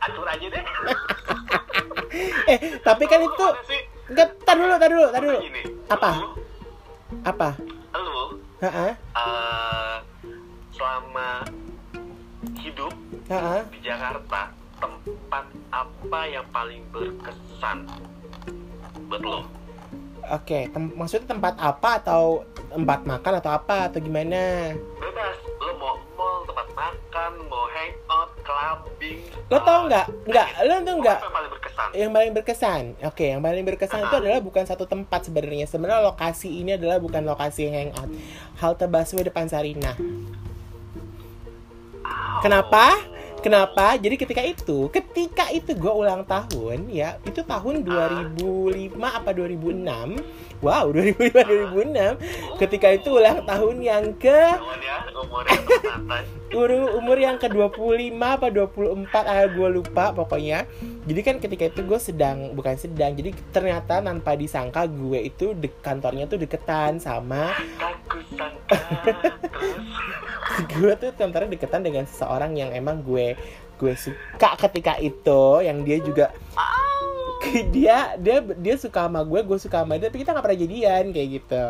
Atur 0.07 0.27
aja 0.27 0.47
deh. 0.47 0.65
Eh, 2.49 2.81
tapi 2.81 3.05
kan 3.05 3.21
itu 3.21 3.47
enggak 4.09 4.33
tar 4.49 4.57
dulu, 4.57 4.81
tar 4.81 4.89
dulu, 4.89 5.07
tar 5.13 5.21
dulu. 5.21 5.39
Apa? 5.93 6.11
Apa? 7.21 7.49
lu 7.93 8.41
Heeh. 8.65 8.93
eh, 8.97 9.97
selama 10.73 11.45
hidup 12.57 12.97
Heeh. 13.29 13.61
di 13.69 13.79
Jakarta 13.85 14.49
tempat 14.81 15.45
apa 15.69 16.21
yang 16.25 16.49
paling 16.49 16.81
berkesan 16.89 17.85
buat 19.13 19.21
lo? 19.21 19.45
Oke, 20.29 20.69
tem- 20.69 20.93
maksudnya 20.93 21.25
tempat 21.25 21.57
apa 21.57 22.05
atau 22.05 22.45
tempat 22.69 23.01
makan 23.09 23.33
atau 23.41 23.51
apa 23.57 23.89
atau 23.89 23.97
gimana? 23.97 24.77
Bebas, 25.01 25.37
lo 25.57 25.73
mau 25.81 25.97
mall, 26.21 26.45
tempat 26.45 26.69
makan, 26.77 27.33
mau 27.49 27.65
hangout, 27.65 28.31
clubbing. 28.45 29.25
Lo 29.49 29.57
tau 29.65 29.89
nggak? 29.89 30.07
Nggak, 30.29 30.49
lo 30.69 30.75
tuh 30.85 30.95
nggak? 31.01 31.19
Yang 31.19 31.33
paling 31.33 31.51
berkesan? 31.51 31.89
Yang 31.97 32.11
paling 32.13 32.33
berkesan, 32.37 32.83
oke, 33.09 33.25
yang 33.25 33.41
paling 33.41 33.65
berkesan 33.65 34.01
itu 34.05 34.17
adalah 34.21 34.41
bukan 34.45 34.65
satu 34.69 34.85
tempat 34.85 35.21
sebenarnya. 35.25 35.65
Sebenarnya 35.65 36.05
lokasi 36.13 36.61
ini 36.61 36.77
adalah 36.77 37.01
bukan 37.01 37.25
lokasi 37.25 37.73
hangout. 37.73 38.13
Halte 38.61 38.85
busway 38.85 39.25
depan 39.25 39.49
Sarinah. 39.49 39.97
Kenapa? 42.45 43.18
Kenapa? 43.39 43.95
Jadi 43.95 44.19
ketika 44.19 44.43
itu, 44.43 44.91
ketika 44.91 45.47
itu 45.55 45.71
gue 45.75 45.93
ulang 45.93 46.27
tahun 46.27 46.91
ya, 46.91 47.23
itu 47.23 47.47
tahun 47.47 47.87
2005 47.87 48.99
apa 48.99 49.31
2006? 49.31 50.19
Wow, 50.59 50.91
2005 50.95 51.79
2006. 51.79 52.59
Ketika 52.59 52.89
itu 52.91 53.09
ulang 53.15 53.47
tahun 53.47 53.77
yang 53.79 54.05
ke 54.19 54.59
ya, 54.83 55.07
umur 55.15 55.47
umur 56.99 57.17
yang 57.21 57.37
ke 57.37 57.47
25 57.47 58.17
apa 58.17 58.49
24 58.49 59.13
ah 59.13 59.45
gue 59.45 59.69
lupa 59.69 60.17
pokoknya 60.17 60.65
jadi 61.05 61.21
kan 61.21 61.37
ketika 61.45 61.69
itu 61.69 61.85
gue 61.85 62.01
sedang 62.01 62.57
bukan 62.57 62.73
sedang 62.81 63.13
jadi 63.13 63.37
ternyata 63.53 64.01
tanpa 64.01 64.33
disangka 64.33 64.89
gue 64.89 65.29
itu 65.29 65.53
de 65.53 65.69
kantornya 65.85 66.25
tuh 66.25 66.41
deketan 66.41 66.97
sama 66.97 67.53
gue 70.73 70.93
tuh 70.97 71.11
kantornya 71.17 71.53
deketan 71.53 71.85
dengan 71.85 72.05
seseorang 72.09 72.57
yang 72.57 72.73
emang 72.73 73.05
gue 73.05 73.28
gue 73.79 73.95
suka 73.95 74.51
ketika 74.59 74.99
itu 74.99 75.43
yang 75.63 75.83
dia 75.83 75.99
juga 76.03 76.27
dia 77.75 78.19
dia 78.19 78.39
dia 78.43 78.75
suka 78.77 79.07
sama 79.07 79.23
gue 79.23 79.41
gue 79.43 79.59
suka 79.59 79.83
sama 79.83 79.97
dia 79.97 80.11
tapi 80.11 80.23
kita 80.23 80.35
nggak 80.35 80.45
pernah 80.45 80.61
jadian 80.61 81.05
kayak 81.15 81.29
gitu 81.41 81.65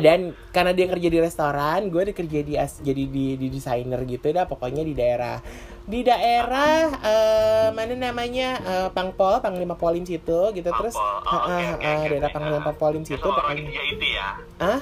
dan 0.00 0.32
karena 0.48 0.72
dia 0.72 0.86
kerja 0.88 1.08
di 1.12 1.18
restoran 1.20 1.92
gue 1.92 2.02
kerja 2.16 2.40
di 2.40 2.56
jadi 2.56 3.04
di, 3.04 3.36
di 3.36 3.46
desainer 3.52 4.00
gitu 4.08 4.32
dah 4.32 4.48
pokoknya 4.48 4.80
di 4.80 4.96
daerah 4.96 5.36
di 5.84 6.00
daerah 6.00 6.88
eh, 7.04 7.68
mana 7.76 7.92
namanya 7.92 8.48
eh, 8.64 8.88
Pangpol 8.88 9.44
Panglima 9.44 9.76
Polim 9.76 10.08
situ 10.08 10.40
gitu 10.56 10.70
terus 10.72 10.96
Pangpol. 10.96 11.28
Oh, 11.28 11.44
eh, 11.44 11.44
oke, 11.44 11.52
eh, 11.52 11.68
oke, 11.68 11.84
eh, 11.84 11.96
oke, 12.00 12.08
daerah 12.16 12.30
oke. 12.32 12.36
Panglima 12.40 12.72
Polim 12.72 13.02
situ 13.04 13.20
pokoknya 13.20 13.60
India 13.60 13.82
itu 13.84 14.06
ya? 14.08 14.28
ah 14.64 14.80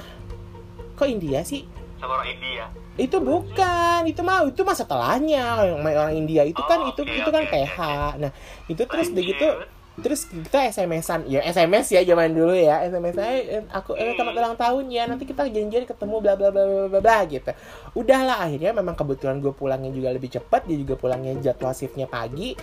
kok 0.95 1.07
India 1.11 1.39
sih 1.43 1.67
Sama 1.99 2.19
orang 2.19 2.35
India. 2.35 2.82
Itu 2.93 3.17
bukan 3.17 4.05
itu 4.05 4.21
mah 4.21 4.45
itu 4.45 4.61
mah 4.61 4.75
setelahnya. 4.77 5.43
Orang 5.57 5.81
orang 5.81 6.13
India 6.13 6.45
itu 6.45 6.61
kan 6.61 6.77
Oh, 6.83 6.91
itu 6.93 7.01
oke, 7.01 7.13
itu 7.13 7.29
kan 7.29 7.43
oke, 7.45 7.51
PH 7.51 7.77
nah 8.21 8.31
itu 8.69 8.83
terus 8.85 9.09
begitu 9.09 9.47
terus 9.93 10.25
kita 10.25 10.73
SMS-an 10.73 11.29
ya 11.29 11.45
SMS 11.45 11.93
ya 11.93 12.01
zaman 12.01 12.33
dulu 12.33 12.53
ya. 12.57 12.81
SMS 12.81 13.13
saya 13.13 13.61
eh, 13.61 13.63
aku 13.69 13.93
eh, 13.93 14.17
selamat 14.17 14.33
ulang 14.41 14.55
tahun 14.57 14.85
ya. 14.89 15.05
Nanti 15.05 15.29
kita 15.29 15.45
janjian 15.45 15.85
ketemu 15.85 16.15
bla 16.17 16.33
bla 16.33 16.49
bla 16.49 16.63
bla 16.65 16.85
bla 16.89 17.01
bla 17.01 17.17
gitu. 17.29 17.53
Udahlah 17.93 18.41
akhirnya 18.41 18.73
memang 18.73 18.97
kebetulan 18.97 19.37
gue 19.37 19.53
pulangnya 19.53 19.93
juga 19.93 20.09
lebih 20.09 20.33
cepat 20.33 20.65
dia 20.65 20.81
juga 20.81 20.97
pulangnya 20.97 21.37
jadwal 21.37 21.77
shiftnya 21.77 22.09
pagi. 22.09 22.57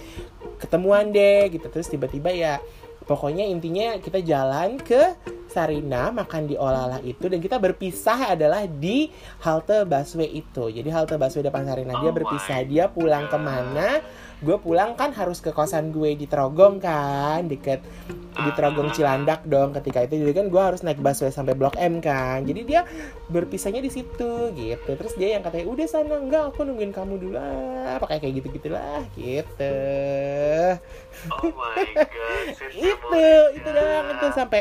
Ketemuan 0.59 1.15
deh 1.15 1.55
gitu. 1.55 1.71
Terus 1.71 1.87
tiba-tiba 1.87 2.35
ya 2.35 2.59
pokoknya 3.11 3.43
intinya 3.43 3.99
kita 3.99 4.23
jalan 4.23 4.79
ke 4.79 5.19
Sarina 5.51 6.15
makan 6.15 6.47
di 6.47 6.55
Olala 6.55 7.03
itu 7.03 7.27
dan 7.27 7.43
kita 7.43 7.59
berpisah 7.59 8.39
adalah 8.39 8.71
di 8.71 9.11
halte 9.43 9.83
busway 9.83 10.31
itu. 10.31 10.71
Jadi 10.71 10.87
halte 10.95 11.19
busway 11.19 11.43
depan 11.43 11.67
Sarina 11.67 11.99
dia 11.99 12.11
Oh 12.11 12.15
berpisah. 12.15 12.63
Dia 12.63 12.87
pulang 12.87 13.27
ke 13.27 13.35
mana? 13.35 13.99
Gue 14.41 14.57
pulang 14.57 14.95
kan 14.95 15.11
harus 15.13 15.43
ke 15.43 15.51
kosan 15.51 15.91
gue 15.91 16.17
di 16.17 16.25
Trogong 16.25 16.81
kan, 16.81 17.45
deket 17.51 17.83
di 18.31 18.51
Trogong 18.57 18.89
Ah. 18.89 18.95
Cilandak 18.95 19.43
dong 19.45 19.75
ketika 19.75 20.07
itu. 20.07 20.23
Jadi 20.23 20.33
kan 20.33 20.47
gue 20.49 20.63
harus 20.63 20.81
naik 20.87 21.03
busway 21.03 21.35
sampai 21.35 21.59
Blok 21.59 21.75
M 21.77 21.99
kan. 21.99 22.47
Jadi 22.47 22.63
dia 22.63 22.87
berpisahnya 23.27 23.83
di 23.83 23.91
situ 23.91 24.55
gitu. 24.55 24.91
Terus 24.95 25.13
dia 25.19 25.35
yang 25.35 25.43
katanya 25.43 25.67
udah 25.67 25.87
sana 25.91 26.15
enggak 26.15 26.55
aku 26.55 26.63
nungguin 26.63 26.95
kamu 26.95 27.19
dulu 27.21 27.35
lah. 27.37 27.99
Pakai 27.99 28.23
kayak 28.23 28.39
gitu 28.39 28.49
gitulah 28.55 29.03
gitu. 29.19 29.75
Oh 31.29 31.51
my 31.51 31.85
god, 31.93 32.45
itu 32.73 33.25
itu 33.53 33.69
doang 33.69 34.07
itu 34.11 34.27
sampai 34.31 34.61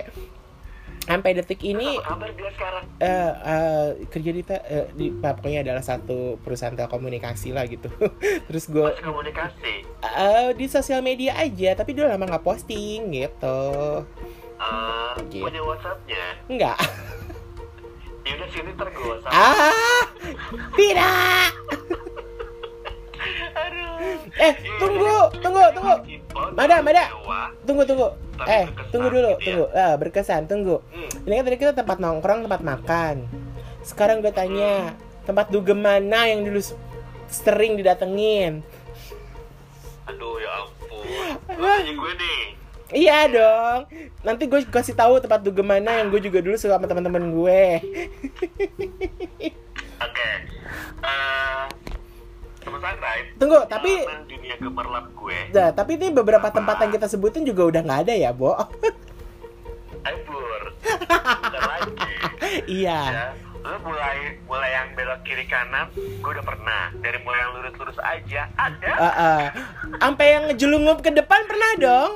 sampai 1.01 1.31
detik 1.33 1.63
ini 1.63 1.97
Apa 1.97 2.13
kabar 2.13 2.29
dia 2.29 2.49
sekarang? 2.53 2.83
eh 2.99 3.31
eh, 3.33 3.85
kerja 4.05 4.29
di, 4.29 4.41
eh, 4.45 4.85
di 4.93 5.05
pokoknya 5.15 5.59
adalah 5.63 5.81
satu 5.81 6.37
perusahaan 6.37 6.75
telekomunikasi 6.75 7.49
lah 7.49 7.65
gitu 7.65 7.89
terus 8.47 8.67
gue 8.67 8.85
komunikasi. 8.99 9.87
eh, 10.03 10.49
di 10.53 10.65
sosial 10.67 10.99
media 10.99 11.33
aja 11.35 11.73
tapi 11.73 11.93
dia 11.93 12.05
lama 12.05 12.27
nggak 12.27 12.43
posting 12.43 13.09
gitu 13.11 13.59
Gitu. 15.25 15.41
punya 15.41 15.61
WhatsAppnya. 15.61 16.23
enggak 16.45 16.77
Ya 18.21 18.35
udah 18.35 18.49
sini 18.51 18.71
WhatsApp. 19.01 19.33
ah 19.33 20.03
tidak 20.75 21.49
Aduh. 23.19 24.15
eh 24.39 24.53
tunggu 24.79 25.15
tunggu 25.39 25.63
tunggu 25.75 25.95
Mada, 26.55 26.79
Mada. 26.79 27.03
tunggu 27.67 27.83
tunggu 27.83 28.07
eh 28.47 28.65
tunggu 28.89 29.07
dulu 29.11 29.31
tunggu 29.37 29.65
ah 29.71 29.93
berkesan 29.95 30.47
tunggu 30.47 30.79
Hmm. 30.89 31.09
ini 31.27 31.33
kan 31.35 31.43
tadi 31.43 31.57
kita 31.57 31.73
tempat 31.75 31.97
nongkrong 31.99 32.47
tempat 32.47 32.61
makan 32.63 33.15
sekarang 33.81 34.19
gue 34.19 34.31
tanya 34.31 34.95
tempat 35.23 35.51
dugem 35.51 35.77
mana 35.77 36.25
yang 36.25 36.43
dulu 36.43 36.59
sering 37.27 37.75
didatengin 37.75 38.63
Aduh 40.05 40.41
ya 40.41 40.49
ampun. 40.57 41.37
Tanya 41.45 41.93
gue 41.93 42.11
nih. 42.17 42.41
Iya 42.89 43.29
dong. 43.29 43.79
Nanti 44.25 44.49
gue 44.49 44.65
kasih 44.65 44.97
tahu 44.97 45.21
tempat 45.21 45.45
dugem 45.45 45.61
mana 45.61 46.01
yang 46.01 46.09
gue 46.09 46.17
juga 46.17 46.41
dulu 46.41 46.57
suka 46.57 46.81
sama 46.81 46.89
teman-teman 46.89 47.29
gue. 47.29 47.61
Oke. 49.99 50.29
Eh, 50.99 51.61
teman 51.69 51.78
santai. 52.81 53.17
Tunggu, 53.37 53.59
tapi 53.67 54.03
dunia 54.27 54.55
gemerlap 54.59 55.05
gue. 55.13 55.39
nah, 55.53 55.69
tapi 55.75 55.95
ini 55.99 56.07
beberapa 56.11 56.47
tempat 56.49 56.81
yang 56.83 56.91
kita 56.95 57.07
sebutin 57.07 57.43
juga 57.45 57.67
udah 57.69 57.81
nggak 57.85 58.01
ada 58.07 58.13
ya, 58.15 58.31
Bo. 58.33 58.55
Bukan 61.09 61.61
lagi. 61.65 62.11
iya. 62.81 62.99
Ya, 63.11 63.25
lu 63.61 63.77
mulai 63.83 64.39
mulai 64.47 64.71
yang 64.73 64.87
belok 64.95 65.19
kiri 65.27 65.45
kanan, 65.45 65.91
gue 65.95 66.31
udah 66.31 66.45
pernah. 66.45 66.83
Dari 66.99 67.19
mulai 67.23 67.39
yang 67.43 67.51
lurus-lurus 67.59 67.99
aja, 68.01 68.41
ada. 68.55 68.89
Heeh. 68.89 69.41
Sampai 69.99 70.25
yang 70.33 70.43
ngejelungup 70.49 70.99
ke 71.03 71.11
depan 71.13 71.41
pernah 71.45 71.71
dong. 71.77 72.11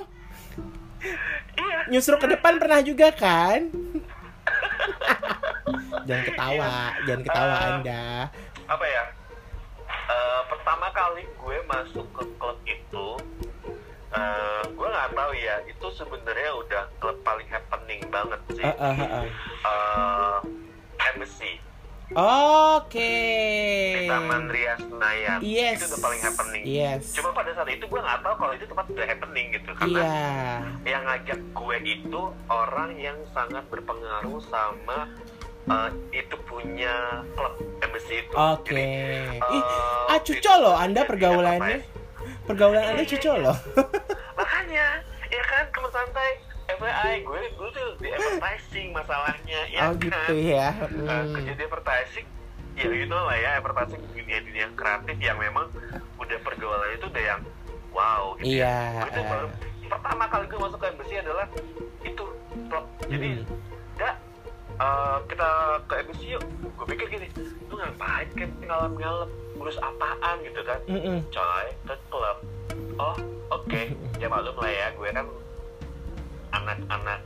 Iya. 1.53 1.79
Nyusruk 1.91 2.23
ke 2.23 2.27
depan 2.39 2.57
pernah 2.57 2.79
juga 2.81 3.11
kan? 3.11 3.67
jangan 6.07 6.23
ketawa, 6.25 6.73
jangan 7.05 7.21
ketawa 7.27 7.53
Eh, 7.53 7.67
Anda. 7.67 8.03
Apa 8.71 8.85
ya? 8.87 9.03
Pertama 10.53 10.87
kali 10.93 11.25
gue 11.25 11.57
masuk 11.65 12.05
ke 12.13 12.23
klub 12.37 12.57
itu, 12.69 13.07
eh, 14.13 14.61
gue 14.69 14.87
nggak 14.87 15.11
tahu 15.17 15.31
ya. 15.33 15.55
Itu 15.65 15.89
sebenarnya 15.97 16.51
udah 16.61 16.83
klub 17.01 17.17
paling 17.25 17.49
happening 17.49 18.05
banget 18.13 18.41
sih. 18.53 18.61
Heeh, 18.61 18.93
heeh. 18.93 19.25
Eh, 19.65 20.37
Embassy 21.09 21.57
Oke. 22.13 23.13
di 23.97 24.05
Taman 24.05 24.45
Ria 24.53 24.77
Senayan. 24.77 25.41
Yes. 25.41 25.81
Itu 25.81 25.97
udah 25.97 26.01
paling 26.05 26.21
happening. 26.21 26.63
Yes. 26.69 27.17
Cuma 27.17 27.33
pada 27.33 27.49
saat 27.57 27.69
itu 27.73 27.89
gue 27.89 27.97
nggak 27.97 28.21
tahu 28.21 28.35
kalau 28.37 28.53
itu 28.53 28.65
tempat 28.69 28.85
udah 28.93 29.05
happening 29.09 29.45
gitu. 29.57 29.71
Karena 29.73 29.97
Iya. 30.05 30.21
yang 30.85 31.03
ngajak 31.09 31.39
gue 31.49 31.77
itu 31.81 32.21
orang 32.45 32.91
yang 33.01 33.17
sangat 33.33 33.65
berpengaruh 33.73 34.37
sama 34.45 35.09
uh, 35.65 35.89
itu 36.09 36.35
punya 36.43 36.95
klub 37.33 37.53
embassy 37.79 38.19
itu. 38.19 38.33
Oke. 38.33 38.73
Jadi, 38.73 39.37
Ih, 39.49 39.61
uh, 39.61 40.09
ah 40.09 40.17
itu 40.17 40.35
cucol 40.35 40.57
loh 40.61 40.75
Anda 40.75 41.01
pergaulannya. 41.03 41.79
Pergaulan 42.43 42.83
Anda 42.85 43.03
cucol 43.03 43.37
loh. 43.41 43.55
ya? 43.55 43.83
Makanya, 44.39 44.85
ya 45.27 45.43
kan 45.45 45.63
teman 45.69 45.91
santai 45.91 46.29
FYI 46.65 47.15
gue 47.21 47.39
dulu 47.53 47.69
tuh 47.69 47.87
di 47.97 48.09
advertising 48.09 48.87
masalahnya, 48.91 49.59
ya 49.67 49.81
oh 49.83 49.93
kan? 49.93 50.01
gitu 50.01 50.33
ya. 50.41 50.67
Uh, 50.79 50.87
Hmm. 50.89 51.33
kerja 51.33 51.51
di 51.53 51.63
advertising 51.63 52.27
ya 52.73 52.89
gitu 52.89 53.13
lah 53.13 53.37
ya 53.37 53.61
advertising 53.61 54.01
dunia 54.09 54.41
dunia 54.41 54.65
kreatif 54.73 55.17
yang 55.19 55.37
memang 55.37 55.69
udah 56.17 56.37
pergaulannya 56.41 56.97
itu 56.97 57.05
udah 57.05 57.23
yang 57.23 57.41
wow 57.93 58.33
gitu 58.35 58.57
Iya. 58.57 58.73
ya. 58.73 59.01
Gue 59.05 59.11
tuh 59.13 59.23
baru 59.23 59.47
pertama 59.85 60.23
kali 60.25 60.43
gue 60.47 60.57
masuk 60.57 60.79
ke 60.81 60.87
embassy 60.87 61.15
adalah 61.15 61.45
itu 62.01 62.23
klub 62.65 62.85
jadi 63.05 63.27
Hmm. 63.37 63.45
Eh, 64.83 65.17
kita 65.25 65.49
ke 65.81 65.93
embassy 65.97 66.25
yuk. 66.29 66.43
Gue 66.73 66.85
pikir 66.89 67.07
gini 67.09 67.27
lu 67.65 67.75
ngapain 67.75 68.27
kan 68.33 68.49
ngalem-ngalem 68.61 69.29
ngurus 69.55 69.77
apaan? 69.79 70.35
Gitu 70.41 70.61
kan. 70.61 70.79
Mm-mm. 70.85 71.17
coy 71.29 71.65
ke 71.83 71.95
klub. 72.07 72.37
Oh 72.95 73.15
oke. 73.49 73.81
Ya 74.17 74.27
maklum 74.27 74.55
lah 74.55 74.69
ya 74.69 74.87
gue 74.91 75.09
kan 75.09 75.25
anak-anak 76.53 77.19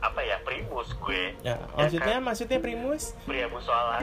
apa 0.00 0.20
ya 0.20 0.36
primus 0.40 0.92
gue. 0.94 1.32
Ya, 1.40 1.56
Ya 1.56 1.56
maksudnya 1.74 2.14
kan? 2.14 2.22
maksudnya 2.22 2.58
primus? 2.60 3.02
Pria 3.24 3.48
musola. 3.52 3.98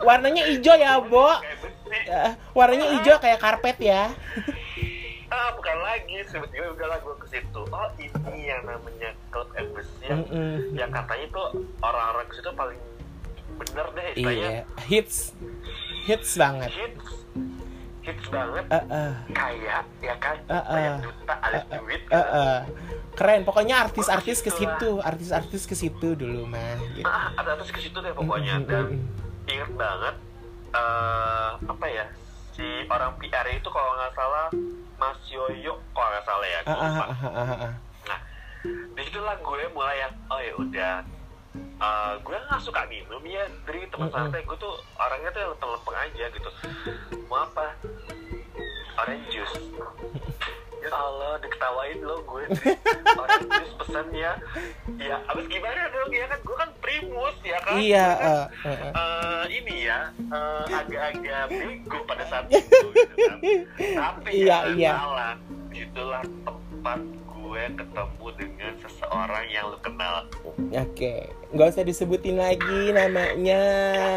Warnanya 0.00 0.42
hijau 0.46 0.76
ya, 0.76 1.00
Bo. 1.00 1.32
Eh, 1.94 2.32
warnanya 2.52 2.86
hijau 2.92 3.16
kayak 3.18 3.40
karpet 3.40 3.78
ya. 3.80 4.12
tiba-tiba 6.34 6.66
udah 6.68 6.86
lah 6.88 6.98
gue 6.98 7.14
ke 7.16 7.26
situ 7.30 7.60
oh 7.62 7.88
ini 7.94 8.40
yang 8.42 8.62
namanya 8.64 9.14
klub 9.30 9.46
embassy 9.54 10.02
yang, 10.02 10.26
Mm-mm. 10.26 10.74
yang 10.74 10.90
katanya 10.90 11.26
tuh 11.30 11.46
orang-orang 11.78 12.26
ke 12.26 12.34
situ 12.34 12.50
paling 12.52 12.80
bener 13.54 13.86
deh 13.88 14.06
istilahnya 14.12 14.50
Iya, 14.50 14.62
hits. 14.84 15.30
Hits 16.04 16.30
banget. 16.34 16.68
hits 16.68 17.06
hits 18.02 18.26
banget 18.28 18.64
Eh, 18.66 18.84
eh, 18.84 19.12
kaya 19.30 19.76
ya 20.02 20.14
kan 20.18 20.36
Ah, 20.44 20.58
ah. 20.58 20.62
banyak 20.68 20.94
duta 21.06 21.34
alias 21.40 21.64
eh, 21.64 21.78
duit 21.78 22.02
eh, 22.04 22.18
eh. 22.18 22.58
Keren, 23.14 23.40
pokoknya 23.46 23.76
artis-artis 23.80 24.42
ke 24.42 24.50
Itulah. 24.50 24.74
situ, 24.74 24.90
artis-artis 24.98 25.62
ke 25.64 25.74
situ 25.78 26.08
dulu 26.12 26.50
mah. 26.50 26.74
Gitu. 26.92 27.06
ah 27.06 27.30
ada 27.32 27.54
atas 27.54 27.70
ke 27.70 27.78
situ 27.78 27.94
deh 27.94 28.10
pokoknya 28.10 28.58
dan 28.66 28.90
mm-mm. 28.90 29.46
inget 29.46 29.70
banget 29.72 30.14
eh 30.74 31.50
apa 31.62 31.86
ya 31.86 32.04
si 32.54 32.66
orang 32.86 33.12
PR 33.18 33.46
itu 33.50 33.68
kalau 33.68 33.90
nggak 33.98 34.14
salah 34.14 34.46
Mas 34.94 35.18
Yoyo 35.28 35.74
kalau 35.90 36.08
nggak 36.10 36.24
salah 36.24 36.46
ya 36.46 36.60
Ah, 36.64 36.72
ah, 36.72 36.94
ah, 36.94 37.10
ah, 37.10 37.28
ah, 37.34 37.58
ah. 37.68 37.72
nah 38.06 38.20
di 38.64 39.02
situlah 39.02 39.36
gue 39.36 39.62
mulai 39.74 39.96
yang 40.00 40.14
oh 40.30 40.40
ya 40.40 40.54
udah 40.56 40.94
Eh, 41.54 42.14
gue 42.24 42.34
nggak 42.34 42.62
suka 42.62 42.82
minum 42.90 43.22
ya 43.26 43.44
dari 43.66 43.86
teman 43.86 44.10
Mm-mm. 44.10 44.14
santai 44.14 44.42
gue 44.42 44.56
tuh 44.58 44.74
orangnya 44.98 45.30
tuh 45.30 45.42
lempeng-lempeng 45.54 45.96
aja 46.00 46.24
gitu. 46.32 46.50
Mau 47.30 47.38
apa? 47.44 47.66
Orange 48.98 49.26
juice 49.30 49.54
Allah 50.90 51.32
diketawain 51.38 51.98
lo 52.00 52.16
gue 52.20 52.44
orange 53.20 53.46
juice 53.48 53.74
pesannya 53.78 54.32
ya 54.98 55.16
abis 55.24 55.46
gimana 55.46 55.80
dong 55.88 56.10
ya 56.10 56.26
kan 56.26 56.38
gue 56.40 56.56
kan 56.56 56.70
primus 56.82 57.36
ya 57.40 57.58
kan 57.62 57.74
Iya, 57.76 58.06
kan, 58.10 58.26
eh, 58.28 58.44
eh. 58.68 58.90
eh, 58.92 59.44
ini 59.54 59.74
ya 59.86 60.00
eh, 60.12 60.64
agak-agak 60.68 61.42
bego 61.48 61.98
pada 62.04 62.24
saat 62.26 62.44
itu 62.48 62.86
gitu 62.92 63.14
kan. 63.16 63.38
tapi 64.02 64.30
Iya, 64.44 64.58
ya 64.68 64.72
iya. 64.74 64.92
salah 64.98 65.34
itulah 65.70 66.22
tempat 66.42 67.00
gue 67.34 67.64
ketemu 67.76 68.26
dengan 68.34 68.72
seseorang 68.80 69.44
yang 69.46 69.64
lu 69.70 69.78
kenal 69.78 70.26
Oke, 70.74 71.30
nggak 71.54 71.70
usah 71.70 71.84
disebutin 71.86 72.34
lagi 72.34 72.90
namanya 72.90 73.62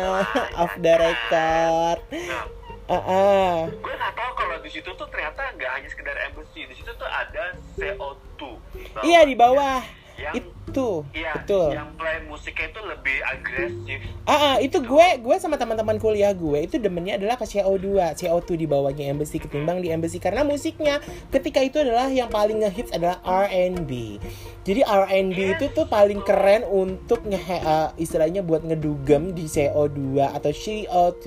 off 0.61 0.73
the 0.79 0.93
record. 0.95 1.99
nah 2.09 2.45
Ah, 2.87 3.03
ah. 3.03 3.67
gue 3.67 3.93
nggak 3.99 4.15
tahu 4.15 4.31
kalau 4.39 4.55
di 4.63 4.69
situ 4.71 4.87
tuh 4.95 5.07
ternyata 5.11 5.43
nggak 5.59 5.71
hanya 5.75 5.89
sekedar 5.91 6.15
embassy 6.23 6.63
di 6.63 6.71
situ 6.71 6.87
tuh 6.95 7.03
ada 7.03 7.51
CO2 7.75 8.39
Di 8.71 8.87
bawah. 8.95 9.03
Iya 9.03 9.21
di 9.27 9.35
bawah. 9.35 9.79
Yang 10.17 10.35
Itu 10.35 10.57
CO2 10.77 11.15
Iya, 11.15 11.31
betul 11.39 11.69
yang 11.73 11.89
play 11.97 12.17
musiknya 12.27 12.67
itu 12.69 12.81
lebih 12.83 13.17
agresif. 13.25 13.99
Ah, 14.27 14.35
ah, 14.35 14.55
itu 14.59 14.77
gue 14.83 15.07
gue 15.23 15.35
sama 15.39 15.55
teman-teman 15.55 15.97
kuliah 15.97 16.35
gue 16.35 16.67
itu 16.67 16.75
demennya 16.77 17.15
adalah 17.17 17.39
ke 17.39 17.47
CO2, 17.47 18.13
CO2 18.19 18.47
di 18.59 18.67
bawahnya 18.67 19.09
Embassy 19.09 19.39
ketimbang 19.39 19.79
di 19.79 19.89
Embassy 19.89 20.19
karena 20.19 20.43
musiknya 20.43 20.99
ketika 21.31 21.63
itu 21.63 21.79
adalah 21.79 22.11
yang 22.11 22.27
paling 22.27 22.61
ngehits 22.61 22.93
adalah 22.93 23.23
R&B. 23.23 24.21
Jadi 24.67 24.83
R&B 24.83 25.37
itu 25.55 25.71
tuh 25.71 25.87
paling 25.87 26.19
keren 26.27 26.67
untuk 26.67 27.23
nge 27.23 27.39
uh, 27.63 27.95
istilahnya 27.95 28.43
buat 28.43 28.67
ngedugem 28.67 29.31
di 29.31 29.47
CO2 29.47 30.19
atau 30.19 30.51
CO2 30.51 31.25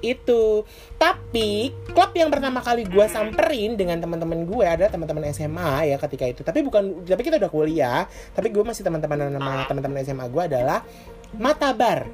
itu. 0.00 0.42
Tapi 0.96 1.76
klub 1.92 2.16
yang 2.16 2.32
pertama 2.32 2.64
kali 2.64 2.88
gue 2.88 3.04
samperin 3.04 3.76
dengan 3.76 4.00
teman-teman 4.00 4.48
gue 4.48 4.64
adalah 4.64 4.88
teman-teman 4.88 5.28
SMA 5.36 5.92
ya 5.92 5.96
ketika 6.00 6.24
itu. 6.24 6.40
Tapi 6.40 6.64
bukan 6.64 7.04
tapi 7.04 7.20
kita 7.20 7.36
udah 7.36 7.52
kuliah, 7.52 8.03
tapi 8.32 8.48
gue 8.50 8.64
masih 8.64 8.82
teman-teman 8.84 9.32
sama 9.34 9.52
teman-teman 9.66 9.96
SMA 10.04 10.26
gue 10.28 10.42
adalah 10.44 10.80
Matabar 11.34 12.06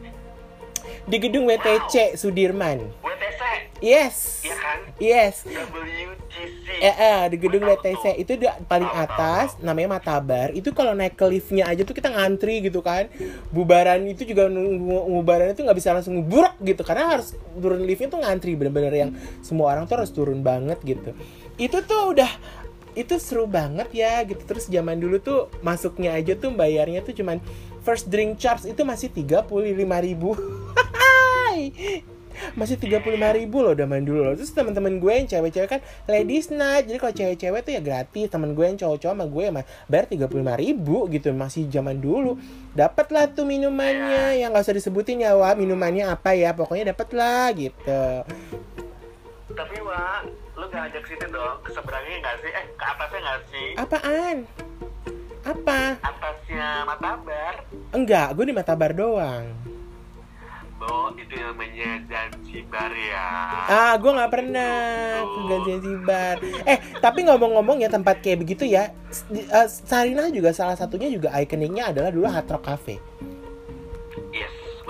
di 1.04 1.16
gedung 1.20 1.48
WTC 1.48 2.16
Sudirman. 2.16 2.78
WTC, 3.02 3.40
Yes. 3.80 4.44
iya 4.44 4.56
kan? 4.60 4.78
Yes. 5.00 5.34
WTC. 5.48 6.66
Eh, 6.84 6.94
eh, 6.94 7.22
di 7.32 7.36
gedung 7.40 7.64
WTC 7.64 8.20
itu 8.20 8.36
di 8.36 8.46
paling 8.68 8.88
atas 8.88 9.56
namanya 9.64 9.96
Matabar. 9.96 10.52
Itu 10.52 10.76
kalau 10.76 10.92
naik 10.92 11.16
ke 11.16 11.24
liftnya 11.24 11.64
aja 11.64 11.80
tuh 11.84 11.96
kita 11.96 12.12
ngantri 12.12 12.60
gitu 12.60 12.84
kan. 12.84 13.08
Bubaran 13.48 14.04
itu 14.04 14.28
juga 14.28 14.52
bubaran 15.08 15.56
itu 15.56 15.64
nggak 15.64 15.78
bisa 15.78 15.96
langsung 15.96 16.20
buruk 16.28 16.60
gitu 16.60 16.84
karena 16.84 17.16
harus 17.16 17.32
turun 17.56 17.82
liftnya 17.88 18.12
tuh 18.12 18.20
ngantri 18.20 18.52
bener-bener 18.54 18.92
yang 18.92 19.10
semua 19.40 19.72
orang 19.72 19.88
tuh 19.88 19.96
harus 20.04 20.12
turun 20.12 20.44
banget 20.44 20.76
gitu. 20.84 21.16
Itu 21.56 21.80
tuh 21.84 22.12
udah 22.12 22.30
itu 23.00 23.16
seru 23.16 23.48
banget 23.48 23.88
ya 23.96 24.20
gitu. 24.28 24.44
Terus 24.44 24.68
zaman 24.68 25.00
dulu 25.00 25.16
tuh 25.16 25.48
masuknya 25.64 26.12
aja 26.12 26.36
tuh 26.36 26.52
bayarnya 26.52 27.00
tuh 27.00 27.16
cuman 27.16 27.40
first 27.80 28.12
drink 28.12 28.36
charge 28.36 28.68
itu 28.68 28.84
masih 28.84 29.08
35.000 29.08 29.48
ribu. 30.04 30.36
Masih 32.56 32.80
35.000 32.80 33.20
ribu 33.36 33.60
loh 33.60 33.76
zaman 33.76 34.00
dulu 34.00 34.32
loh. 34.32 34.34
Terus 34.36 34.48
teman-teman 34.56 34.96
gue 34.96 35.12
yang 35.12 35.28
cewek-cewek 35.28 35.68
kan 35.68 35.80
ladies 36.08 36.48
night. 36.48 36.88
Jadi 36.88 36.96
kalau 36.96 37.12
cewek-cewek 37.12 37.60
tuh 37.64 37.72
ya 37.76 37.80
gratis. 37.84 38.32
Teman 38.32 38.56
gue 38.56 38.64
yang 38.64 38.80
cowok-cowok 38.80 39.12
sama 39.12 39.28
gue 39.28 39.44
mah 39.52 39.64
bayar 39.88 40.08
35.000 40.08 40.56
ribu 40.56 41.04
gitu 41.12 41.36
masih 41.36 41.68
zaman 41.68 42.00
dulu. 42.00 42.40
Dapat 42.72 43.12
lah 43.12 43.24
tuh 43.28 43.44
minumannya. 43.44 44.40
Yang 44.40 44.56
nggak 44.56 44.64
usah 44.64 44.76
disebutin 44.76 45.20
ya 45.20 45.36
Wak. 45.36 45.60
Minumannya 45.60 46.08
apa 46.08 46.32
ya? 46.32 46.56
Pokoknya 46.56 46.96
dapat 46.96 47.08
lah 47.12 47.52
gitu. 47.52 48.04
Tapi 49.50 49.76
Wak, 49.84 50.30
lu 50.60 50.68
gak 50.68 50.92
ajak 50.92 51.04
situ 51.08 51.26
dong, 51.32 51.56
ke 51.64 51.70
seberangnya 51.72 52.16
gak 52.20 52.36
sih? 52.44 52.50
Eh, 52.52 52.64
ke 52.76 52.84
atasnya 52.84 53.20
gak 53.24 53.40
sih? 53.48 53.68
apaan 53.80 54.36
apa 55.40 55.96
Atasnya 56.04 56.84
Matabar. 56.84 57.54
enggak 57.96 58.28
gue 58.36 58.44
di 58.44 58.54
Matabar 58.54 58.92
doang 58.92 59.48
Bo, 60.80 61.12
itu 61.12 61.36
namanya 61.36 62.00
Zanzibar 62.08 62.88
ya. 62.88 63.28
Ah, 63.68 63.92
gue 64.00 64.16
nggak 64.16 64.32
pernah 64.32 64.80
ke 65.28 65.56
Zanzibar. 65.68 66.36
Eh, 66.64 66.78
tapi 67.04 67.20
ngomong-ngomong 67.28 67.84
ya 67.84 67.92
tempat 67.92 68.24
kayak 68.24 68.40
begitu 68.40 68.64
ya, 68.64 68.88
eh, 69.28 69.68
Sarinah 69.68 70.32
juga 70.32 70.56
salah 70.56 70.80
satunya 70.80 71.12
juga 71.12 71.36
ikoniknya 71.36 71.92
adalah 71.92 72.08
dulu 72.08 72.24
Hard 72.24 72.48
Rock 72.48 72.64
Cafe. 72.64 72.96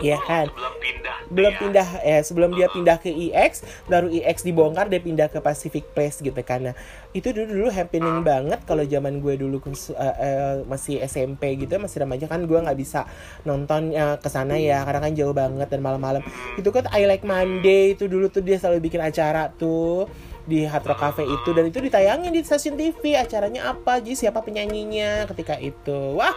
Iya 0.00 0.16
betul, 0.18 0.28
kan? 0.28 0.46
Sebelum 0.48 0.74
pindah. 0.80 1.16
Belum 1.30 1.52
ya. 1.54 1.60
pindah, 1.60 1.88
eh 2.02 2.20
sebelum 2.26 2.50
dia 2.56 2.66
pindah 2.72 2.96
ke 2.98 3.10
EX, 3.12 3.52
baru 3.86 4.08
EX 4.10 4.36
dibongkar 4.42 4.90
dia 4.90 4.98
pindah 4.98 5.28
ke 5.30 5.38
Pacific 5.38 5.84
Place 5.94 6.18
gitu 6.18 6.36
karena 6.42 6.74
itu 7.10 7.34
dulu 7.34 7.50
dulu 7.50 7.68
happening 7.74 8.22
banget 8.22 8.62
kalau 8.62 8.86
zaman 8.86 9.18
gue 9.18 9.34
dulu 9.34 9.58
eh, 9.66 9.74
eh, 9.98 10.54
masih 10.66 11.02
SMP 11.02 11.58
gitu 11.58 11.74
masih 11.82 12.06
remaja 12.06 12.30
kan 12.30 12.46
gue 12.46 12.58
nggak 12.58 12.78
bisa 12.78 13.02
nonton 13.42 13.90
eh, 13.90 14.16
ke 14.18 14.28
sana 14.30 14.54
ya 14.54 14.86
karena 14.86 15.10
kan 15.10 15.12
jauh 15.18 15.34
banget 15.34 15.66
dan 15.66 15.82
malam-malam 15.82 16.22
itu 16.54 16.70
kan 16.70 16.86
I 16.94 17.10
Like 17.10 17.26
Monday 17.26 17.98
itu 17.98 18.06
dulu 18.06 18.30
tuh 18.30 18.46
dia 18.46 18.62
selalu 18.62 18.90
bikin 18.90 19.02
acara 19.02 19.50
tuh 19.50 20.06
di 20.46 20.66
Hard 20.66 20.86
Rock 20.86 21.02
Cafe 21.02 21.26
itu 21.26 21.50
dan 21.50 21.66
itu 21.66 21.78
ditayangin 21.82 22.30
di 22.30 22.40
stasiun 22.46 22.78
TV 22.78 23.18
acaranya 23.18 23.74
apa 23.74 23.98
jadi 23.98 24.16
siapa 24.28 24.40
penyanyinya 24.42 25.26
ketika 25.34 25.58
itu 25.58 26.14
wah 26.14 26.34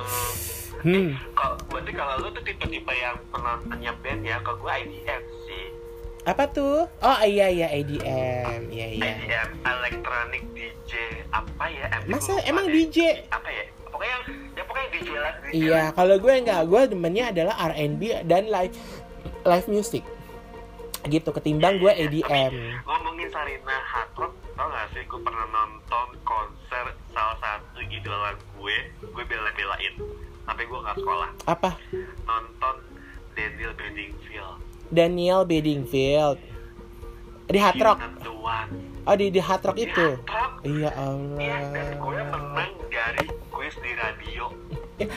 hmm 0.83 1.09
Kalau 1.33 1.55
berarti 1.65 1.91
kalau 1.91 2.13
lu 2.19 2.27
tuh 2.29 2.43
tipe-tipe 2.43 2.93
yang 2.93 3.15
penontonnya 3.29 3.91
band 3.99 4.21
ya, 4.21 4.37
kalau 4.39 4.57
gue 4.59 4.71
IDM 4.83 5.23
sih. 5.43 5.65
apa 6.23 6.47
tuh 6.47 6.87
oh 6.87 7.19
iya 7.21 7.51
iya 7.51 7.67
ADM 7.67 8.71
iya 8.71 8.87
iya 8.89 9.11
IDM 9.11 9.49
Electronic 9.59 10.43
DJ 10.55 10.91
apa 11.29 11.65
ya? 11.67 11.85
Em, 11.89 12.01
Masa 12.07 12.31
lupa 12.33 12.47
emang. 12.47 12.65
DJ? 12.65 13.27
Apa 13.27 13.49
ya? 13.49 13.63
Pokoknya 13.85 14.07
yang 14.09 14.23
ya 14.53 14.63
pokoknya 14.63 14.87
DJ 14.89 15.09
lah. 15.13 15.33
DJ 15.41 15.51
Iya, 15.53 15.81
kalau 15.91 16.15
gue 16.17 16.33
enggak, 16.33 16.61
gue 16.63 16.81
demennya 16.89 17.25
adalah 17.29 17.55
R&B 17.69 18.01
dan 18.23 18.47
live 18.47 18.71
live 19.43 19.67
music. 19.67 20.03
Gitu 21.03 21.27
ketimbang 21.29 21.77
gue 21.77 21.91
EDM. 21.91 22.53
Ngomongin 22.81 23.27
Sarina 23.27 23.77
Hard 23.83 24.15
Rock, 24.15 24.33
tau 24.55 24.65
gak 24.65 24.87
sih 24.91 25.03
gue 25.03 25.19
pernah 25.19 25.45
nonton 25.45 26.07
konser 26.23 26.85
salah 27.11 27.35
satu 27.37 27.83
idola 27.83 28.31
gue, 28.55 28.77
gue 29.03 29.23
bela-belain. 29.27 29.93
Tapi 30.43 30.61
gue 30.67 30.79
gak 30.79 30.97
sekolah. 30.99 31.29
Apa? 31.47 31.69
Nonton 32.27 32.75
Daniel 33.33 33.73
Bedingfield. 33.73 34.57
Daniel 34.91 35.41
Bedingfield. 35.47 36.37
Di 37.47 37.59
Hard 37.59 37.79
Rock. 37.79 37.99
Oh, 39.03 39.15
di 39.19 39.27
di 39.27 39.41
Hard 39.43 39.63
Rock 39.67 39.77
Di 39.77 39.87
itu. 39.87 40.07
Hard 40.15 40.27
Rock. 40.31 40.51
Iya 40.63 40.91
Iya, 41.39 41.57
dan 41.75 41.87
gue 41.99 42.15
Allah. 42.15 42.27
menang 42.31 42.71
dari 42.87 43.25
kuis 43.51 43.75
di 43.83 43.91
radio. 43.99 44.45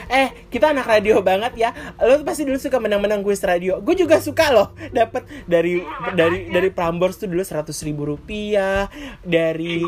Eh, 0.09 0.27
kita 0.49 0.73
anak 0.73 0.89
radio 0.89 1.21
banget 1.21 1.53
ya. 1.55 1.69
Lo 2.01 2.19
pasti 2.25 2.43
dulu 2.43 2.57
suka 2.59 2.81
menang-menang 2.81 3.21
kuis 3.23 3.39
radio. 3.45 3.79
Gue 3.79 3.95
juga 3.95 4.19
suka 4.19 4.51
loh. 4.51 4.73
Dapat 4.91 5.47
dari 5.47 5.79
dari 6.17 6.49
dari 6.49 6.69
Prambors 6.73 7.21
tuh 7.21 7.29
dulu 7.31 7.45
seratus 7.45 7.79
ribu 7.85 8.09
rupiah. 8.09 8.89
Dari 9.23 9.85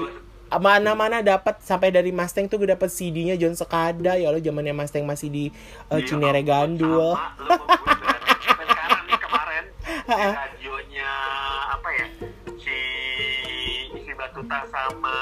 mana-mana 0.58 1.22
dapat 1.22 1.62
sampai 1.62 1.93
dari 1.93 2.10
Mustang 2.10 2.50
tuh 2.50 2.58
gue 2.58 2.74
dapat 2.74 2.89
CD-nya 2.89 3.38
John 3.38 3.54
Sekada 3.54 4.18
ya 4.18 4.34
lo 4.34 4.41
zamannya 4.41 4.74
Mustang 4.74 5.06
masih 5.06 5.30
di 5.30 5.45
uh, 5.93 6.02
Iya, 6.02 6.08
Cinere 6.10 6.41
Gandul. 6.41 7.14
Sama. 7.14 7.54
Sampai 8.41 8.66
sekarang 8.66 9.02
nih 9.06 9.20
kemarin 9.22 9.64
di 10.10 10.28
radionya 10.34 11.12
apa 11.70 11.89
ya 11.93 12.08
si 12.58 12.78
si 13.93 14.12
Batuta 14.18 14.60
sama 14.74 15.16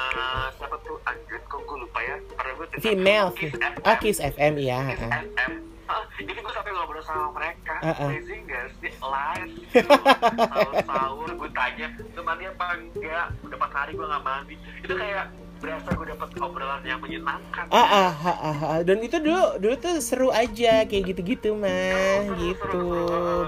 siapa 0.55 0.75
tuh 0.87 0.95
anjir 1.03 1.43
kok 1.51 1.59
gue 1.59 1.77
lupa 1.83 1.99
ya 1.99 2.15
gue 2.55 2.65
dengar 2.71 2.83
Female. 2.83 3.29
Kiss 3.35 3.51
FM. 3.51 3.73
Ah, 3.83 3.95
Kiss 3.99 4.17
FM 4.23 4.53
iya. 4.63 4.79
Kiss. 4.95 5.03
FM 5.03 5.66
Ah, 5.87 6.03
itu 6.19 6.29
gue 6.29 6.53
sampai 6.53 6.71
ngobrol 6.75 7.03
sama 7.03 7.31
mereka. 7.31 7.75
Ah, 7.79 7.95
ah. 7.95 8.07
amazing 8.11 8.43
gak 8.43 8.67
sih? 8.83 8.91
Live 8.99 9.55
sahur-sahur 10.51 11.29
gue 11.31 11.49
tanya 11.55 11.87
lu 12.15 12.21
mandi 12.27 12.43
apa 12.47 12.65
enggak? 12.75 13.27
Udah 13.47 13.55
empat 13.55 13.71
hari 13.71 13.91
gue 13.95 14.05
gak 14.05 14.23
mandi. 14.23 14.55
Itu 14.83 14.93
kayak 14.99 15.25
berasa 15.57 15.89
gue 15.89 16.05
dapet 16.13 16.29
obrolan 16.37 16.83
yang 16.85 16.99
menyenangkan. 17.01 17.65
Ah, 17.73 17.79
ah, 17.81 18.13
ah, 18.13 18.37
ah, 18.37 18.57
ah. 18.61 18.79
dan 18.85 18.97
itu 19.01 19.17
dulu 19.17 19.57
dulu 19.57 19.75
tuh 19.79 19.95
seru 20.03 20.29
aja 20.29 20.85
kayak 20.85 21.03
gitu-gitu 21.15 21.55
mah. 21.57 22.35
Gitu. 22.35 22.85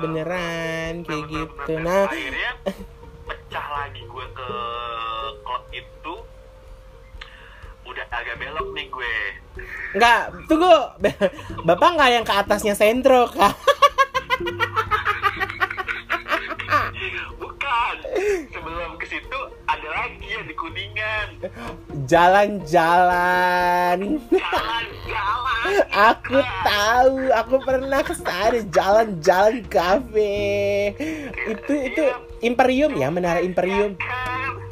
Beneran 0.01 1.05
kayak 1.05 1.23
gitu. 1.27 1.71
Bener-bener. 1.75 1.85
nah 1.85 2.09
akhirnya 2.09 2.51
pecah 3.29 3.67
lagi 3.69 4.01
gue 4.01 4.25
ke 4.33 4.49
klub 5.45 5.63
itu 5.69 6.13
udah 7.99 8.15
agak 8.15 8.35
belok 8.39 8.67
nih 8.71 8.87
gue. 8.87 9.15
Nggak 9.99 10.21
tunggu. 10.47 10.75
Bapak 11.67 11.89
nggak 11.99 12.09
yang 12.15 12.23
ke 12.23 12.31
atasnya 12.31 12.71
sentro 12.79 13.27
kak? 13.27 13.51
Bukan. 17.35 17.95
Sebelum 18.55 18.95
ke 18.95 19.05
situ 19.11 19.39
ada 19.67 19.87
lagi 19.91 20.27
yang 20.31 20.47
di 20.47 20.55
kuningan. 20.55 21.27
Jalan-jalan. 22.07 23.99
Jalan-jalan. 24.31 25.63
Aku 25.91 26.39
tahu 26.63 27.19
aku 27.35 27.55
pernah 27.67 27.99
ke 27.99 28.15
sana. 28.15 28.63
Jalan-jalan 28.63 29.67
kafe. 29.67 30.95
Itu 31.51 31.73
itu 31.75 32.03
Imperium 32.47 32.95
ya 32.95 33.11
menara 33.11 33.43
Imperium. 33.43 33.99
Kan 33.99 34.28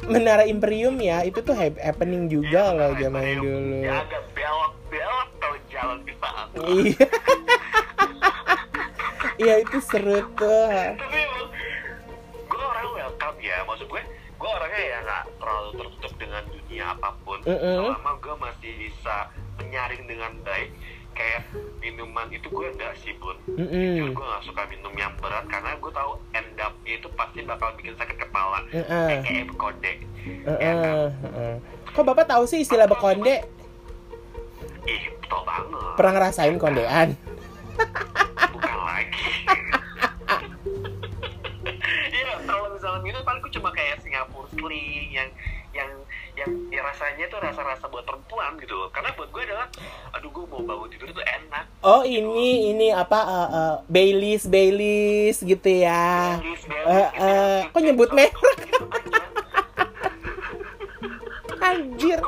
menara 0.08 0.44
Imperium 0.44 0.96
ya 0.98 1.22
itu 1.22 1.38
tuh 1.38 1.52
hap- 1.52 1.78
happening 1.78 2.26
juga 2.26 2.72
loh 2.72 2.92
Iya, 2.92 3.00
zaman 3.06 3.22
Imperium. 3.22 3.44
dulu. 3.44 3.76
Ya 3.80 3.94
agak 4.02 4.22
belok-belok 4.32 5.28
tau 5.36 5.54
jalan 5.68 5.98
di 6.02 6.12
iya. 6.58 7.06
Iya 9.38 9.54
itu 9.62 9.78
seru 9.78 10.18
tuh. 10.34 10.66
Tapi 10.98 11.20
gue 12.42 12.62
orang 12.64 12.88
welcome 12.90 13.38
ya. 13.38 13.62
Maksud 13.62 13.86
gue 13.86 14.02
gue 14.38 14.50
orangnya 14.50 14.82
ya 14.82 14.98
nggak 15.02 15.24
terlalu 15.38 15.70
tertutup 15.76 16.12
dengan 16.18 16.42
dunia 16.46 16.84
apa 16.94 17.10
pun. 17.22 17.38
Mm-mm. 17.46 17.78
selama 17.86 18.12
gue 18.18 18.34
masih 18.38 18.72
bisa 18.78 19.16
menyaring 19.58 20.04
dengan 20.06 20.32
baik 20.42 20.70
kayak 21.18 21.42
minuman 21.78 22.30
itu 22.30 22.46
gue 22.46 22.66
enggak 22.70 22.94
sih 22.96 23.10
bun 23.18 23.34
Mm-mm. 23.50 24.14
gue 24.14 24.24
gak 24.24 24.44
suka 24.44 24.62
minum 24.66 24.94
yang 24.94 25.10
berat 25.18 25.42
karena 25.44 25.74
gue 25.74 25.90
tahu 25.90 26.14
end 26.32 26.54
up 26.56 26.70
itu 26.84 27.10
pasti 27.12 27.42
bakal 27.42 27.74
bikin 27.74 27.92
sakit 27.92 28.16
kepala 28.16 28.62
Mm-mm. 28.70 29.18
kayak 29.20 29.44
bekode 29.48 29.92
Heeh, 30.18 31.08
heeh. 31.10 31.54
Kok 31.88 32.04
bapak 32.04 32.28
tahu 32.28 32.44
sih 32.44 32.60
istilah 32.60 32.86
bekonde? 32.86 33.42
ih 34.84 35.02
tau 35.26 35.42
banget 35.42 35.92
Pernah 35.94 36.12
ngerasain 36.14 36.56
kondean? 36.56 37.08
bukan 38.48 38.76
lagi 38.78 39.26
Iya, 42.08 42.34
kalau 42.42 42.66
misalnya 42.70 43.00
minum 43.00 43.22
paling 43.22 43.40
gue 43.40 43.52
cuma 43.52 43.70
kayak 43.70 44.00
Singapore 44.00 44.48
Sling 44.50 45.10
yang 45.10 45.28
yang 45.70 45.90
yang 46.38 46.52
ya 46.70 46.80
rasanya 46.80 47.26
tuh 47.26 47.38
rasa-rasa 47.38 47.84
buat 47.86 48.02
perempuan 48.02 48.54
gitu 48.56 48.72
loh. 48.72 48.88
Karena 48.88 49.10
buat 49.12 49.28
gue 49.28 49.42
adalah, 49.42 49.66
aduh 50.12 50.30
gue 50.30 50.44
mau 50.46 50.62
bangun 50.62 50.88
tidur 50.88 51.10
tuh 51.10 51.24
enak. 51.24 51.64
Oh 51.80 52.02
ini 52.02 52.70
ini 52.70 52.88
apa 52.88 53.18
uh, 53.18 53.48
uh, 53.50 53.74
Baileys 53.86 54.46
Baileys 54.46 55.42
gitu 55.42 55.66
ya. 55.68 56.38
Baileys, 56.38 56.62
Eh, 56.62 56.70
Baileys, 56.70 57.10
eh, 57.18 57.58
gitu. 57.60 57.70
kok 57.70 57.80
nyebut 57.82 58.10
merek? 58.12 58.32
Gitu. 58.32 58.84
Anjir. 61.58 62.18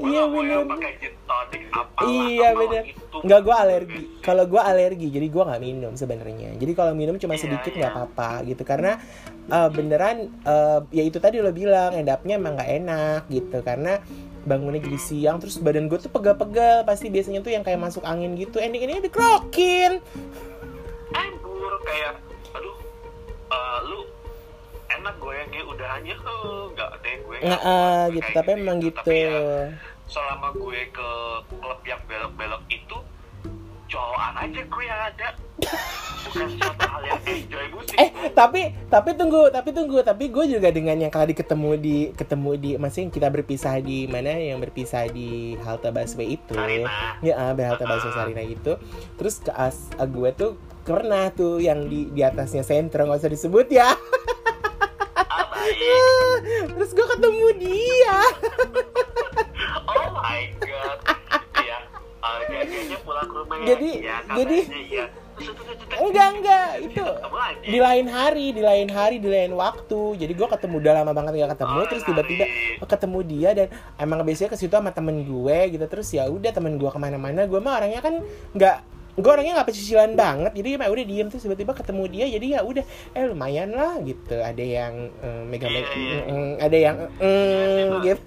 Iya, 0.00 0.22
bener. 0.28 0.60
Iya 2.04 2.48
bener. 2.56 2.82
Nggak 3.24 3.40
gue 3.40 3.54
alergi. 3.54 4.02
Kalau 4.24 4.44
gue 4.48 4.62
alergi, 4.62 5.08
jadi 5.12 5.26
gue 5.28 5.42
nggak 5.44 5.62
minum 5.62 5.92
sebenarnya. 5.94 6.56
Jadi 6.56 6.72
kalau 6.72 6.92
minum 6.96 7.16
cuma 7.20 7.34
Iya, 7.36 7.42
sedikit 7.46 7.72
iya. 7.74 7.80
nggak 7.86 7.92
apa-apa 7.92 8.30
gitu. 8.48 8.62
Karena 8.64 8.96
uh, 9.52 9.68
beneran 9.68 10.32
uh, 10.44 10.80
ya 10.90 11.02
itu 11.04 11.18
tadi 11.20 11.40
lo 11.40 11.52
bilang 11.52 11.92
endapnya 11.94 12.40
emang 12.40 12.56
nggak 12.56 12.70
enak 12.84 13.20
gitu. 13.28 13.58
Karena 13.60 14.00
bangunnya 14.44 14.80
jadi 14.84 15.00
siang 15.00 15.40
terus 15.40 15.56
badan 15.56 15.88
gue 15.88 15.96
tuh 15.96 16.12
pegal-pegal 16.12 16.84
pasti 16.84 17.08
biasanya 17.08 17.40
tuh 17.40 17.56
yang 17.56 17.64
kayak 17.64 17.80
masuk 17.80 18.04
angin 18.04 18.36
gitu 18.36 18.60
ending 18.60 18.84
ini 18.84 19.00
dikrokin 19.00 20.04
Anggur 21.14 21.72
kayak, 21.86 22.18
aduh, 22.52 22.76
eh, 23.48 23.78
lu 23.86 24.00
enak 25.00 25.16
udahannya 25.64 26.14
eh, 26.14 26.62
nggak 26.74 26.90
deh 27.02 27.14
gue 27.22 27.36
nggak 27.42 27.62
uh, 27.62 28.04
gitu 28.14 28.28
tapi 28.30 28.50
emang 28.54 28.78
gitu 28.78 28.98
tapi 29.00 29.26
ya 29.26 29.72
selama 30.04 30.52
gue 30.54 30.80
ke 30.92 31.08
klub 31.48 31.80
yang 31.82 32.00
belok-belok 32.06 32.62
itu 32.68 32.96
cowokan 33.88 34.34
aja 34.40 34.60
gue 34.64 34.84
yang 34.84 35.00
ada 35.12 35.28
bukan 36.24 36.48
suatu 36.56 36.84
hal 36.88 37.02
yang 37.04 37.22
enjoy 37.24 37.66
musik 37.72 37.96
Eh, 38.00 38.10
tapi 38.34 38.74
tapi 38.90 39.14
tunggu, 39.14 39.54
tapi 39.54 39.70
tunggu, 39.70 40.02
tapi 40.02 40.32
gue 40.32 40.44
juga 40.50 40.72
dengan 40.74 40.98
yang 40.98 41.12
tadi 41.14 41.30
ketemu 41.30 41.78
di 41.78 41.96
ketemu 42.10 42.50
di 42.58 42.70
masing 42.74 43.06
kita 43.12 43.30
berpisah 43.30 43.78
di 43.78 44.10
mana 44.10 44.34
yang 44.34 44.58
berpisah 44.58 45.06
di 45.06 45.54
halte 45.62 45.94
busway 45.94 46.34
itu. 46.34 46.58
Sarina. 46.58 46.90
Ya, 47.22 47.34
ah, 47.38 47.54
halte 47.54 47.84
busway 47.86 48.10
Ah. 48.10 48.16
Sarina 48.18 48.42
itu. 48.42 48.72
Terus 49.14 49.38
ke 49.46 49.52
as, 49.54 49.94
ah, 49.94 50.08
gue 50.10 50.30
tuh 50.34 50.58
pernah 50.82 51.30
tuh 51.30 51.62
yang 51.62 51.86
di 51.86 52.10
di 52.10 52.26
atasnya 52.26 52.66
sentro 52.66 53.06
nggak 53.06 53.20
usah 53.22 53.30
disebut 53.30 53.66
ya. 53.70 53.94
Terus 56.74 56.90
gue 56.92 57.06
ketemu 57.08 57.46
dia. 57.58 58.18
oh 59.92 60.06
my 60.12 60.42
god. 60.60 60.98
Gitu 61.04 61.62
ya. 61.64 61.78
Uh, 62.24 62.38
jadinya 62.48 62.98
pulang 63.04 63.26
ke 63.28 63.34
rumah 63.36 63.56
ya. 63.60 63.66
Jadi- 63.74 63.98
iya, 64.00 64.16
jadi- 64.32 64.66
iya. 64.88 65.06
Enggak 65.98 66.28
enggak. 66.38 66.68
Itu 66.78 67.04
di 67.66 67.78
lain 67.82 68.06
hari, 68.06 68.54
di 68.54 68.62
lain 68.62 68.86
hari, 68.86 69.18
di 69.18 69.26
lain 69.26 69.58
waktu. 69.58 70.14
Jadi 70.14 70.30
gue 70.30 70.46
ketemu 70.46 70.74
udah 70.78 70.92
lama 71.02 71.10
banget 71.10 71.32
gak 71.42 71.58
ketemu, 71.58 71.74
Oh, 71.74 71.86
terus 71.90 72.04
tiba-tiba 72.06 72.44
ketemu 72.86 73.18
dia 73.26 73.50
dan 73.50 73.66
emang 73.98 74.22
biasanya 74.22 74.54
ke 74.54 74.58
situ 74.58 74.70
sama 74.70 74.94
temen 74.94 75.26
gue 75.26 75.58
gitu. 75.74 75.84
Terus 75.90 76.06
ya 76.14 76.30
udah 76.30 76.54
temen 76.54 76.78
gue 76.78 76.86
ke 76.86 76.98
mana-mana, 77.02 77.50
gue 77.50 77.58
mah 77.58 77.82
orangnya 77.82 77.98
kan 77.98 78.22
nggak 78.54 78.76
gue 79.14 79.30
orangnya 79.30 79.62
nggak 79.62 79.68
pecicilan 79.70 80.12
banget 80.18 80.52
jadi 80.58 80.68
ya 80.74 80.90
udah 80.90 81.04
diem 81.06 81.28
terus 81.30 81.46
tiba-tiba 81.46 81.70
ketemu 81.70 82.02
dia 82.10 82.26
jadi 82.26 82.46
ya 82.58 82.60
udah 82.66 82.84
eh 83.14 83.24
lumayan 83.30 83.70
lah 83.70 84.02
gitu 84.02 84.42
ada 84.42 84.64
yang 84.64 85.14
eh, 85.22 85.42
mega-mega 85.46 85.86
Iya, 85.94 85.94
iya. 85.94 86.20
mm, 86.26 86.34
mm, 86.34 86.50
ada 86.58 86.76
yang 86.76 86.96
mm, 87.22 87.86
gitu 88.02 88.22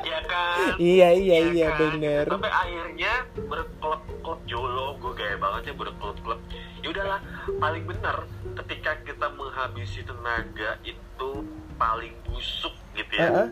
Iya 0.00 0.18
kan 0.32 0.74
iya 0.82 1.08
iya 1.14 1.38
iya 1.52 1.68
kan? 1.70 1.78
bener 1.78 2.24
Sampai 2.26 2.50
akhirnya 2.50 3.12
berklub-klub 3.36 4.40
jolo 4.50 4.98
gue 4.98 5.12
gaya 5.14 5.36
banget 5.38 5.72
ya 5.72 5.74
berklub-klub. 5.76 6.40
Ya 6.80 6.88
udahlah, 6.92 7.20
paling 7.60 7.84
bener 7.84 8.16
ketika 8.56 8.96
kita 9.04 9.26
menghabisi 9.36 10.00
tenaga 10.04 10.76
itu 10.82 11.30
paling 11.76 12.12
busuk 12.28 12.72
gitu 12.96 13.12
ya. 13.16 13.28
Heeh. 13.28 13.48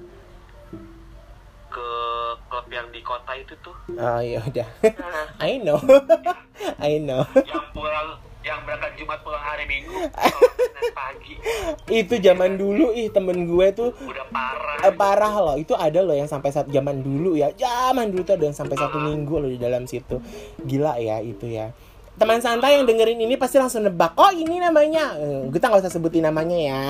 Ke 1.79 1.87
klub 2.51 2.66
yang 2.74 2.91
di 2.91 2.99
kota 3.07 3.33
itu 3.39 3.55
tuh. 3.62 3.76
oh 3.95 4.18
ya 4.18 4.43
udah. 4.43 4.66
I 5.47 5.62
know. 5.62 5.79
I 6.83 6.99
know. 6.99 7.22
Yang 7.39 7.66
pulang 7.70 8.18
yang 8.43 8.59
berangkat 8.66 8.99
Jumat 8.99 9.20
pulang 9.22 9.45
hari 9.45 9.62
Minggu, 9.70 9.93
pagi. 10.99 11.39
Itu 11.87 12.18
zaman 12.18 12.59
dulu 12.59 12.91
ih 12.97 13.14
temen 13.14 13.47
gue 13.47 13.66
tuh. 13.76 13.95
Udah 13.95 14.26
parah. 14.35 14.79
Eh, 14.83 14.95
parah 14.95 15.35
loh. 15.39 15.55
Itu 15.55 15.79
ada 15.79 16.03
loh 16.03 16.18
yang 16.18 16.26
sampai 16.26 16.51
saat 16.51 16.66
zaman 16.66 16.99
dulu 16.99 17.39
ya. 17.39 17.55
Zaman 17.55 18.11
dulu 18.11 18.26
tuh 18.26 18.35
ada 18.35 18.45
yang 18.51 18.57
sampai 18.57 18.74
satu 18.74 18.99
minggu 18.99 19.35
loh 19.39 19.51
di 19.53 19.61
dalam 19.61 19.87
situ. 19.87 20.18
Gila 20.66 20.99
ya 20.99 21.22
itu 21.22 21.47
ya 21.47 21.70
teman 22.19 22.43
santai 22.43 22.75
yang 22.75 22.85
dengerin 22.85 23.23
ini 23.23 23.39
pasti 23.39 23.62
langsung 23.62 23.87
nebak 23.87 24.11
oh 24.19 24.35
ini 24.35 24.59
namanya 24.59 25.14
Eh, 25.19 25.47
kita 25.55 25.71
nggak 25.71 25.83
usah 25.87 25.93
sebutin 25.95 26.27
namanya 26.27 26.59
ya 26.59 26.83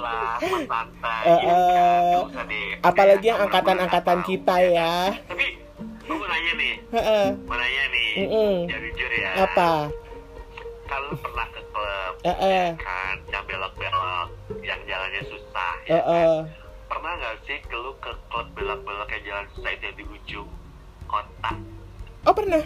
lah, 0.00 0.40
Mas 0.40 0.64
santai. 0.64 1.22
Ya 1.28 1.36
kan? 1.36 2.26
usah 2.32 2.44
deh. 2.48 2.68
apalagi 2.80 3.26
yang 3.28 3.40
angkatan-angkatan 3.44 4.18
kita 4.24 4.56
kan? 4.56 4.72
ya 4.72 4.94
Tapi 5.28 5.46
gue 5.80 6.16
mau 6.16 6.26
nanya 6.26 6.52
nih, 6.56 6.74
Heeh. 6.90 7.26
mau 7.46 7.54
nanya 7.54 7.84
nih, 7.92 8.10
Mm-mm. 8.24 8.54
ya 8.66 8.76
jujur 8.80 9.10
ya. 9.14 9.30
apa 9.46 9.72
Kalau 10.90 11.06
lu 11.14 11.16
pernah 11.22 11.46
ke 11.54 11.62
klub, 11.70 12.14
Heeh. 12.26 12.66
kan, 12.82 13.16
yang 13.30 13.44
belok-belok, 13.46 14.28
yang 14.66 14.80
jalannya 14.90 15.22
susah, 15.30 15.72
ya 15.86 16.00
kan? 16.02 16.02
Heeh. 16.02 16.36
Pernah 16.90 17.12
nggak 17.14 17.36
sih 17.46 17.58
lu 17.70 17.92
ke 18.02 18.12
klub 18.26 18.46
belok-belok 18.58 19.08
yang 19.14 19.22
jalan 19.22 19.46
susah 19.54 19.70
itu 19.70 19.84
yang 19.86 19.96
di 20.00 20.04
ujung 20.10 20.48
kota? 21.06 21.52
oh 22.26 22.34
pernah 22.36 22.60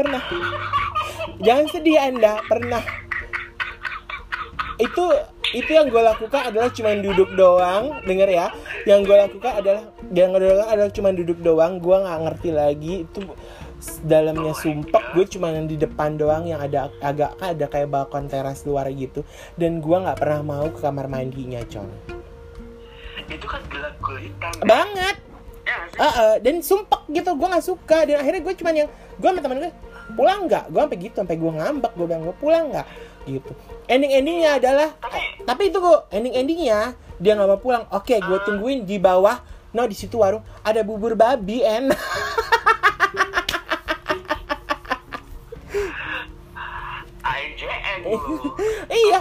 pernah. 0.00 0.22
Jangan 1.40 1.66
sedih 1.68 1.98
anda. 2.00 2.40
Pernah. 2.48 2.82
Itu 4.80 5.04
itu 5.50 5.70
yang 5.74 5.90
gue 5.90 5.98
lakukan 5.98 6.52
adalah 6.54 6.70
cuma 6.72 6.94
duduk 6.96 7.34
doang. 7.34 8.00
Denger 8.06 8.28
ya. 8.30 8.46
Yang 8.88 9.00
gue 9.08 9.16
lakukan 9.28 9.52
adalah 9.60 9.82
yang 10.08 10.30
gue 10.32 10.40
lakukan 10.46 10.70
adalah 10.72 10.90
cuma 10.92 11.10
duduk 11.12 11.38
doang. 11.44 11.82
Gue 11.82 11.96
nggak 12.00 12.18
ngerti 12.28 12.50
lagi. 12.54 12.94
Itu 13.04 13.20
dalamnya 14.04 14.52
sumpek. 14.54 15.04
Gue 15.16 15.24
cuma 15.26 15.50
yang 15.50 15.66
di 15.66 15.80
depan 15.80 16.20
doang 16.20 16.46
yang 16.46 16.60
ada 16.60 16.92
agak 17.00 17.34
ada 17.40 17.66
kayak 17.66 17.88
balkon 17.90 18.28
teras 18.28 18.62
luar 18.68 18.86
gitu. 18.92 19.26
Dan 19.56 19.80
gue 19.80 19.96
nggak 19.96 20.20
pernah 20.20 20.40
mau 20.44 20.66
ke 20.70 20.78
kamar 20.78 21.08
mandinya 21.08 21.60
con. 21.66 21.88
Itu 23.30 23.46
kan 23.46 23.62
gelap 23.72 23.94
gulita. 23.98 24.48
banget. 24.64 25.16
Ya? 25.60 25.78
Ah, 26.02 26.04
ah, 26.04 26.34
dan 26.42 26.62
sumpek 26.62 27.06
gitu. 27.10 27.30
Gue 27.34 27.48
nggak 27.48 27.66
suka. 27.66 28.06
Dan 28.06 28.22
akhirnya 28.22 28.42
gue 28.42 28.54
cuman 28.54 28.74
yang 28.86 28.88
gue 29.18 29.28
sama 29.28 29.40
temen 29.42 29.58
gue 29.66 29.72
pulang 30.12 30.40
nggak? 30.46 30.64
Gue 30.70 30.80
sampai 30.82 30.98
gitu 30.98 31.14
sampai 31.16 31.36
gue 31.36 31.52
ngambek 31.52 31.92
gue 31.94 32.06
bilang 32.06 32.22
gue 32.26 32.36
pulang 32.36 32.64
nggak? 32.70 32.86
Gitu. 33.28 33.52
Ending 33.86 34.12
endingnya 34.14 34.50
adalah 34.56 34.88
Tapi- 34.96 35.18
eh, 35.18 35.26
tapi 35.44 35.62
itu 35.68 35.78
gue 35.78 35.96
ending 36.10 36.34
endingnya 36.34 36.80
dia 37.20 37.32
nggak 37.36 37.48
mau 37.48 37.60
pulang. 37.60 37.84
Oke 37.92 38.16
gue 38.18 38.38
Ah. 38.38 38.44
tungguin 38.44 38.84
di 38.84 38.96
bawah 38.96 39.38
no 39.70 39.86
di 39.86 39.94
situ 39.94 40.18
warung 40.18 40.42
ada 40.62 40.82
bubur 40.82 41.14
babi 41.14 41.62
lu. 41.62 41.94
iya. 48.90 49.18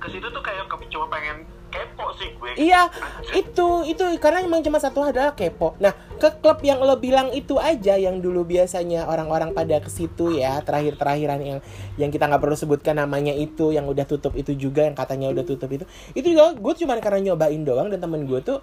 Ke 0.00 0.06
situ 0.10 0.26
tuh 0.26 0.42
kayak 0.42 0.66
cuma 0.90 1.06
pengen 1.08 1.46
kepo 1.72 2.12
sih 2.20 2.28
gue. 2.36 2.50
Iya, 2.60 2.92
itu 3.32 3.88
itu 3.88 4.04
karena 4.20 4.44
emang 4.44 4.60
cuma 4.60 4.76
satu 4.76 5.00
adalah 5.00 5.32
kepo. 5.32 5.72
Nah, 5.80 5.96
ke 6.20 6.28
klub 6.38 6.60
yang 6.60 6.84
lo 6.84 7.00
bilang 7.00 7.32
itu 7.32 7.56
aja 7.56 7.96
yang 7.96 8.20
dulu 8.20 8.44
biasanya 8.44 9.08
orang-orang 9.08 9.56
pada 9.56 9.80
ke 9.80 9.88
situ 9.88 10.36
ya, 10.36 10.60
terakhir-terakhiran 10.60 11.40
yang 11.40 11.58
yang 11.96 12.10
kita 12.12 12.28
nggak 12.28 12.42
perlu 12.44 12.54
sebutkan 12.54 13.00
namanya 13.00 13.32
itu, 13.32 13.72
yang 13.72 13.88
udah 13.88 14.04
tutup 14.04 14.36
itu 14.36 14.52
juga, 14.52 14.84
yang 14.84 14.94
katanya 14.94 15.32
udah 15.32 15.44
tutup 15.48 15.72
itu. 15.72 15.88
Itu 16.12 16.36
juga 16.36 16.52
gue 16.52 16.72
cuma 16.84 17.00
karena 17.00 17.32
nyobain 17.32 17.64
doang 17.64 17.88
dan 17.88 17.98
temen 17.98 18.28
gue 18.28 18.44
tuh 18.44 18.60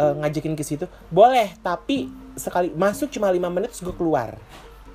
eh, 0.00 0.14
ngajakin 0.16 0.56
ke 0.56 0.64
situ. 0.64 0.88
Boleh, 1.12 1.52
tapi 1.60 2.08
sekali 2.32 2.72
masuk 2.72 3.12
cuma 3.12 3.28
lima 3.28 3.52
menit 3.52 3.76
terus 3.76 3.84
gue 3.84 3.94
keluar. 3.94 4.40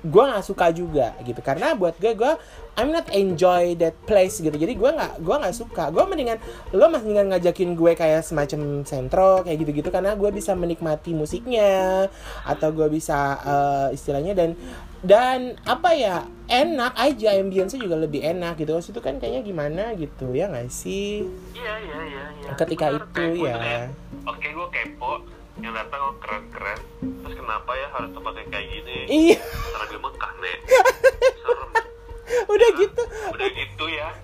Gue 0.02 0.24
nggak 0.24 0.46
suka 0.46 0.70
juga 0.70 1.14
gitu 1.26 1.42
karena 1.42 1.74
buat 1.74 1.98
gue 1.98 2.14
gue 2.14 2.32
I'm 2.78 2.94
not 2.94 3.10
enjoy 3.10 3.74
that 3.82 3.98
place 4.06 4.38
gitu 4.38 4.54
jadi 4.54 4.78
gue 4.78 4.90
nggak 4.94 5.20
gue 5.20 5.36
nggak 5.36 5.56
suka 5.58 5.90
gue 5.90 6.04
mendingan 6.06 6.38
lo 6.70 6.86
mendingan 6.86 7.34
ngajakin 7.34 7.74
gue 7.74 7.92
kayak 7.98 8.22
semacam 8.22 8.86
sentro 8.86 9.42
kayak 9.42 9.66
gitu-gitu 9.66 9.90
karena 9.90 10.14
gue 10.14 10.30
bisa 10.30 10.54
menikmati 10.54 11.10
musiknya 11.10 12.06
atau 12.46 12.70
gue 12.70 12.86
bisa 12.86 13.18
eh, 13.42 13.88
istilahnya 13.98 14.38
dan 14.38 14.54
dan 14.98 15.54
apa 15.62 15.94
ya 15.94 16.26
enak 16.50 16.94
aja 16.98 17.38
ambience 17.38 17.78
juga 17.78 17.94
lebih 17.94 18.18
enak 18.22 18.58
gitu 18.58 18.78
Terus 18.78 18.90
itu 18.94 19.00
kan 19.02 19.18
kayaknya 19.18 19.42
gimana 19.42 19.84
gitu 19.94 20.30
ya 20.34 20.46
nggak 20.50 20.70
sih 20.70 21.26
Iya 21.54 21.74
iya 21.82 21.98
iya. 22.06 22.24
iya. 22.30 22.50
Ketika 22.54 22.94
Bener, 22.94 23.06
itu, 23.34 23.46
ya. 23.46 23.90
Oke 24.26 24.50
gue 24.54 24.68
kepo, 24.70 25.22
yang 25.58 25.74
datang 25.74 26.00
oh 26.02 26.14
keren-keren. 26.22 26.78
Terus 27.02 27.34
kenapa 27.34 27.70
ya 27.74 27.86
harus 27.90 28.10
tempat 28.14 28.32
yang 28.38 28.48
kayak 28.54 28.66
gini? 28.70 28.98
iya 29.10 29.38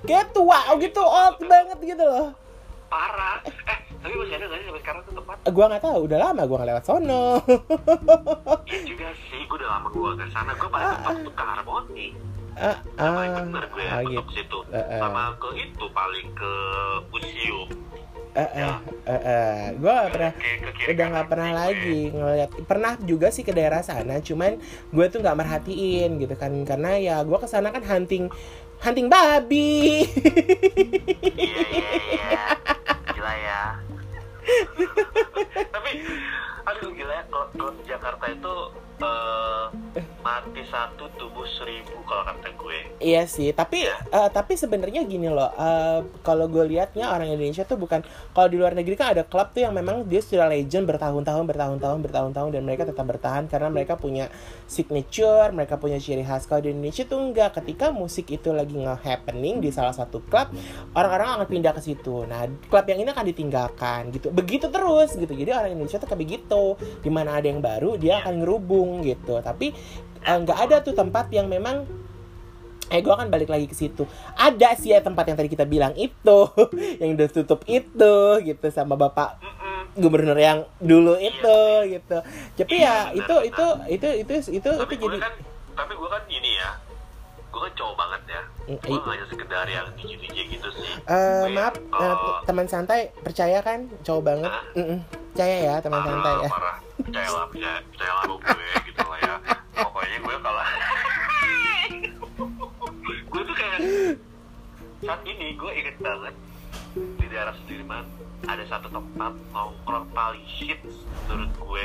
kayak 0.04 0.30
tua 0.30 0.58
gitu 0.78 1.00
old 1.00 1.38
banget 1.42 1.78
gitu 1.82 2.04
loh 2.04 2.28
parah. 2.86 3.42
Eh 3.42 3.78
tapi 3.98 4.14
masih 4.20 4.36
ada 4.36 4.44
nggak 4.46 4.58
sih 4.60 4.66
sampai 4.68 4.82
sekarang 4.84 5.00
tuh 5.02 5.14
tempat 5.16 5.36
Gua 5.48 5.64
nggak 5.72 5.82
tahu, 5.82 5.98
udah 6.04 6.18
lama 6.20 6.42
gua 6.44 6.56
nggak 6.60 6.70
lewat 6.76 6.84
sono. 6.84 7.24
iya 8.68 8.78
juga 8.84 9.08
sih 9.26 9.40
gue 9.48 9.56
udah 9.56 9.70
lama 9.80 9.88
gue 9.88 10.10
ke 10.20 10.24
sana 10.28 10.52
gue 10.52 10.68
paling 10.68 10.90
tempat 11.00 11.14
tuh 11.24 11.32
ke 11.32 11.44
harmoni 11.44 12.06
ah, 12.54 12.76
sama 12.94 13.20
ah, 13.24 13.42
bener 13.48 13.64
gue 13.72 13.84
ah, 13.88 14.00
untuk 14.04 14.28
gitu. 14.28 14.32
situ 14.36 14.58
Eh, 14.70 14.78
eh. 14.78 15.00
sama 15.00 15.22
ke 15.40 15.48
itu 15.56 15.84
paling 15.90 16.28
ke 16.36 16.52
museum 17.08 17.68
Eh, 18.34 18.50
eh, 18.50 18.74
eh, 19.06 19.22
eh. 19.30 19.58
Gua 19.78 19.94
nggak 19.94 20.10
pernah 20.10 20.32
udah 20.90 21.06
nggak 21.14 21.28
pernah 21.30 21.50
gue. 21.54 21.58
lagi 21.62 22.00
ngeliat 22.10 22.50
pernah 22.66 22.92
juga 22.98 23.30
sih 23.30 23.46
ke 23.46 23.54
daerah 23.54 23.78
sana 23.80 24.18
cuman 24.18 24.58
gue 24.90 25.06
tuh 25.06 25.22
nggak 25.22 25.38
merhatiin 25.38 26.18
gitu 26.18 26.34
kan 26.34 26.50
karena 26.66 26.98
ya 26.98 27.16
gue 27.22 27.38
ke 27.38 27.46
sana 27.46 27.70
kan 27.70 27.86
hunting 27.86 28.26
hunting 28.84 29.08
babi. 29.08 30.04
Gila 33.16 33.34
ya. 33.40 33.80
Tapi 35.72 35.90
aduh 36.68 36.90
gila 36.92 37.12
ya 37.16 37.24
kalau 37.32 37.72
Jakarta 37.88 38.24
itu 38.28 38.54
eh, 39.00 39.64
mati 40.24 40.64
satu 40.64 41.12
tubuh 41.20 41.44
seribu 41.44 42.00
kalau 42.08 42.24
kata 42.24 42.48
gue. 42.56 42.78
Iya 43.04 43.28
sih 43.28 43.52
tapi 43.52 43.84
eh, 43.84 44.28
tapi 44.32 44.56
sebenarnya 44.56 45.04
gini 45.04 45.28
loh 45.28 45.52
eh, 45.52 46.00
kalau 46.24 46.48
gue 46.48 46.64
liatnya 46.64 47.12
orang 47.12 47.28
Indonesia 47.28 47.68
tuh 47.68 47.76
bukan 47.76 48.00
kalau 48.32 48.48
di 48.48 48.56
luar 48.56 48.72
negeri 48.72 48.96
kan 48.96 49.12
ada 49.12 49.28
klub 49.28 49.52
tuh 49.52 49.68
yang 49.68 49.76
memang 49.76 50.08
dia 50.08 50.24
sudah 50.24 50.48
legend 50.48 50.88
bertahun-tahun 50.88 51.44
bertahun-tahun 51.44 51.98
bertahun-tahun 52.08 52.50
dan 52.56 52.62
mereka 52.64 52.88
tetap 52.88 53.04
bertahan 53.04 53.44
karena 53.52 53.68
mereka 53.68 54.00
punya 54.00 54.32
signature 54.64 55.52
mereka 55.52 55.76
punya 55.76 56.00
ciri 56.00 56.24
khas. 56.24 56.48
Kalau 56.48 56.64
di 56.64 56.72
Indonesia 56.72 57.04
tuh 57.04 57.20
enggak 57.20 57.60
ketika 57.60 57.92
musik 57.92 58.32
itu 58.32 58.48
lagi 58.56 58.80
nge-happening 58.80 59.60
di 59.60 59.68
salah 59.68 59.92
satu 59.92 60.24
klub 60.24 60.48
orang-orang 60.96 61.36
akan 61.36 61.46
pindah 61.52 61.76
ke 61.76 61.84
situ. 61.84 62.24
Nah 62.24 62.48
klub 62.72 62.88
yang 62.88 63.04
ini 63.04 63.12
akan 63.12 63.28
ditinggalkan 63.28 64.08
gitu. 64.08 64.32
Begitu 64.32 64.72
terus 64.72 65.12
gitu. 65.12 65.36
Jadi 65.36 65.50
orang 65.52 65.76
Indonesia 65.76 66.00
tuh 66.00 66.08
kayak 66.08 66.20
begitu. 66.24 66.64
Di 67.04 67.12
mana 67.12 67.36
ada 67.36 67.44
yang 67.44 67.60
baru 67.60 68.00
dia 68.00 68.24
akan 68.24 68.40
ngerubung 68.40 69.04
gitu. 69.04 69.36
Tapi 69.44 69.76
nggak 70.24 70.58
ada 70.58 70.76
tuh 70.80 70.92
tempat 70.92 71.28
yang 71.28 71.46
memang 71.46 71.84
eh 72.88 73.00
gue 73.00 73.12
akan 73.12 73.32
balik 73.32 73.48
lagi 73.48 73.64
ke 73.64 73.72
situ. 73.72 74.04
Ada 74.36 74.76
sih 74.76 74.92
ya 74.92 75.00
tempat 75.00 75.24
yang 75.24 75.36
tadi 75.36 75.48
kita 75.48 75.64
bilang 75.64 75.96
itu 75.96 76.38
yang 77.00 77.16
udah 77.16 77.28
tutup 77.28 77.64
itu 77.64 78.16
gitu 78.40 78.66
sama 78.68 78.92
bapak 78.94 79.40
gubernur 79.94 80.36
yang 80.36 80.68
dulu 80.78 81.16
itu 81.16 81.58
gitu. 81.88 82.18
Tapi 82.56 82.72
Iya, 82.74 82.84
ya 82.84 82.94
benar, 83.14 83.18
itu, 83.18 83.34
benar. 83.34 83.46
itu 83.48 83.68
itu 83.88 84.08
itu 84.20 84.34
itu 84.58 84.70
tapi 84.74 84.94
itu 84.94 85.04
jadi 85.06 85.18
kan 85.20 85.32
tapi 85.74 85.92
gue 85.94 86.08
kan 86.08 86.22
gini 86.28 86.50
ya 86.54 86.70
gue 87.54 87.60
kan 87.62 87.72
cowok 87.72 87.94
banget 87.94 88.22
ya. 88.26 88.42
Mm, 88.66 88.78
gue 88.82 89.12
hanya 89.14 89.26
sekedar 89.30 89.66
yang 89.70 89.86
DJ 89.94 90.10
DJ 90.18 90.38
gitu 90.50 90.68
sih. 90.74 90.90
Eh, 91.06 91.42
Gue 91.46 91.54
maaf 91.54 91.74
yang, 91.78 92.02
eh, 92.02 92.10
eh, 92.10 92.34
teman 92.44 92.66
santai 92.66 93.00
percaya 93.22 93.62
kan? 93.62 93.86
Cowok 94.02 94.22
banget. 94.26 94.50
Hah? 94.50 94.64
Mm-mm. 94.74 94.98
percaya 95.30 95.56
ya 95.62 95.74
teman 95.78 95.98
parah, 95.98 96.10
santai 96.10 96.34
ya. 96.34 96.48
parah. 96.50 96.76
Percaya 96.98 97.28
lah 97.30 97.44
percaya 97.46 97.76
percaya 97.86 98.12
lah 98.12 98.24
gue 98.26 98.38
gitu 98.84 99.02
lah 99.02 99.18
ya 99.22 99.34
pokoknya 99.74 100.18
gue 100.22 100.36
kalau 100.38 100.62
gue 103.30 103.42
tuh 103.42 103.56
kayak 103.58 103.78
saat 105.04 105.20
ini 105.26 105.58
gue 105.58 105.70
inget 105.74 105.96
banget 106.00 106.34
di 106.94 107.26
daerah 107.26 107.52
Sudirman 107.58 108.06
ada 108.46 108.64
satu 108.68 108.86
tempat 108.92 109.32
nongkrong 109.50 110.06
paling 110.12 110.44
shit 110.46 110.78
menurut 111.26 111.52
gue. 111.58 111.84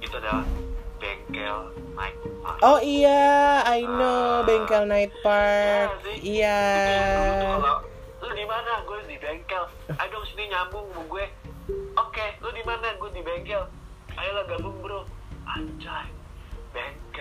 Itu 0.00 0.14
adalah 0.18 0.46
bengkel 0.98 1.74
night 1.94 2.16
park. 2.42 2.58
Oh 2.62 2.80
iya 2.80 3.62
I 3.66 3.84
know 3.84 4.46
bengkel 4.46 4.86
night 4.86 5.12
park. 5.20 6.00
Iya. 6.02 6.06
Sih. 6.06 6.18
iya 6.40 6.60
lu 8.18 8.30
di 8.34 8.46
mana? 8.46 8.82
Gue 8.86 8.98
di 9.06 9.18
bengkel. 9.18 9.64
Ayo 9.98 10.08
dong 10.10 10.26
sini 10.32 10.50
nyambung 10.50 10.86
sama 10.94 11.02
gue. 11.06 11.26
Oke 11.98 12.26
lu 12.40 12.50
di 12.54 12.64
mana? 12.64 12.94
Gue 12.98 13.10
di 13.12 13.22
bengkel. 13.22 13.62
Ayolah 14.18 14.44
gabung 14.50 14.78
bro. 14.82 15.06
Anjay 15.48 16.17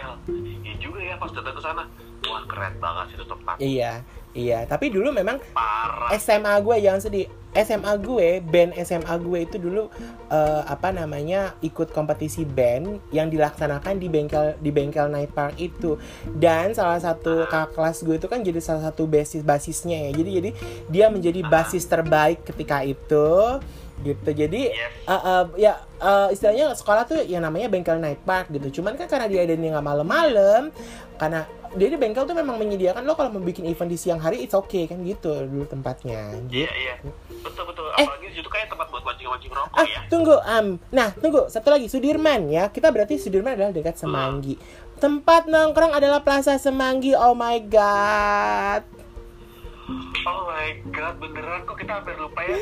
bengkel 0.08 0.64
iya 0.64 0.74
juga 0.80 1.00
ya 1.04 1.16
pas 1.20 1.32
datang 1.32 1.56
ke 1.56 1.62
sana. 1.62 1.84
Wah 2.28 2.44
keren 2.50 2.74
banget 2.82 3.06
sih 3.14 3.16
itu 3.20 3.26
tempat. 3.28 3.56
Iya 3.62 3.92
iya. 4.34 4.60
Tapi 4.66 4.90
dulu 4.90 5.14
memang 5.14 5.38
parah. 5.54 6.12
SMA 6.18 6.54
gue 6.64 6.76
jangan 6.82 7.02
sedih. 7.04 7.28
SMA 7.58 7.94
gue 7.98 8.38
band 8.46 8.78
SMA 8.86 9.14
gue 9.18 9.40
itu 9.42 9.58
dulu 9.58 9.90
eh, 10.30 10.62
apa 10.66 10.94
namanya 10.94 11.58
ikut 11.66 11.90
kompetisi 11.90 12.46
band 12.46 13.02
yang 13.10 13.34
dilaksanakan 13.34 13.98
di 13.98 14.08
bengkel 14.12 14.54
di 14.62 14.70
bengkel 14.70 15.10
night 15.10 15.34
park 15.34 15.58
itu. 15.58 15.98
Dan 16.26 16.74
salah 16.74 17.02
satu 17.02 17.46
kakak 17.50 17.74
kelas 17.74 17.98
gue 18.06 18.16
itu 18.18 18.28
kan 18.30 18.40
jadi 18.46 18.60
salah 18.62 18.90
satu 18.90 19.06
basis 19.10 19.42
basisnya 19.46 20.10
ya. 20.10 20.12
Jadi 20.14 20.30
jadi 20.42 20.50
dia 20.90 21.06
menjadi 21.10 21.42
basis 21.48 21.86
terbaik 21.86 22.46
ketika 22.46 22.82
itu 22.86 23.62
gitu 24.00 24.30
jadi 24.30 24.62
Yes. 24.70 24.92
eh, 25.06 25.14
eh, 25.14 25.44
ya 25.60 25.74
eh, 25.98 26.28
istilahnya 26.30 26.72
sekolah 26.72 27.04
tuh 27.04 27.22
yang 27.22 27.42
namanya 27.42 27.66
bengkel 27.68 27.98
night 27.98 28.22
park 28.22 28.50
gitu 28.50 28.80
cuman 28.80 28.94
kan 28.94 29.06
karena 29.06 29.26
dia 29.26 29.42
ada 29.42 29.54
nggak 29.54 29.82
malam-malam 29.82 30.70
karena 31.18 31.46
dia 31.74 31.88
di 31.88 31.98
bengkel 31.98 32.24
tuh 32.24 32.34
memang 32.34 32.56
menyediakan 32.56 33.04
lo 33.04 33.14
kalau 33.14 33.30
mau 33.30 33.42
bikin 33.42 33.66
event 33.66 33.86
di 33.86 33.98
siang 33.98 34.18
hari 34.18 34.40
it's 34.40 34.54
okay 34.54 34.86
kan 34.86 35.02
gitu 35.02 35.34
dulu 35.46 35.66
tempatnya 35.66 36.32
iya 36.48 36.70
iya 36.70 36.94
betul 37.42 37.66
betul 37.66 37.86
Eh. 37.94 38.06
apalagi 38.06 38.30
di 38.30 38.36
situ 38.36 38.48
kayak 38.48 38.70
tempat 38.70 38.88
buat 38.88 39.04
mancing 39.04 39.28
mancing 39.28 39.52
rokok 39.52 39.74
Ah, 39.74 39.84
ya 39.84 40.00
tunggu, 40.08 40.36
um, 40.38 40.68
nah 40.90 41.10
tunggu 41.12 41.46
satu 41.48 41.70
lagi 41.70 41.86
Sudirman 41.88 42.48
ya. 42.48 42.68
Kita 42.68 42.90
berarti 42.90 43.18
Sudirman 43.18 43.54
adalah 43.54 43.70
dekat 43.70 43.94
Semanggi. 43.96 44.58
Tempat 44.98 45.46
nongkrong 45.46 45.94
adalah 45.94 46.22
Plaza 46.22 46.58
Semanggi. 46.58 47.14
Oh 47.14 47.34
my 47.34 47.58
god. 47.62 48.82
Oh 50.28 50.42
my 50.52 50.70
god 50.92 51.16
beneran 51.18 51.64
kok 51.64 51.78
kita 51.80 51.92
hampir 52.04 52.16
lupa 52.20 52.44
ya. 52.44 52.56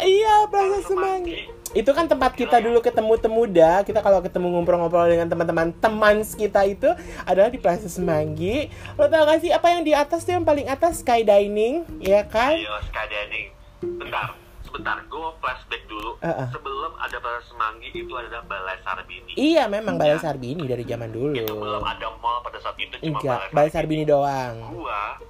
Iya, 0.00 0.34
Plaza 0.48 0.80
Semanggi. 0.88 1.44
Itu 1.74 1.90
kan 1.92 2.06
tempat 2.08 2.32
kita 2.38 2.62
dulu 2.62 2.80
ketemu 2.80 3.18
temuda. 3.20 3.82
Kita 3.84 4.00
kalau 4.00 4.24
ketemu 4.24 4.56
ngobrol-ngobrol 4.56 5.10
dengan 5.10 5.28
teman-teman 5.28 5.74
teman 5.76 6.22
kita 6.24 6.64
itu 6.64 6.88
adalah 7.28 7.50
di 7.52 7.58
Plaza 7.60 7.90
Semanggi. 7.90 8.72
Lo 8.96 9.10
tau 9.10 9.28
gak 9.28 9.44
sih 9.44 9.50
apa 9.52 9.74
yang 9.74 9.82
di 9.84 9.92
atas 9.92 10.24
tuh 10.24 10.38
yang 10.38 10.46
paling 10.46 10.70
atas 10.70 11.04
skydining, 11.04 11.84
ya 12.00 12.24
kan? 12.24 12.56
Ayo 12.56 12.72
skydiving. 12.88 13.52
Bentar, 14.00 14.32
sebentar. 14.64 14.96
Gue 15.10 15.28
flashback 15.44 15.84
dulu. 15.84 16.16
Uh-uh. 16.24 16.48
Sebelum 16.48 16.92
ada 16.96 17.16
Plaza 17.20 17.42
Semanggi 17.52 17.92
itu 17.92 18.12
adalah 18.16 18.40
Balai 18.48 18.78
Sarbini. 18.80 19.32
Iya, 19.36 19.68
memang 19.68 20.00
Balai 20.00 20.16
Sarbini 20.16 20.64
dari 20.64 20.88
zaman 20.88 21.12
dulu. 21.12 21.36
Itu 21.36 21.58
belum 21.58 21.84
ada 21.84 22.08
mall 22.22 22.40
pada 22.40 22.56
saat 22.62 22.78
itu 22.80 22.96
cuma 22.96 23.20
Enggak, 23.20 23.52
Balai 23.52 23.52
Balai 23.52 23.70
Sarbini 23.74 24.04
doang. 24.08 24.54
Gua 24.72 25.20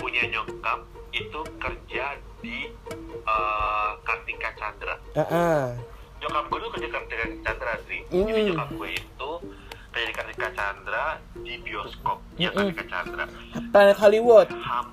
punya 0.00 0.22
nyokap 0.26 0.80
itu 1.12 1.40
kerja 1.58 2.04
di 2.40 2.58
eh, 3.22 3.90
Kartika 4.00 4.50
Chandra. 4.56 4.94
Heeh. 5.14 5.60
Nyokap 6.18 6.44
gue 6.46 6.58
tuh 6.58 6.70
kerja 6.72 6.86
di 6.86 6.92
Kartika 6.92 7.24
Chandra 7.42 7.72
sih. 7.84 8.00
Jadi 8.08 8.30
Mm. 8.32 8.46
nyokap 8.50 8.68
gue 8.72 8.88
itu 8.90 9.30
kerja 9.90 10.06
di 10.06 10.14
Kartika 10.14 10.48
Chandra 10.50 11.04
di 11.36 11.54
bioskop 11.60 12.18
ya 12.34 12.48
Mm-mm. 12.50 12.72
Kartika 12.72 12.84
Chandra. 12.88 13.24
Planet 13.68 13.98
Hollywood. 13.98 14.48
Ham 14.48 14.86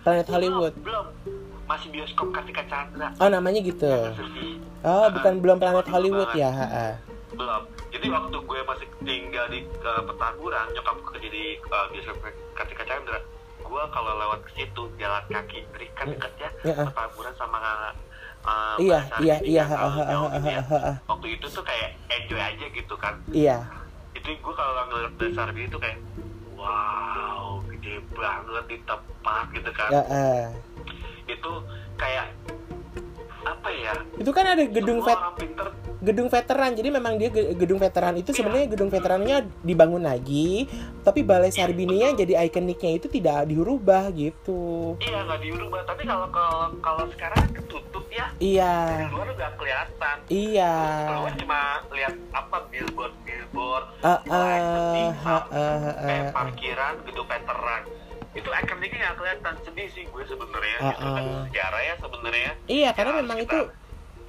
Planet 0.00 0.28
Hollywood. 0.28 0.72
belum, 0.80 1.06
belum. 1.22 1.66
masih 1.66 1.88
bioskop 1.88 2.26
Kartika 2.32 2.64
Chandra. 2.66 3.12
Oh 3.16 3.28
namanya 3.28 3.60
gitu. 3.60 3.92
Oh 4.82 5.06
bukan 5.12 5.34
belum 5.38 5.56
Planet 5.56 5.86
Hollywood 5.86 6.30
banget. 6.32 6.42
ya. 6.42 6.50
ha, 6.50 6.66
ha. 6.66 6.88
belum 7.30 7.62
jadi 7.90 8.06
waktu 8.08 8.36
gue 8.36 8.60
masih 8.64 8.86
tinggal 9.00 9.46
di 9.48 9.60
uh, 9.80 10.02
Petamburan 10.02 10.66
nyokap 10.72 10.94
gue 10.98 11.10
kerja 11.14 11.28
di 11.28 11.44
uh, 11.62 11.86
bioskop 11.88 12.16
Kartika 12.52 12.84
Chandra 12.84 13.18
gue 13.70 13.82
kalau 13.94 14.12
lewat 14.18 14.40
ke 14.42 14.50
situ 14.58 14.82
jalan 14.98 15.22
kaki 15.30 15.62
dari 15.70 15.86
kan 15.94 16.06
dekat 16.10 16.32
ya 16.42 16.50
Ya, 16.66 16.74
ah. 16.74 16.86
Petamburan 16.90 17.34
sama 17.38 17.58
uh, 18.42 18.74
Iya 18.82 19.00
iya 19.22 19.36
iya. 19.46 19.64
ya. 19.70 20.60
waktu 21.06 21.26
itu 21.38 21.46
tuh 21.46 21.62
kayak 21.62 21.94
enjoy 22.10 22.40
aja 22.42 22.66
gitu 22.66 22.94
kan 22.98 23.14
Iya. 23.30 23.62
itu 24.18 24.26
gue 24.34 24.54
kalau 24.58 24.74
ngeliat 24.90 25.14
dasar 25.22 25.48
itu 25.54 25.78
kayak 25.78 25.98
wow 26.58 27.62
gede 27.70 28.02
banget 28.10 28.64
di 28.66 28.76
tempat 28.82 29.44
gitu 29.54 29.70
kan 29.70 29.88
Ya, 29.94 30.02
ah. 30.10 30.44
itu 31.30 31.50
kayak 31.94 32.26
apa 33.42 33.68
ya 33.70 33.92
Itu 34.16 34.30
kan 34.30 34.44
ada 34.46 34.62
gedung 34.62 35.00
vet 35.00 35.20
gedung 36.00 36.32
veteran. 36.32 36.72
Jadi 36.72 36.88
memang 36.88 37.20
dia 37.20 37.28
ge- 37.28 37.52
gedung 37.52 37.76
veteran 37.76 38.16
itu 38.16 38.32
sebenarnya 38.32 38.72
gedung 38.72 38.88
veterannya 38.88 39.44
dibangun 39.60 40.00
lagi, 40.00 40.64
tapi 41.04 41.20
Balai 41.20 41.52
Sarbininya 41.52 42.16
jadi 42.16 42.40
ikoniknya 42.40 42.96
itu 42.96 43.06
tidak 43.06 43.44
dirubah 43.44 44.08
gitu. 44.10 44.96
iya 44.98 45.20
nggak 45.24 45.40
diubah 45.40 45.82
tapi 45.84 46.02
kalau 46.04 46.26
kalau 46.32 46.72
kalau 46.80 47.04
sekarang 47.12 47.44
ketutup 47.52 48.04
ya 48.08 48.26
Iya. 48.40 48.74
dari 48.96 49.06
luar 49.12 49.28
udah 49.30 49.50
kelihatan 49.60 50.16
Iya. 50.26 50.74
keluar 51.06 51.32
cuma 51.36 51.60
lihat 51.92 52.14
apa 52.32 52.56
billboard 52.72 53.14
billboard 53.22 53.84
ah, 54.00 54.18
kayak 54.24 55.44
ah. 55.52 56.32
parkiran 56.32 56.94
gedung 57.04 57.28
veteran 57.28 57.82
itu 58.30 58.46
ikoniknya 58.46 58.98
nggak 59.10 59.16
kelihatan. 59.18 59.54
Sedih 59.66 59.88
sih 59.90 60.04
gue 60.06 60.24
sebenarnya 60.26 60.76
Ah, 60.80 60.92
itu 60.94 61.06
kan 61.06 61.24
ah. 61.24 61.42
sejarah 61.50 61.82
ya 61.82 61.94
sebenarnya. 61.98 62.52
Iya, 62.70 62.90
karena 62.94 63.12
memang 63.22 63.38
harus 63.42 63.48
itu 63.50 63.58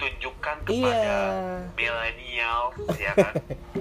kita 0.02 0.10
tunjukkan 0.10 0.56
kepada 0.64 0.90
Iya. 0.90 1.20
milenial 1.72 2.62
ya 2.96 3.12
kan 3.14 3.32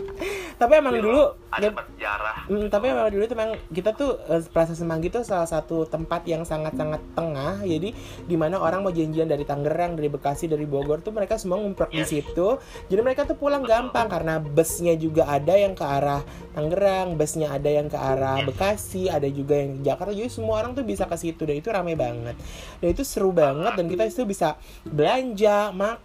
tapi 0.62 0.74
emang 0.76 0.94
Iya, 0.94 1.02
dulu 1.02 1.22
ada 1.50 1.66
ya- 1.66 1.74
bersejarah 1.74 2.38
Mm, 2.44 2.68
tapi 2.68 2.86
memang 2.90 3.08
dulu 3.08 3.24
itu 3.24 3.34
memang 3.34 3.54
kita 3.70 3.90
tuh 3.92 4.12
eh, 4.28 4.44
Plaza 4.46 4.74
Semanggi 4.74 5.08
itu 5.08 5.24
salah 5.24 5.46
satu 5.46 5.86
tempat 5.86 6.26
yang 6.26 6.44
sangat-sangat 6.44 7.00
tengah. 7.14 7.62
Jadi 7.62 7.96
di 8.22 8.36
mana 8.36 8.58
orang 8.58 8.82
mau 8.82 8.92
janjian 8.92 9.24
dari 9.26 9.42
Tangerang, 9.42 9.96
dari 9.96 10.12
Bekasi, 10.12 10.46
dari 10.46 10.66
Bogor 10.66 11.00
tuh 11.00 11.10
mereka 11.10 11.38
semua 11.38 11.58
ngumpul 11.58 11.88
di 11.88 12.02
Yes. 12.02 12.12
situ. 12.12 12.60
Jadi 12.86 13.00
mereka 13.00 13.24
tuh 13.24 13.34
pulang 13.36 13.64
gampang 13.64 14.06
karena 14.06 14.38
busnya 14.38 14.92
juga 14.94 15.26
ada 15.26 15.56
yang 15.56 15.72
ke 15.72 15.86
arah 15.86 16.20
Tangerang, 16.52 17.16
busnya 17.16 17.48
ada 17.50 17.70
yang 17.72 17.88
ke 17.88 17.96
arah 17.96 18.38
Yes. 18.38 18.48
Bekasi, 18.48 19.04
ada 19.08 19.28
juga 19.28 19.56
yang 19.56 19.80
Jakarta. 19.82 20.12
Jadi 20.12 20.28
semua 20.28 20.60
orang 20.60 20.72
tuh 20.74 20.84
bisa 20.84 21.06
ke 21.06 21.16
situ 21.16 21.42
dan 21.42 21.56
itu 21.56 21.70
ramai 21.70 21.96
banget. 21.96 22.36
Dan 22.78 22.88
itu 22.90 23.02
seru 23.02 23.32
banget 23.32 23.74
dan 23.74 23.86
kita 23.88 24.04
itu 24.06 24.26
bisa 24.26 24.60
belanja, 24.84 25.72
makan, 25.72 26.04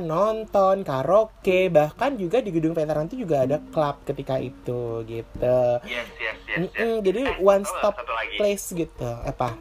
nonton, 0.00 0.80
karaoke, 0.80 1.68
bahkan 1.68 2.16
juga 2.16 2.40
di 2.40 2.48
gedung 2.48 2.72
veteran 2.72 3.04
itu 3.10 3.26
juga 3.26 3.44
ada 3.44 3.60
klub 3.68 4.00
ketika 4.08 4.40
itu 4.40 5.04
gitu. 5.04 5.58
yes 5.84 6.08
yes 6.16 6.16
yes, 6.16 6.36
yes. 6.48 6.58
Mm-mm, 6.72 6.94
jadi 7.04 7.20
Eh, 7.28 7.44
one 7.44 7.64
stop 7.68 8.00
place 8.40 8.72
gitu. 8.72 9.10
Apa? 9.26 9.52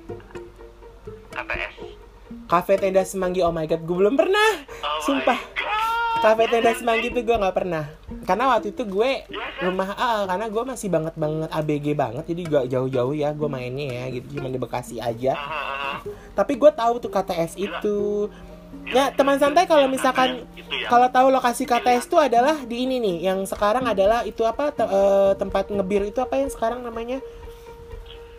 KTS 1.35 1.75
Cafe 2.47 2.79
Tenda 2.79 3.03
Semanggi. 3.03 3.43
Oh 3.43 3.51
my 3.51 3.67
god, 3.67 3.83
gue 3.83 3.97
belum 3.97 4.15
pernah. 4.15 4.63
Oh 4.79 5.03
Sumpah. 5.03 5.35
Cafe 6.17 6.49
Tenda 6.49 6.71
Semanggi 6.73 7.11
itu 7.11 7.21
gue 7.21 7.35
nggak 7.35 7.55
pernah. 7.55 7.91
Karena 8.23 8.55
waktu 8.55 8.71
itu 8.71 8.87
gue 8.87 9.11
rumah 9.61 9.93
ah 9.93 10.23
karena 10.25 10.47
gue 10.47 10.63
masih 10.63 10.87
banget 10.89 11.13
banget 11.19 11.49
ABG 11.49 11.85
banget 11.97 12.23
jadi 12.29 12.41
gak 12.45 12.65
jauh-jauh 12.69 13.13
ya 13.17 13.33
gue 13.33 13.49
mainnya 13.49 13.85
ya 13.89 14.03
gitu 14.15 14.39
cuma 14.39 14.47
di 14.49 14.57
Bekasi 14.57 14.97
aja. 14.97 15.35
Ah, 15.35 15.43
ah, 15.43 15.65
ah. 15.93 15.97
Tapi 16.33 16.57
gue 16.57 16.71
tahu 16.73 16.93
tuh 17.03 17.11
KTS 17.11 17.53
itu. 17.59 18.31
Ya 18.87 19.11
teman 19.11 19.35
santai 19.35 19.67
kalau 19.67 19.87
misalkan 19.87 20.47
kalau 20.87 21.07
tahu 21.07 21.27
lokasi 21.27 21.63
KTS 21.63 22.07
itu 22.07 22.15
adalah 22.15 22.63
di 22.63 22.87
ini 22.87 22.97
nih 22.97 23.17
yang 23.27 23.39
sekarang 23.43 23.83
adalah 23.83 24.23
itu 24.23 24.43
apa 24.43 24.71
te- 24.71 24.87
eh, 24.87 25.31
tempat 25.35 25.67
ngebir 25.67 26.07
itu 26.07 26.19
apa 26.19 26.39
yang 26.39 26.47
sekarang 26.47 26.79
namanya 26.81 27.19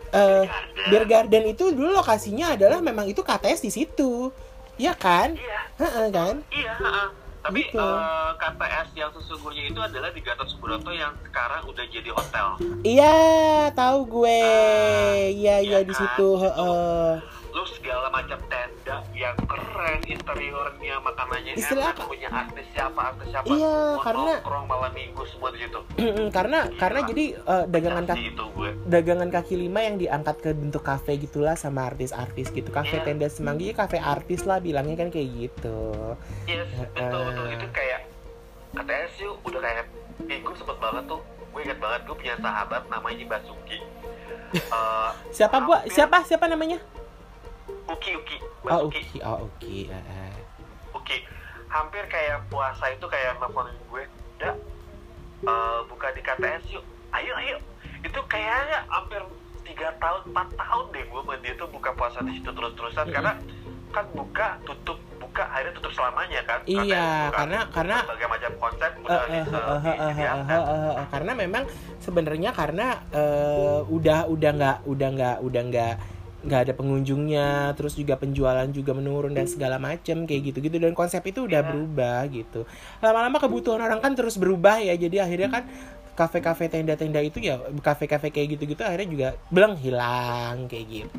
eh 0.09 0.45
Beer 0.89 1.05
Garden 1.05 1.45
itu 1.47 1.69
dulu 1.69 1.93
lokasinya 1.93 2.57
adalah 2.57 2.81
memang 2.81 3.05
itu 3.05 3.21
KTS 3.21 3.61
di 3.61 3.69
situ. 3.69 4.33
Ya 4.73 4.95
kan? 4.95 5.35
iya 5.35 5.59
Heeh 5.77 6.07
kan? 6.09 6.35
iya 6.49 6.73
ah. 6.79 7.09
tapi 7.39 7.67
Gitu. 7.67 7.77
eh, 7.77 8.31
KTS 8.35 8.87
yang 8.95 9.11
sesungguhnya 9.13 9.63
itu 9.69 9.79
adalah 9.79 10.09
di 10.09 10.19
Gatot 10.19 10.49
Subroto 10.49 10.89
yang 10.89 11.13
sekarang 11.21 11.61
udah 11.67 11.85
jadi 11.87 12.09
hotel 12.09 12.47
Iya, 12.81 13.15
tahu 13.71 13.99
gue. 14.07 14.39
Ah, 14.43 15.13
Iya, 15.29 15.29
iya 15.29 15.55
iya 15.61 15.79
di 15.83 15.93
kan? 15.93 15.99
situ, 15.99 16.27
heeh. 16.35 17.09
Lu 17.59 17.67
segala 17.67 18.07
macam 18.07 18.39
tenda 18.47 19.03
yang 19.11 19.35
keren 19.43 19.99
interiornya 20.05 20.95
makanannya 20.97 21.53
Istilah 21.53 21.91
enak 21.91 21.95
apa? 21.97 22.07
punya 22.07 22.29
artis 22.31 22.65
siapa 22.71 22.99
artis 23.05 23.27
siapa 23.27 23.45
Iya, 23.49 23.75
Mau 23.91 23.99
karena- 23.99 24.39
nongkrong 24.39 24.65
malam 24.65 24.91
minggu 24.93 25.23
semua 25.27 25.49
di 25.51 25.59
situ 25.59 25.79
karena 26.31 26.59
karena 26.73 26.99
jadi 27.03 27.25
eh, 27.35 27.65
dagangan 27.67 28.05
kaki 28.05 28.23
itu 28.29 28.43
gue 28.49 28.69
dagangan 28.87 29.29
kaki 29.29 29.55
lima 29.57 29.79
yang 29.81 29.95
diangkat 29.97 30.35
ke 30.39 30.49
bentuk 30.53 30.79
kafe 30.81 31.19
gitulah 31.19 31.53
sama 31.53 31.83
artis-artis 31.85 32.47
gitu. 32.49 32.69
Kafe 32.69 32.95
Iya. 32.95 33.03
tenda 33.03 33.27
semanggi, 33.27 33.73
kafe 33.73 33.99
artis 33.99 34.47
lah 34.47 34.59
bilangnya 34.59 34.95
kan 34.95 35.11
kayak 35.11 35.27
gitu. 35.27 35.77
yes 36.45 36.63
betul 36.71 37.11
betul 37.27 37.45
itu 37.49 37.67
kayak 37.69 38.07
KTS 38.71 39.11
sih 39.17 39.27
udah 39.27 39.59
kayak 39.59 39.85
eh, 40.23 40.39
gue 40.39 40.55
sempet 40.55 40.79
banget 40.79 41.03
tuh 41.05 41.19
gue 41.49 41.59
inget 41.59 41.75
banget 41.77 42.07
gue 42.07 42.15
punya 42.15 42.35
sahabat 42.39 42.87
namanya 42.87 43.25
Basuki 43.27 43.79
Eh, 44.49 45.09
Siapa 45.29 45.59
hampir- 45.59 45.91
Siapa? 45.91 46.23
Siapa 46.23 46.47
namanya? 46.47 46.79
Uki 47.89 48.11
Uki 48.15 48.37
Oh, 48.61 48.85
Basuki 48.85 49.01
Uki. 49.03 49.17
Oh, 49.21 49.37
Uki. 49.43 49.77
eh, 49.87 49.97
eh. 49.97 50.31
Oke, 50.91 51.17
hampir 51.67 52.03
kayak 52.05 52.45
puasa 52.47 52.85
itu 52.87 53.05
kayak 53.05 53.37
nelfonin 53.37 53.73
gue, 53.83 54.03
dah 54.37 54.53
eh, 55.41 55.79
buka 55.85 56.07
di 56.11 56.21
KTS 56.21 56.63
yuk, 56.71 56.83
ayo 57.11 57.33
ayo. 57.35 57.57
Itu 57.99 58.19
kayaknya 58.25 58.85
hampir 58.87 59.21
tiga 59.63 59.89
tahun, 59.97 60.21
empat 60.27 60.47
tahun 60.55 60.85
deh 60.91 61.03
gue 61.03 61.19
sama 61.19 61.35
dia 61.37 61.53
tuh 61.55 61.67
buka 61.67 61.89
puasa 61.91 62.21
di 62.21 62.33
situ 62.33 62.49
terus-terusan 62.49 63.05
Mm-mm. 63.05 63.15
karena 63.15 63.33
kan 63.89 64.05
buka 64.11 64.47
tutup 64.63 64.97
buka 65.19 65.45
akhirnya 65.45 65.73
tutup 65.75 65.91
selamanya 65.91 66.41
kan 66.43 66.59
Iya, 66.63 66.77
KTS 66.79 66.89
buka 67.23 67.37
karena- 67.37 67.65
karena- 67.69 67.99
berbagai 68.01 68.27
macam 68.27 68.51
konsep 68.59 68.91
udah 68.99 69.21
karena 71.07 71.31
memang 71.35 71.63
sebenarnya 71.99 72.49
karena 72.51 72.87
eh, 73.11 73.79
udah 73.83 74.19
udah 74.27 74.51
nggak 74.51 74.77
udah 74.85 75.09
nggak 75.11 75.37
udah 75.41 75.61
nggak 75.67 75.93
nggak 76.39 76.61
ada 76.61 76.73
pengunjungnya 76.73 77.47
terus 77.73 77.93
juga 77.93 78.15
penjualan 78.15 78.63
juga 78.67 78.91
menurun 78.91 79.31
dan 79.31 79.43
segala 79.43 79.75
macam 79.75 80.23
kayak 80.23 80.41
gitu 80.47 80.57
gitu 80.61 80.77
dan 80.77 80.93
konsep 80.93 81.19
itu 81.21 81.43
udah 81.43 81.59
Iya. 81.59 81.67
berubah 81.67 82.19
gitu 82.27 82.61
lama-lama 82.99 83.37
kebutuhan 83.37 83.81
orang 83.81 83.99
kan 83.99 84.13
terus 84.13 84.35
berubah 84.35 84.77
ya 84.77 84.93
jadi 84.93 85.23
akhirnya 85.23 85.49
kan 85.49 85.63
kafe-kafe 86.11 86.67
tenda-tenda 86.67 87.19
itu 87.19 87.39
ya 87.39 87.55
kafe-kafe 87.77 88.27
kayak 88.29 88.55
gitu-gitu 88.55 88.79
akhirnya 88.81 89.07
juga 89.07 89.27
belum 89.49 89.75
hilang 89.75 90.67
kayak 90.67 90.85
gitu 90.89 91.15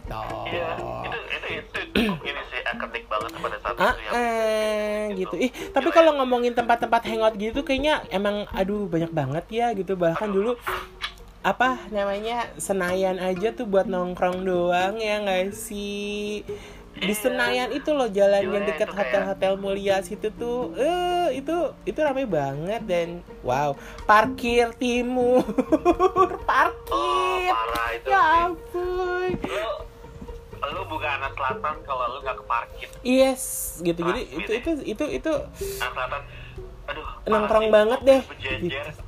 Iya, 0.47 0.69
itu 1.03 1.19
itu 1.27 1.49
itu 1.51 1.79
cukup 1.91 2.21
ini 2.23 2.41
sih 2.47 2.61
ikonik 2.63 3.05
banget 3.07 3.31
pada 3.35 3.57
saat 3.59 3.77
Ah, 3.77 3.93
itu 3.93 4.01
ya. 4.03 4.11
eh, 4.13 5.05
gitu. 5.17 5.35
Ih, 5.39 5.51
tapi 5.71 5.85
Gila 5.87 5.97
kalau 5.97 6.11
ya. 6.11 6.17
ngomongin 6.17 6.53
tempat-tempat 6.53 7.01
hangout 7.03 7.35
gitu 7.35 7.61
kayaknya 7.61 8.05
emang 8.09 8.45
aduh 8.51 8.85
banyak 8.87 9.09
banget 9.11 9.45
ya 9.51 9.67
gitu. 9.73 9.97
Bahkan 9.97 10.29
dulu 10.29 10.53
apa 11.41 11.89
namanya 11.89 12.53
Senayan 12.61 13.17
aja 13.17 13.49
tuh 13.51 13.65
buat 13.65 13.89
nongkrong 13.89 14.45
doang 14.45 15.01
ya 15.01 15.21
nggak 15.21 15.57
sih? 15.57 16.45
Di. 16.91 17.15
Senayan 17.17 17.73
itu 17.73 17.97
loh 17.97 18.13
jalan 18.13 18.45
Gila 18.45 18.53
yang 18.53 18.65
ya, 18.67 18.69
dekat 18.75 18.89
kayak- 18.93 18.99
hotel-hotel 19.01 19.53
mulia 19.57 20.05
situ 20.05 20.29
tuh. 20.31 20.77
Eh, 20.77 21.41
itu 21.41 21.57
itu 21.87 21.97
ramai 21.97 22.29
banget 22.29 22.85
dan 22.85 23.09
wow, 23.41 23.73
parkir 24.05 24.75
timur. 24.77 25.41
Oh, 26.11 26.29
parkir. 26.45 27.49
parah 27.49 27.89
itu 27.95 28.09
ya 28.11 28.21
ampun. 28.45 29.31
Lu 29.41 29.65
lu 30.61 30.83
bukan 30.87 31.09
anak 31.09 31.33
selatan 31.33 31.75
kalau 31.83 32.05
lu 32.11 32.19
nggak 32.21 32.37
ke 32.37 32.45
parkir. 32.45 32.89
Yes, 33.01 33.43
gitu. 33.81 34.05
Jadi 34.05 34.21
Asli 34.29 34.37
itu 34.37 34.51
itu 34.53 34.71
itu 34.85 35.05
itu 35.09 35.33
anak 35.81 35.93
selatan 35.97 36.21
aduh 36.91 37.07
Nongkrong 37.23 37.63
sih. 37.63 37.73
banget 37.73 38.01
deh. 38.03 38.21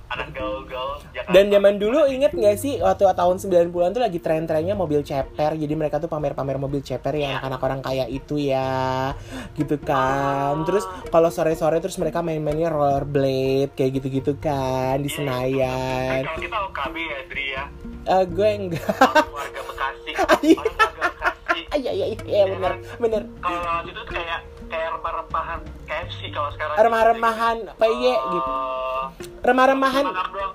anak 0.07 0.29
gaul-gaul 0.31 1.01
Dan 1.27 1.49
zaman 1.49 1.75
dulu 1.77 2.05
inget 2.05 2.31
gak 2.31 2.55
sih 2.55 2.77
waktu 2.79 3.09
tahun 3.09 3.37
90-an 3.39 3.91
tuh 3.91 4.03
lagi 4.03 4.19
tren-trennya 4.19 4.75
mobil 4.75 5.01
ceper. 5.01 5.55
Jadi 5.55 5.73
mereka 5.73 5.97
tuh 5.97 6.07
pamer-pamer 6.07 6.55
mobil 6.57 6.79
ceper 6.79 7.17
ya 7.17 7.35
anak-anak 7.35 7.61
orang 7.61 7.81
kaya 7.81 8.05
itu 8.07 8.37
ya. 8.37 9.17
Gitu 9.53 9.81
kan. 9.81 10.63
Terus 10.63 10.85
kalau 11.09 11.29
sore-sore 11.29 11.79
terus 11.79 11.97
mereka 11.97 12.21
main-mainnya 12.21 12.69
rollerblade 12.69 13.73
kayak 13.73 13.91
gitu-gitu 13.97 14.37
kan 14.37 14.97
di 14.97 15.09
Iya, 15.09 15.17
Senayan. 15.17 16.13
Eh, 16.15 16.27
kalau 16.27 16.41
kita 16.41 16.59
OKB 16.67 16.97
ya 17.01 17.19
Dri 17.27 17.47
ya 17.51 17.65
Eh, 18.05 18.25
gue 18.27 18.49
enggak. 18.51 18.85
warga 19.27 19.61
Bekasi 19.65 20.11
Iya. 20.45 20.61
orang 20.61 20.77
warga 20.77 20.87
Bekasi 20.93 21.61
Ah, 21.65 21.79
Iya 21.79 21.91
iya 21.91 22.07
iya 22.23 22.45
bener 22.47 22.73
bener. 22.99 23.23
kalau 23.39 23.81
itu 23.83 23.97
tuh 23.97 24.13
kayak 24.13 24.41
kayak 24.73 24.89
rempah-rempahan 24.91 25.59
KFC 25.85 26.21
kalau 26.33 26.49
sekarang 26.51 26.75
Remah-remahan 26.79 27.57
PY 27.77 27.93
gitu. 28.09 28.51
Eh, 28.51 29.05
Remah-remahan 29.43 30.07
doang. 30.07 30.53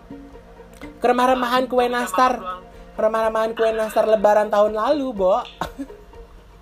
remah-remahan 1.00 1.64
kue 1.64 1.86
Bisa 1.86 1.94
nastar. 1.94 2.34
Remah-remahan 2.98 3.54
kue 3.54 3.70
nastar 3.72 4.06
lebaran 4.06 4.50
tahun 4.50 4.74
lalu, 4.74 5.14
Bo. 5.14 5.38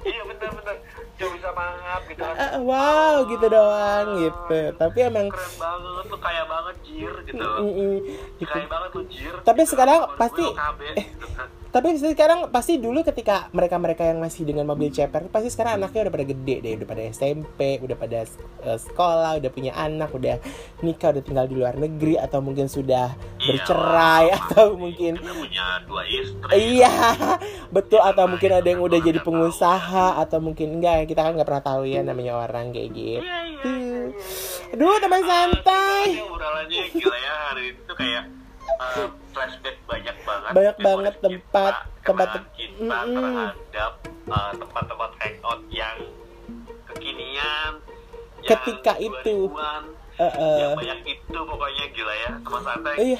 iya 0.04 0.22
bener-bener 0.22 0.76
cuma 1.16 1.32
bisa 1.32 1.50
mangap 1.50 2.02
gitu 2.06 2.22
kan 2.22 2.36
Eh, 2.36 2.52
wow 2.60 3.16
gitu 3.26 3.46
doang 3.48 4.08
gitu. 4.20 4.60
Tapi 4.76 4.98
emang 5.02 5.32
keren 5.32 5.54
banget 5.56 6.06
lu 6.06 6.18
kaya 6.20 6.44
banget 6.46 6.76
jir 6.84 7.14
gitu 7.24 7.40
Mm-mm, 7.42 7.94
gitu. 8.36 8.52
kaya 8.52 8.68
banget 8.68 8.90
lu 8.92 9.04
jir 9.08 9.34
Tapi 9.42 9.62
sekarang 9.64 10.00
Kalau 10.04 10.12
gue 10.12 10.20
pasti- 10.20 10.52
OKB, 10.52 10.80
gitu 11.00 11.28
kan. 11.32 11.48
Tapi 11.76 12.00
sekarang 12.00 12.56
pasti 12.56 12.80
dulu 12.80 13.04
ketika 13.04 13.52
mereka-mereka 13.52 14.08
yang 14.08 14.24
masih 14.24 14.48
dengan 14.48 14.64
mobil 14.64 14.88
ceper 14.96 15.28
pasti 15.28 15.52
sekarang 15.52 15.84
anaknya 15.84 16.08
udah 16.08 16.14
pada 16.16 16.26
gede 16.32 16.56
deh, 16.64 16.74
udah 16.80 16.88
pada 16.88 17.04
SMP, 17.12 17.60
udah 17.84 17.98
pada 18.00 18.20
eh, 18.64 18.80
sekolah, 18.80 19.44
udah 19.44 19.52
punya 19.52 19.76
anak, 19.76 20.16
udah 20.16 20.40
nikah, 20.80 21.12
udah 21.12 21.20
tinggal 21.20 21.52
di 21.52 21.56
luar 21.60 21.76
negeri 21.76 22.16
atau 22.16 22.40
mungkin 22.40 22.72
sudah 22.72 23.12
bercerai 23.44 24.32
Iya, 24.32 24.40
atau 24.40 24.80
mungkin 24.80 25.20
punya 25.20 25.84
dua 25.84 26.08
istri 26.08 26.80
Iya, 26.80 26.96
betul 27.76 28.00
atau 28.00 28.24
mungkin 28.32 28.56
ada 28.56 28.68
yang 28.72 28.80
udah 28.80 29.00
jadi 29.04 29.20
pengusaha 29.20 30.16
atau 30.24 30.40
mungkin 30.40 30.80
enggak 30.80 31.12
kita 31.12 31.28
kan 31.28 31.36
nggak 31.36 31.44
pernah 31.44 31.66
tahu 31.68 31.84
ya 31.84 32.00
namanya 32.08 32.40
orang 32.40 32.72
kayak 32.72 32.96
gitu. 32.96 33.20
Iya, 33.20 33.40
iya, 33.52 33.60
iya, 33.60 33.74
iya, 33.76 34.04
iya. 34.16 34.74
Aduh, 34.80 34.96
teman 35.04 35.22
santai. 35.28 36.24
Ah, 36.24 36.32
obrolannya 36.32 36.84
gila 36.96 37.18
ya 37.20 37.34
hari 37.52 37.64
ini 37.76 37.80
tuh 37.84 37.96
kayak 38.00 38.45
uh, 38.76 39.08
flashback 39.30 39.78
banyak 39.86 40.16
banget. 40.20 40.52
Banyak 40.52 40.78
banget 40.80 41.14
kita, 41.16 41.26
tempat, 41.26 41.74
tempat- 42.02 42.32
kenangan 42.32 42.44
kita 42.54 42.98
Mm-mm. 42.98 43.16
terhadap 43.16 43.92
uh, 44.28 44.52
tempat-tempat 44.54 45.12
hangout 45.18 45.62
yang 45.70 45.98
kekinian. 46.88 47.72
yang 48.40 48.50
Ketika 48.52 48.94
itu. 49.00 49.50
2000-an, 49.50 49.84
Eh, 50.16 50.24
eh. 50.24 50.58
yang 50.62 50.80
banyak 50.80 51.00
itu 51.04 51.38
pokoknya 51.38 51.86
gila 51.92 52.14
ya 52.16 52.32
teman 52.40 52.62
santai. 52.64 52.96
Iya, 52.96 53.20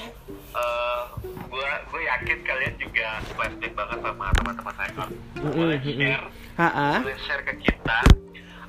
Eh, 0.56 1.02
gue 1.46 1.68
gue 1.84 2.02
yakin 2.02 2.38
kalian 2.40 2.74
juga 2.78 3.06
flashback 3.28 3.72
banget 3.74 3.98
sama 4.00 4.24
teman-teman 4.32 4.74
hangout. 4.74 5.10
Mm-mm, 5.36 5.52
Boleh 5.52 5.78
share 5.82 6.24
ha 6.56 6.96
boleh 6.96 7.18
share 7.20 7.44
ke 7.44 7.54
kita 7.60 7.98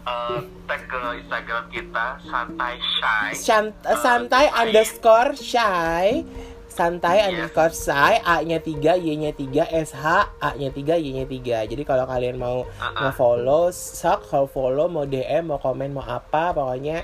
eh, 0.03 0.39
tag 0.65 0.81
ke 0.83 0.99
Instagram 1.17 1.63
kita 1.69 2.05
santai 2.21 2.75
shy 2.75 3.29
San- 3.33 3.75
santai 3.95 4.51
underscore 4.51 5.31
shy 5.33 6.27
santai 6.77 7.17
Yes. 7.17 7.27
underscore 7.33 7.73
say 7.73 8.21
A-nya 8.21 8.61
3, 8.61 8.93
Y-nya 8.95 9.33
3, 9.33 9.65
SH, 9.65 10.05
A-nya 10.37 10.69
3, 10.69 10.93
Y-nya 10.95 11.25
3. 11.25 11.65
Jadi 11.65 11.81
kalau 11.81 12.05
kalian 12.05 12.37
mau 12.37 12.61
Uh-uh. 12.61 13.09
nge-follow, 13.09 13.73
sok, 13.73 14.29
mau 14.29 14.45
follow, 14.45 14.85
mau 14.85 15.03
DM, 15.03 15.49
mau 15.49 15.57
komen, 15.57 15.89
mau 15.89 16.05
apa, 16.05 16.53
pokoknya 16.53 17.01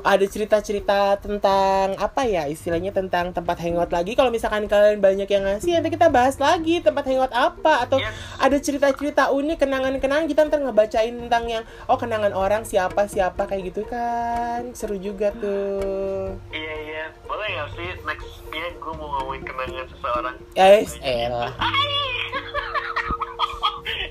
ada 0.00 0.24
cerita-cerita 0.24 1.20
tentang 1.20 1.94
apa 1.96 2.24
ya 2.24 2.48
istilahnya 2.48 2.90
tentang 2.90 3.30
tempat 3.30 3.60
hangout 3.60 3.92
lagi. 3.92 4.16
Kalau 4.16 4.32
misalkan 4.32 4.64
kalian 4.64 4.98
banyak 4.98 5.28
yang 5.28 5.44
ngasih, 5.44 5.76
nanti 5.76 5.92
kita 5.92 6.08
bahas 6.08 6.40
lagi 6.40 6.80
tempat 6.80 7.04
hangout 7.04 7.30
apa 7.30 7.84
atau 7.84 8.00
Yes. 8.00 8.16
ada 8.40 8.56
cerita-cerita 8.56 9.28
unik, 9.28 9.60
kenangan-kenangan 9.60 10.24
kita 10.24 10.48
ntar 10.48 10.58
ngebacain 10.58 11.12
tentang 11.12 11.44
yang 11.46 11.64
oh 11.84 11.94
kenangan 11.94 12.32
orang 12.32 12.62
siapa 12.62 13.04
siapa 13.04 13.44
kayak 13.44 13.68
gitu 13.68 13.84
kan. 13.84 14.72
Seru 14.72 14.96
juga 14.96 15.34
tuh. 15.36 16.34
Iya 16.48 16.74
iya, 16.80 17.04
boleh 17.26 17.46
nggak 17.52 17.68
sih 17.74 17.88
next 18.02 18.30
ya 18.48 18.68
gue 18.72 18.94
mau 19.02 19.18
ngomongin 19.18 19.42
kenangan 19.42 19.86
seseorang. 19.88 20.36
Guys, 20.52 20.94
elah. 21.02 21.50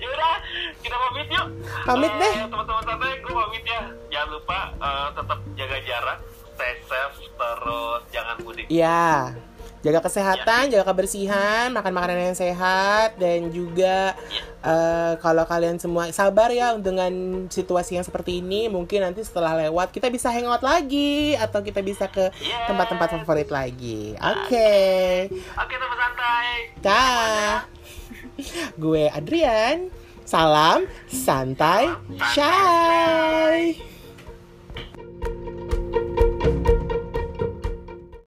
Yaudah, 0.01 0.35
kita 0.81 0.95
pamit 0.97 1.27
yuk. 1.29 1.47
Pamit 1.85 2.11
Eh, 2.11 2.19
deh. 2.19 2.33
Teman-teman 2.43 2.83
santai, 2.83 3.15
gue 3.17 3.31
pamit 3.33 3.63
ya. 3.63 3.81
Jangan 4.09 4.27
lupa 4.29 4.59
eh, 4.75 5.07
tetap 5.15 5.39
jaga 5.55 5.77
jarak, 5.81 6.19
stay 6.51 6.73
safe, 6.83 7.15
terus 7.31 8.01
jangan 8.11 8.35
mudik. 8.43 8.65
Iya. 8.67 9.31
Jaga 9.81 10.05
kesehatan, 10.05 10.69
jaga 10.69 10.85
kebersihan, 10.85 11.73
makan 11.73 11.89
makanan 11.89 12.29
yang 12.29 12.37
sehat 12.37 13.17
dan 13.17 13.49
juga 13.49 14.13
eh, 14.61 15.13
kalau 15.17 15.41
kalian 15.41 15.81
semua 15.81 16.05
sabar 16.13 16.53
ya 16.53 16.77
dengan 16.77 17.09
situasi 17.49 17.97
yang 17.97 18.05
seperti 18.05 18.45
ini, 18.45 18.69
mungkin 18.69 19.01
nanti 19.01 19.25
setelah 19.25 19.57
lewat 19.57 19.89
kita 19.89 20.13
bisa 20.13 20.29
hangout 20.29 20.61
lagi 20.61 21.33
atau 21.33 21.65
kita 21.65 21.81
bisa 21.81 22.05
ke 22.05 22.29
Yes. 22.41 22.69
tempat-tempat 22.69 23.25
favorit 23.25 23.49
lagi. 23.49 24.13
Oke. 24.21 24.77
Oke 25.33 25.73
teman 25.75 25.97
santai. 25.97 26.47
Dah. 26.85 27.65
Gue 28.81 29.09
Adrian. 29.09 29.89
Salam 30.21 30.85
santai, 31.09 31.91
shy. 32.31 33.75